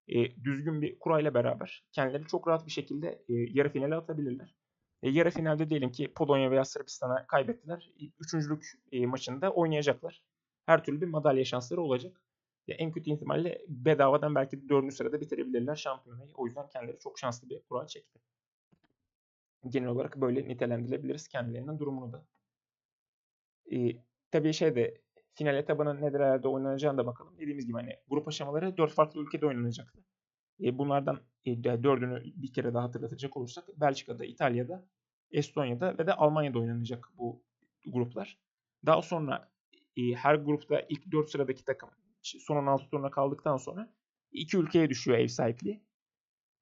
e, 0.07 0.43
düzgün 0.43 0.81
bir 0.81 0.99
kurayla 0.99 1.33
beraber 1.33 1.83
kendileri 1.91 2.27
çok 2.27 2.47
rahat 2.47 2.65
bir 2.65 2.71
şekilde 2.71 3.07
e, 3.29 3.33
yarı 3.33 3.69
finale 3.69 3.95
atabilirler. 3.95 4.55
E, 5.03 5.09
yarı 5.09 5.31
finalde 5.31 5.69
diyelim 5.69 5.91
ki 5.91 6.13
Polonya 6.13 6.51
veya 6.51 6.65
Sırbistan'a 6.65 7.27
kaybettiler. 7.27 7.91
Üçüncülük 8.19 8.71
e, 8.91 9.05
maçında 9.05 9.51
oynayacaklar. 9.51 10.23
Her 10.65 10.83
türlü 10.83 11.01
bir 11.01 11.07
madalya 11.07 11.45
şansları 11.45 11.81
olacak. 11.81 12.21
Ya 12.67 12.75
en 12.75 12.91
kötü 12.91 13.11
ihtimalle 13.11 13.61
bedavadan 13.67 14.35
belki 14.35 14.69
dördüncü 14.69 14.95
sırada 14.95 15.21
bitirebilirler 15.21 15.75
şampiyonayı. 15.75 16.31
O 16.35 16.45
yüzden 16.45 16.69
kendileri 16.69 16.99
çok 16.99 17.19
şanslı 17.19 17.49
bir 17.49 17.61
kura 17.69 17.87
çekti. 17.87 18.19
Genel 19.69 19.89
olarak 19.89 20.21
böyle 20.21 20.47
nitelendirilebiliriz 20.47 21.27
kendilerinin 21.27 21.79
durumunu 21.79 22.13
da. 22.13 22.25
Ee, 23.71 23.97
tabii 24.31 24.53
şey 24.53 24.75
de 24.75 25.01
final 25.35 25.55
etabının 25.55 26.01
nerelerde 26.01 26.47
oynanacağını 26.47 26.97
da 26.97 27.05
bakalım. 27.05 27.37
Dediğimiz 27.37 27.65
gibi 27.65 27.77
hani 27.77 27.99
grup 28.09 28.27
aşamaları 28.27 28.77
dört 28.77 28.91
farklı 28.91 29.21
ülkede 29.21 29.45
oynanacaktı. 29.45 29.99
E, 30.63 30.77
bunlardan 30.77 31.19
e, 31.45 31.63
dördünü 31.63 32.23
bir 32.25 32.53
kere 32.53 32.73
daha 32.73 32.83
hatırlatacak 32.83 33.37
olursak 33.37 33.65
Belçika'da, 33.77 34.25
İtalya'da, 34.25 34.85
Estonya'da 35.31 35.97
ve 35.97 36.07
de 36.07 36.13
Almanya'da 36.13 36.59
oynanacak 36.59 37.09
bu 37.17 37.43
gruplar. 37.85 38.39
Daha 38.85 39.01
sonra 39.01 39.51
e, 39.97 40.01
her 40.01 40.35
grupta 40.35 40.79
ilk 40.89 41.11
dört 41.11 41.29
sıradaki 41.29 41.65
takım 41.65 41.89
son 42.21 42.55
16 42.55 42.89
turuna 42.89 43.11
kaldıktan 43.11 43.57
sonra 43.57 43.93
iki 44.31 44.57
ülkeye 44.57 44.89
düşüyor 44.89 45.17
ev 45.17 45.27
sahipliği. 45.27 45.83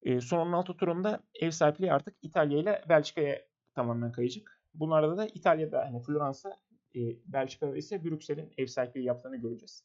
E, 0.03 0.21
son 0.21 0.37
16 0.47 0.77
turunda 0.77 1.23
ev 1.41 1.51
sahipliği 1.51 1.93
artık 1.93 2.17
İtalya 2.21 2.59
ile 2.59 2.83
Belçika'ya 2.89 3.41
tamamen 3.75 4.11
kayacak. 4.11 4.61
Bunlarda 4.73 5.17
da 5.17 5.27
İtalya'da 5.27 5.85
hani 5.85 6.01
Floransa 6.01 6.57
e, 6.95 6.99
Belçika'da 7.25 7.77
ise 7.77 8.03
Brüksel'in 8.03 8.53
ev 8.57 8.65
sahipliği 8.65 9.03
yaptığını 9.03 9.37
göreceğiz. 9.37 9.83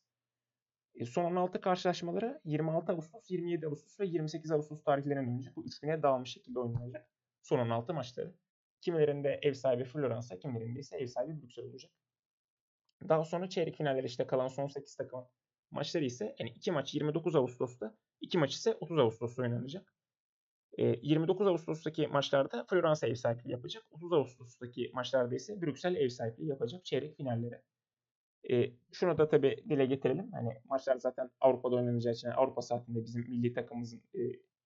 E, 0.94 1.05
son 1.07 1.25
16 1.25 1.61
karşılaşmaları 1.61 2.40
26 2.44 2.92
Ağustos, 2.92 3.31
27 3.31 3.66
Ağustos 3.66 4.01
ve 4.01 4.07
28 4.07 4.51
Ağustos 4.51 4.83
tarihlerine 4.85 5.21
oynanacak. 5.21 5.57
Bu 5.57 5.64
üç 5.64 5.81
güne 5.81 6.03
dağılmış 6.03 6.31
şekilde 6.31 6.59
oynanacak. 6.59 7.09
Son 7.42 7.59
16 7.59 7.94
maçları. 7.94 8.35
Kimilerinde 8.81 9.40
ev 9.42 9.55
sahibi 9.55 9.85
Floransa, 9.85 10.38
kimilerinde 10.38 10.81
ise 10.81 10.97
ev 10.97 11.07
sahibi 11.07 11.42
Brüksel 11.42 11.64
olacak. 11.64 11.92
Daha 13.09 13.25
sonra 13.25 13.49
çeyrek 13.49 13.77
finallere 13.77 14.07
işte 14.07 14.27
kalan 14.27 14.49
son 14.49 14.66
8 14.66 14.97
takım 14.97 15.29
maçları 15.71 16.05
ise 16.05 16.37
yani 16.38 16.51
2 16.51 16.73
maç 16.73 16.94
29 16.94 17.37
Ağustos'ta, 17.37 17.97
2 18.21 18.38
maç 18.38 18.55
ise 18.55 18.75
30 18.75 18.99
Ağustos'ta 18.99 19.42
oynanacak. 19.42 19.94
29 20.84 21.46
Ağustos'taki 21.46 22.06
maçlarda 22.06 22.64
Floransa 22.64 23.06
ev 23.06 23.14
sahipliği 23.14 23.50
yapacak. 23.50 23.84
30 23.90 24.12
Ağustos'taki 24.12 24.90
maçlarda 24.94 25.34
ise 25.34 25.62
Brüksel 25.62 25.96
ev 25.96 26.08
sahipliği 26.08 26.48
yapacak 26.48 26.84
çeyrek 26.84 27.16
finallere. 27.16 27.62
E, 28.50 28.72
şunu 28.92 29.18
da 29.18 29.28
tabii 29.28 29.56
dile 29.68 29.86
getirelim. 29.86 30.32
Hani 30.32 30.54
maçlar 30.64 30.96
zaten 30.96 31.30
Avrupa'da 31.40 31.76
oynanacağı 31.76 32.12
için 32.12 32.28
Avrupa 32.28 32.62
saatinde 32.62 33.04
bizim 33.04 33.22
milli 33.22 33.52
takımımızın, 33.52 34.02
e, 34.14 34.20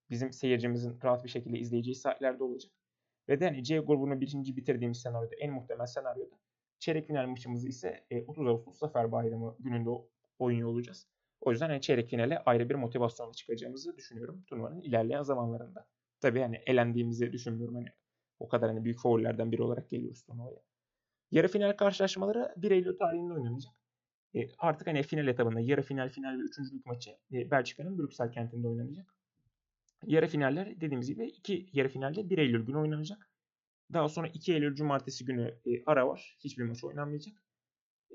bizim 0.09 0.33
seyircimizin 0.33 0.99
rahat 1.03 1.23
bir 1.23 1.29
şekilde 1.29 1.59
izleyeceği 1.59 1.95
saatlerde 1.95 2.43
olacak. 2.43 2.71
Ve 3.29 3.39
de 3.39 3.45
hani 3.45 3.63
C 3.63 3.79
grubunu 3.79 4.21
birinci 4.21 4.57
bitirdiğimiz 4.57 5.01
senaryoda, 5.01 5.35
en 5.35 5.53
muhtemel 5.53 5.85
senaryoda 5.85 6.35
çeyrek 6.79 7.07
final 7.07 7.27
maçımızı 7.27 7.67
ise 7.67 8.05
e, 8.11 8.23
30 8.23 8.47
Ağustos 8.47 8.77
Zafer 8.77 9.11
Bayramı 9.11 9.55
gününde 9.59 9.89
oynuyor 10.39 10.69
olacağız. 10.69 11.07
O 11.41 11.51
yüzden 11.51 11.69
hani 11.69 11.81
çeyrek 11.81 12.09
finale 12.09 12.39
ayrı 12.39 12.69
bir 12.69 12.75
motivasyonla 12.75 13.33
çıkacağımızı 13.33 13.97
düşünüyorum 13.97 14.43
turnuvanın 14.47 14.81
ilerleyen 14.81 15.23
zamanlarında. 15.23 15.87
Tabii 16.23 16.41
hani 16.41 16.61
elendiğimizi 16.65 17.33
düşünmüyorum. 17.33 17.75
Hani 17.75 17.87
o 18.39 18.47
kadar 18.47 18.69
hani 18.69 18.83
büyük 18.83 18.99
favorilerden 18.99 19.51
biri 19.51 19.63
olarak 19.63 19.89
geliyoruz 19.89 20.23
turnuvaya. 20.23 20.59
Yarı 21.31 21.47
final 21.47 21.73
karşılaşmaları 21.73 22.53
1 22.57 22.71
Eylül 22.71 22.97
tarihinde 22.97 23.33
oynanacak. 23.33 23.73
E, 24.35 24.49
artık 24.57 24.87
hani 24.87 25.03
final 25.03 25.27
etabında 25.27 25.59
yarı 25.59 25.81
final, 25.81 26.09
final 26.09 26.37
ve 26.39 26.41
üçüncülük 26.41 26.85
maçı 26.85 27.11
e, 27.33 27.51
Belçika'nın 27.51 27.99
Brüksel 27.99 28.31
kentinde 28.31 28.67
oynanacak. 28.67 29.15
Yarı 30.05 30.27
finaller 30.27 30.81
dediğimiz 30.81 31.07
gibi 31.07 31.27
iki 31.27 31.69
yarı 31.73 31.89
finalde 31.89 32.29
1 32.29 32.37
Eylül 32.37 32.65
günü 32.65 32.77
oynanacak. 32.77 33.29
Daha 33.93 34.09
sonra 34.09 34.27
2 34.27 34.53
Eylül 34.53 34.75
Cumartesi 34.75 35.25
günü 35.25 35.59
e, 35.65 35.83
ara 35.85 36.07
var. 36.07 36.37
Hiçbir 36.39 36.63
maç 36.63 36.83
oynanmayacak. 36.83 37.35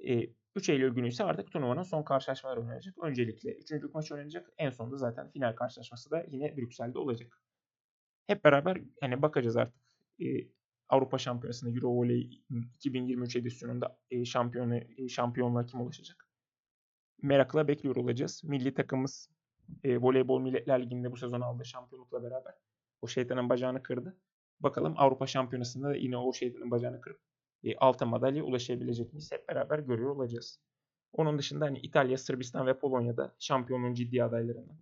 E, 0.09 0.26
3 0.57 0.68
Eylül 0.68 0.95
günü 0.95 1.09
ise 1.09 1.24
artık 1.24 1.53
turnuvanın 1.53 1.82
son 1.82 2.03
karşılaşmaları 2.03 2.61
oynanacak. 2.61 2.95
Öncelikle 3.03 3.55
üçüncülük 3.55 3.95
maçı 3.95 4.14
oynanacak. 4.14 4.51
En 4.59 4.70
sonunda 4.70 4.97
zaten 4.97 5.30
final 5.30 5.57
karşılaşması 5.57 6.11
da 6.11 6.24
yine 6.28 6.57
Brüksel'de 6.57 6.99
olacak. 6.99 7.43
Hep 8.29 8.45
beraber 8.45 8.81
hani 9.01 9.22
bakacağız 9.22 9.57
artık. 9.57 9.81
E, 10.20 10.26
Avrupa 10.89 11.18
Şampiyonası'nda 11.18 11.70
Eurovolley 11.70 12.43
2023 12.74 13.37
edisyonunda 13.37 13.99
e, 14.11 14.24
şampiyonu, 14.24 14.76
e, 14.76 15.09
şampiyonluğa 15.09 15.66
kim 15.66 15.81
ulaşacak? 15.81 16.29
Merakla 17.22 17.68
bekliyor 17.68 17.97
olacağız. 17.97 18.45
Milli 18.45 18.74
takımımız 18.74 19.31
e, 19.85 19.99
Voleybol 19.99 20.41
Milletler 20.41 20.83
Ligi'nde 20.83 21.12
bu 21.12 21.16
sezon 21.16 21.41
aldığı 21.41 21.64
şampiyonlukla 21.64 22.22
beraber 22.22 22.55
o 23.03 23.07
şeytanın 23.07 23.49
bacağını 23.49 23.83
kırdı. 23.83 24.16
Bakalım 24.61 24.95
Avrupa 24.97 25.26
Şampiyonası'nda 25.26 25.95
yine 25.95 26.16
o 26.16 26.33
şeytanın 26.33 26.70
bacağını 26.70 27.01
kırıp 27.01 27.20
e, 27.64 27.76
altın 27.76 28.09
madalyaya 28.09 28.45
ulaşabilecek 28.45 29.12
miyiz? 29.12 29.33
Hep 29.33 29.49
beraber 29.49 29.79
görüyor 29.79 30.11
olacağız. 30.11 30.61
Onun 31.12 31.39
dışında 31.39 31.64
hani 31.64 31.79
İtalya, 31.79 32.18
Sırbistan 32.18 32.66
ve 32.66 32.79
Polonya'da 32.79 33.37
şampiyonluğun 33.39 33.95
ciddi 33.95 34.24
adaylarından. 34.24 34.79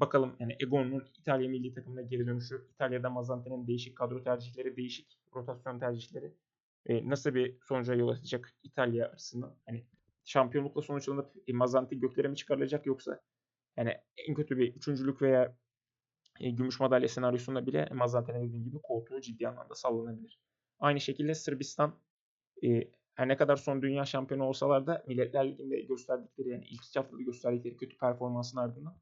Bakalım 0.00 0.36
yani 0.38 0.56
Egon'un 0.60 1.04
İtalya 1.18 1.48
milli 1.48 1.74
takımına 1.74 2.02
geri 2.02 2.26
dönüşü, 2.26 2.68
İtalya'da 2.74 3.10
Mazante'nin 3.10 3.66
değişik 3.66 3.96
kadro 3.96 4.22
tercihleri, 4.22 4.76
değişik 4.76 5.18
rotasyon 5.34 5.78
tercihleri 5.78 6.34
e, 6.86 7.08
nasıl 7.08 7.34
bir 7.34 7.56
sonuca 7.60 7.94
yol 7.94 8.08
açacak 8.08 8.54
İtalya 8.62 9.08
açısından? 9.08 9.56
Hani 9.66 9.84
şampiyonlukla 10.24 10.82
sonuçlanıp 10.82 11.32
e, 11.46 11.52
Mazante 11.52 11.96
göklere 11.96 12.28
mi 12.28 12.36
çıkarılacak 12.36 12.86
yoksa 12.86 13.20
yani 13.76 13.94
en 14.28 14.34
kötü 14.34 14.58
bir 14.58 14.74
üçüncülük 14.74 15.22
veya 15.22 15.56
e, 16.40 16.50
gümüş 16.50 16.80
madalya 16.80 17.08
senaryosunda 17.08 17.66
bile 17.66 17.88
Mazante'nin 17.92 18.48
dediğim 18.48 18.64
gibi 18.64 18.78
koltuğu 18.82 19.20
ciddi 19.20 19.48
anlamda 19.48 19.74
sallanabilir. 19.74 20.40
Aynı 20.78 21.00
şekilde 21.00 21.34
Sırbistan 21.34 21.98
e, 22.64 22.90
her 23.14 23.28
ne 23.28 23.36
kadar 23.36 23.56
son 23.56 23.82
dünya 23.82 24.04
şampiyonu 24.04 24.44
olsalar 24.44 24.86
da 24.86 25.04
Milletler 25.06 25.48
Ligi'nde 25.48 25.80
gösterdikleri 25.80 26.48
yani 26.48 26.64
ilk 26.64 26.96
haftada 26.96 27.22
gösterdikleri 27.22 27.76
kötü 27.76 27.98
performansın 27.98 28.58
ardından 28.58 28.96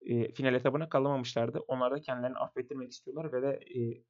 e, 0.00 0.32
final 0.32 0.54
etabına 0.54 0.88
kalamamışlardı. 0.88 1.58
Onlar 1.58 1.92
da 1.92 2.00
kendilerini 2.00 2.36
affettirmek 2.36 2.92
istiyorlar 2.92 3.32
ve 3.32 3.42
de 3.42 3.60
e, 3.80 4.02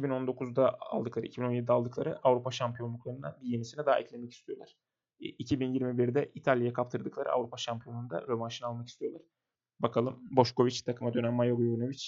2019'da 0.00 0.76
aldıkları, 0.80 1.26
2017'de 1.26 1.72
aldıkları 1.72 2.18
Avrupa 2.22 2.50
şampiyonluklarına 2.50 3.38
bir 3.40 3.46
yenisine 3.46 3.86
daha 3.86 3.98
eklemek 3.98 4.32
istiyorlar. 4.32 4.76
E, 5.20 5.24
2021'de 5.24 6.30
İtalya'ya 6.34 6.72
kaptırdıkları 6.72 7.32
Avrupa 7.32 7.56
şampiyonluğunda 7.56 8.22
rövanşını 8.22 8.68
almak 8.68 8.88
istiyorlar. 8.88 9.22
Bakalım 9.80 10.20
Boşkoviç 10.30 10.82
takıma 10.82 11.14
dönen 11.14 11.34
Majo 11.34 11.56
Gojinovic 11.56 12.02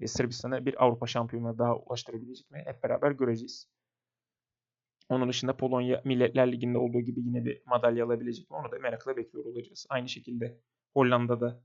e, 0.00 0.06
Sırbistan'a 0.06 0.66
bir 0.66 0.84
Avrupa 0.84 1.06
şampiyonluğuna 1.06 1.58
daha 1.58 1.76
ulaştırabilecek 1.76 2.50
mi? 2.50 2.62
Hep 2.66 2.82
beraber 2.82 3.10
göreceğiz. 3.10 3.68
Onun 5.08 5.28
dışında 5.28 5.56
Polonya 5.56 6.02
Milletler 6.04 6.52
Ligi'nde 6.52 6.78
olduğu 6.78 7.00
gibi 7.00 7.20
yine 7.20 7.44
bir 7.44 7.62
madalya 7.66 8.06
alabilecek 8.06 8.50
mi? 8.50 8.56
Onu 8.56 8.72
da 8.72 8.78
merakla 8.78 9.16
bekliyor 9.16 9.44
olacağız. 9.44 9.86
Aynı 9.88 10.08
şekilde 10.08 10.60
Hollanda'da 10.94 11.62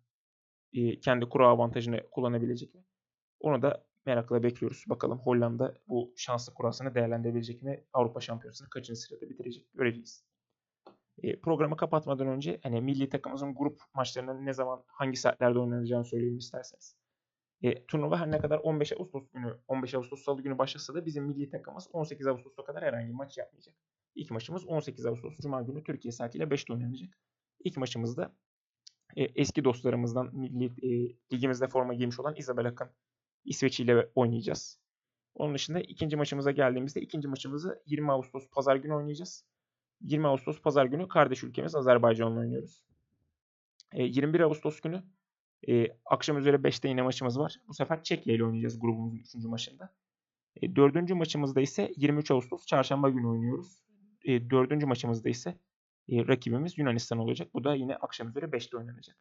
kendi 1.01 1.29
kura 1.29 1.47
avantajını 1.47 2.09
kullanabilecek 2.11 2.75
mi? 2.75 2.81
Onu 3.39 3.61
da 3.61 3.85
merakla 4.05 4.43
bekliyoruz. 4.43 4.83
Bakalım 4.89 5.19
Hollanda 5.19 5.73
bu 5.87 6.13
şanslı 6.15 6.53
kurasını 6.53 6.95
değerlendirebilecek 6.95 7.61
mi? 7.61 7.83
Avrupa 7.93 8.21
Şampiyonası'nı 8.21 8.69
kaçıncı 8.69 8.99
sırada 8.99 9.29
bitirecek? 9.29 9.65
Göreceğiz. 9.73 10.23
E, 11.23 11.39
programı 11.39 11.77
kapatmadan 11.77 12.27
önce 12.27 12.59
hani 12.63 12.81
milli 12.81 13.09
takımımızın 13.09 13.55
grup 13.55 13.81
maçlarının 13.93 14.45
ne 14.45 14.53
zaman 14.53 14.83
hangi 14.87 15.17
saatlerde 15.17 15.59
oynanacağını 15.59 16.05
söyleyeyim 16.05 16.37
isterseniz. 16.37 16.95
E, 17.61 17.85
turnuva 17.85 18.19
her 18.19 18.31
ne 18.31 18.39
kadar 18.39 18.57
15 18.59 18.91
Ağustos 18.91 19.29
günü 19.33 19.57
15 19.67 19.93
Ağustos 19.95 20.23
Salı 20.23 20.41
günü 20.41 20.57
başlasa 20.57 20.93
da 20.93 21.05
bizim 21.05 21.23
milli 21.23 21.49
takımımız 21.49 21.87
18 21.93 22.27
Ağustos'a 22.27 22.63
kadar 22.63 22.83
herhangi 22.83 23.07
bir 23.07 23.13
maç 23.13 23.37
yapmayacak. 23.37 23.75
İlk 24.15 24.31
maçımız 24.31 24.65
18 24.65 25.05
Ağustos 25.05 25.37
Cuma 25.37 25.61
günü 25.61 25.83
Türkiye 25.83 26.11
saatiyle 26.11 26.43
5'te 26.43 26.73
oynanacak. 26.73 27.09
İlk 27.63 27.77
maçımızda 27.77 28.35
e, 29.15 29.23
eski 29.23 29.63
dostlarımızdan 29.63 30.35
milli 30.35 30.65
e, 30.65 31.15
ligimizde 31.33 31.67
forma 31.67 31.93
giymiş 31.93 32.19
olan 32.19 32.35
Isabel 32.35 32.65
Akın 32.65 32.89
İsveç 33.45 33.79
ile 33.79 34.09
oynayacağız. 34.15 34.79
Onun 35.35 35.53
dışında 35.53 35.79
ikinci 35.79 36.15
maçımıza 36.17 36.51
geldiğimizde 36.51 37.01
ikinci 37.01 37.27
maçımızı 37.27 37.83
20 37.85 38.11
Ağustos 38.11 38.49
Pazar 38.49 38.75
günü 38.75 38.93
oynayacağız. 38.93 39.45
20 40.01 40.27
Ağustos 40.27 40.61
Pazar 40.61 40.85
günü 40.85 41.07
kardeş 41.07 41.43
ülkemiz 41.43 41.75
Azerbaycan'la 41.75 42.39
oynuyoruz. 42.39 42.83
E, 43.91 44.03
21 44.03 44.39
Ağustos 44.39 44.79
günü 44.79 45.03
e, 45.67 45.87
akşam 46.05 46.37
üzere 46.37 46.57
5'te 46.57 46.89
yine 46.89 47.01
maçımız 47.01 47.39
var. 47.39 47.61
Bu 47.67 47.73
sefer 47.73 48.03
Çekya 48.03 48.35
ile 48.35 48.45
oynayacağız 48.45 48.79
grubumuzun 48.79 49.39
3. 49.39 49.45
maçında. 49.45 49.93
E, 50.61 50.75
4. 50.75 51.09
maçımızda 51.09 51.61
ise 51.61 51.93
23 51.97 52.31
Ağustos 52.31 52.65
Çarşamba 52.65 53.09
günü 53.09 53.27
oynuyoruz. 53.27 53.83
E, 54.25 54.49
4. 54.49 54.85
maçımızda 54.85 55.29
ise 55.29 55.59
e, 56.09 56.27
rakibimiz 56.27 56.77
Yunanistan 56.77 57.19
olacak. 57.19 57.53
Bu 57.53 57.63
da 57.63 57.75
yine 57.75 57.95
akşam 57.95 58.29
üzere 58.29 58.45
5'te 58.45 58.77
oynanacak. 58.77 59.17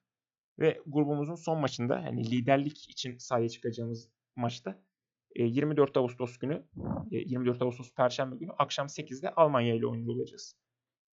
Ve 0.59 0.80
grubumuzun 0.87 1.35
son 1.35 1.61
maçında 1.61 2.01
yani 2.01 2.30
liderlik 2.30 2.91
için 2.91 3.18
sahaya 3.18 3.49
çıkacağımız 3.49 4.09
maçta 4.37 4.82
e, 5.35 5.45
24 5.45 5.97
Ağustos 5.97 6.39
günü 6.39 6.64
e, 7.11 7.16
24 7.16 7.62
Ağustos 7.62 7.95
Perşembe 7.95 8.37
günü 8.37 8.51
akşam 8.59 8.87
8'de 8.87 9.30
Almanya 9.30 9.74
ile 9.74 9.87
oynuyor. 9.87 10.28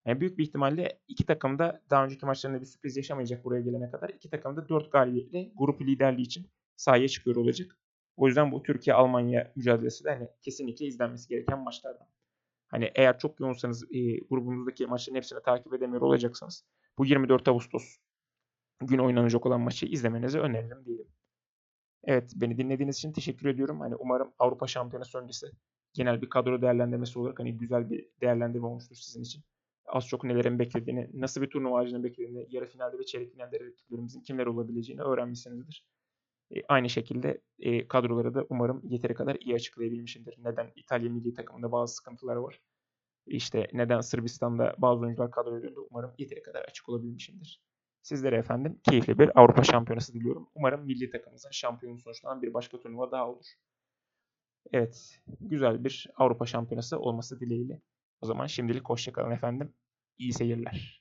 Yani 0.06 0.22
büyük 0.22 0.38
bir 0.38 0.44
ihtimalle 0.44 1.00
iki 1.08 1.26
takım 1.26 1.60
da 1.60 1.82
daha 1.90 2.06
önceki 2.06 2.26
maçlarında 2.26 2.62
bir 2.62 2.66
sürpriz 2.66 2.98
yaşamayacak 2.98 3.46
buraya 3.46 3.62
gelene 3.62 3.92
kadar. 3.92 4.10
İki 4.10 4.30
takım 4.30 4.58
da 4.58 4.70
4 4.70 4.92
galibiyetle 4.92 5.52
grup 5.56 5.82
liderliği 5.82 6.26
için 6.26 6.52
sahaya 6.76 7.08
çıkıyor 7.08 7.36
olacak. 7.36 7.78
O 8.18 8.28
yüzden 8.28 8.52
bu 8.52 8.64
Türkiye-Almanya 8.64 9.52
mücadelesi 9.56 10.04
de 10.04 10.10
hani 10.10 10.30
kesinlikle 10.42 10.86
izlenmesi 10.86 11.30
gereken 11.30 11.60
maçlardan. 11.60 12.08
Hani 12.72 12.92
eğer 12.96 13.20
çok 13.20 13.40
yoğunsanız 13.40 13.84
e, 13.84 14.18
grubumuzdaki 14.20 14.88
maçların 14.88 15.16
hepsini 15.16 15.42
takip 15.42 15.74
edemiyor 15.74 16.02
olacaksanız 16.02 16.66
bu 16.98 17.06
24 17.06 17.48
Ağustos 17.48 17.98
gün 18.82 18.98
oynanacak 18.98 19.46
olan 19.46 19.62
maçı 19.62 19.86
izlemenizi 19.86 20.40
öneririm 20.40 20.86
diyelim. 20.86 21.08
Evet 22.04 22.34
beni 22.36 22.58
dinlediğiniz 22.58 22.98
için 22.98 23.12
teşekkür 23.12 23.50
ediyorum. 23.50 23.80
Hani 23.80 23.96
umarım 23.96 24.34
Avrupa 24.40 24.68
Şampiyonası 24.68 25.18
öncesi 25.18 25.52
genel 25.94 26.22
bir 26.22 26.30
kadro 26.30 26.62
değerlendirmesi 26.62 27.20
olarak 27.20 27.40
hani 27.40 27.58
güzel 27.58 27.90
bir 27.90 28.10
değerlendirme 28.22 28.68
olmuştur 28.68 28.96
sizin 28.96 29.24
için. 29.24 29.44
Az 29.86 30.08
çok 30.08 30.24
nelerin 30.24 30.60
beklediğini, 30.60 31.10
nasıl 31.14 31.42
bir 31.42 31.50
turnuva 31.50 31.80
ağacını 31.80 32.04
beklediğini, 32.04 32.48
yarı 32.50 32.66
finalde 32.66 33.00
ve 33.00 33.06
çeyrek 33.06 33.32
finalde 33.32 33.60
rakiplerimizin 33.60 34.22
kimler 34.22 34.46
olabileceğini 34.46 35.02
öğrenmişsinizdir. 35.02 35.86
Aynı 36.68 36.90
şekilde 36.90 37.42
e, 37.60 37.88
kadroları 37.88 38.34
da 38.34 38.46
umarım 38.50 38.82
yeteri 38.84 39.14
kadar 39.14 39.36
iyi 39.36 39.56
açıklayabilmişimdir. 39.56 40.36
Neden 40.38 40.72
İtalya 40.76 41.10
milli 41.10 41.34
takımında 41.34 41.72
bazı 41.72 41.96
sıkıntılar 41.96 42.36
var. 42.36 42.62
İşte 43.28 43.68
neden 43.74 44.02
Sırbistan'da 44.02 44.76
bazı 44.78 45.02
oyuncular 45.02 45.32
kadroya 45.32 45.64
döndü 45.64 45.80
umarım 45.90 46.14
yeteri 46.18 46.42
kadar 46.42 46.62
açık 46.62 46.90
olabilmişimdir. 46.90 47.62
Sizlere 48.02 48.38
efendim 48.38 48.80
keyifli 48.90 49.20
bir 49.20 49.40
Avrupa 49.40 49.64
Şampiyonası 49.64 50.14
diliyorum. 50.14 50.50
Umarım 50.56 50.86
milli 50.86 51.10
takımımızın 51.10 51.52
şampiyonu 51.52 52.00
sonuçlanan 52.00 52.42
bir 52.42 52.54
başka 52.54 52.80
turnuva 52.80 53.12
daha 53.12 53.30
olur. 53.30 53.46
Evet, 54.72 55.22
güzel 55.40 55.84
bir 55.84 56.08
Avrupa 56.16 56.46
Şampiyonası 56.46 57.00
olması 57.00 57.40
dileğiyle. 57.40 57.82
O 58.22 58.26
zaman 58.26 58.48
şimdilik 58.48 58.90
hoşçakalın 58.90 59.32
efendim. 59.32 59.74
İyi 60.18 60.34
seyirler. 60.34 61.01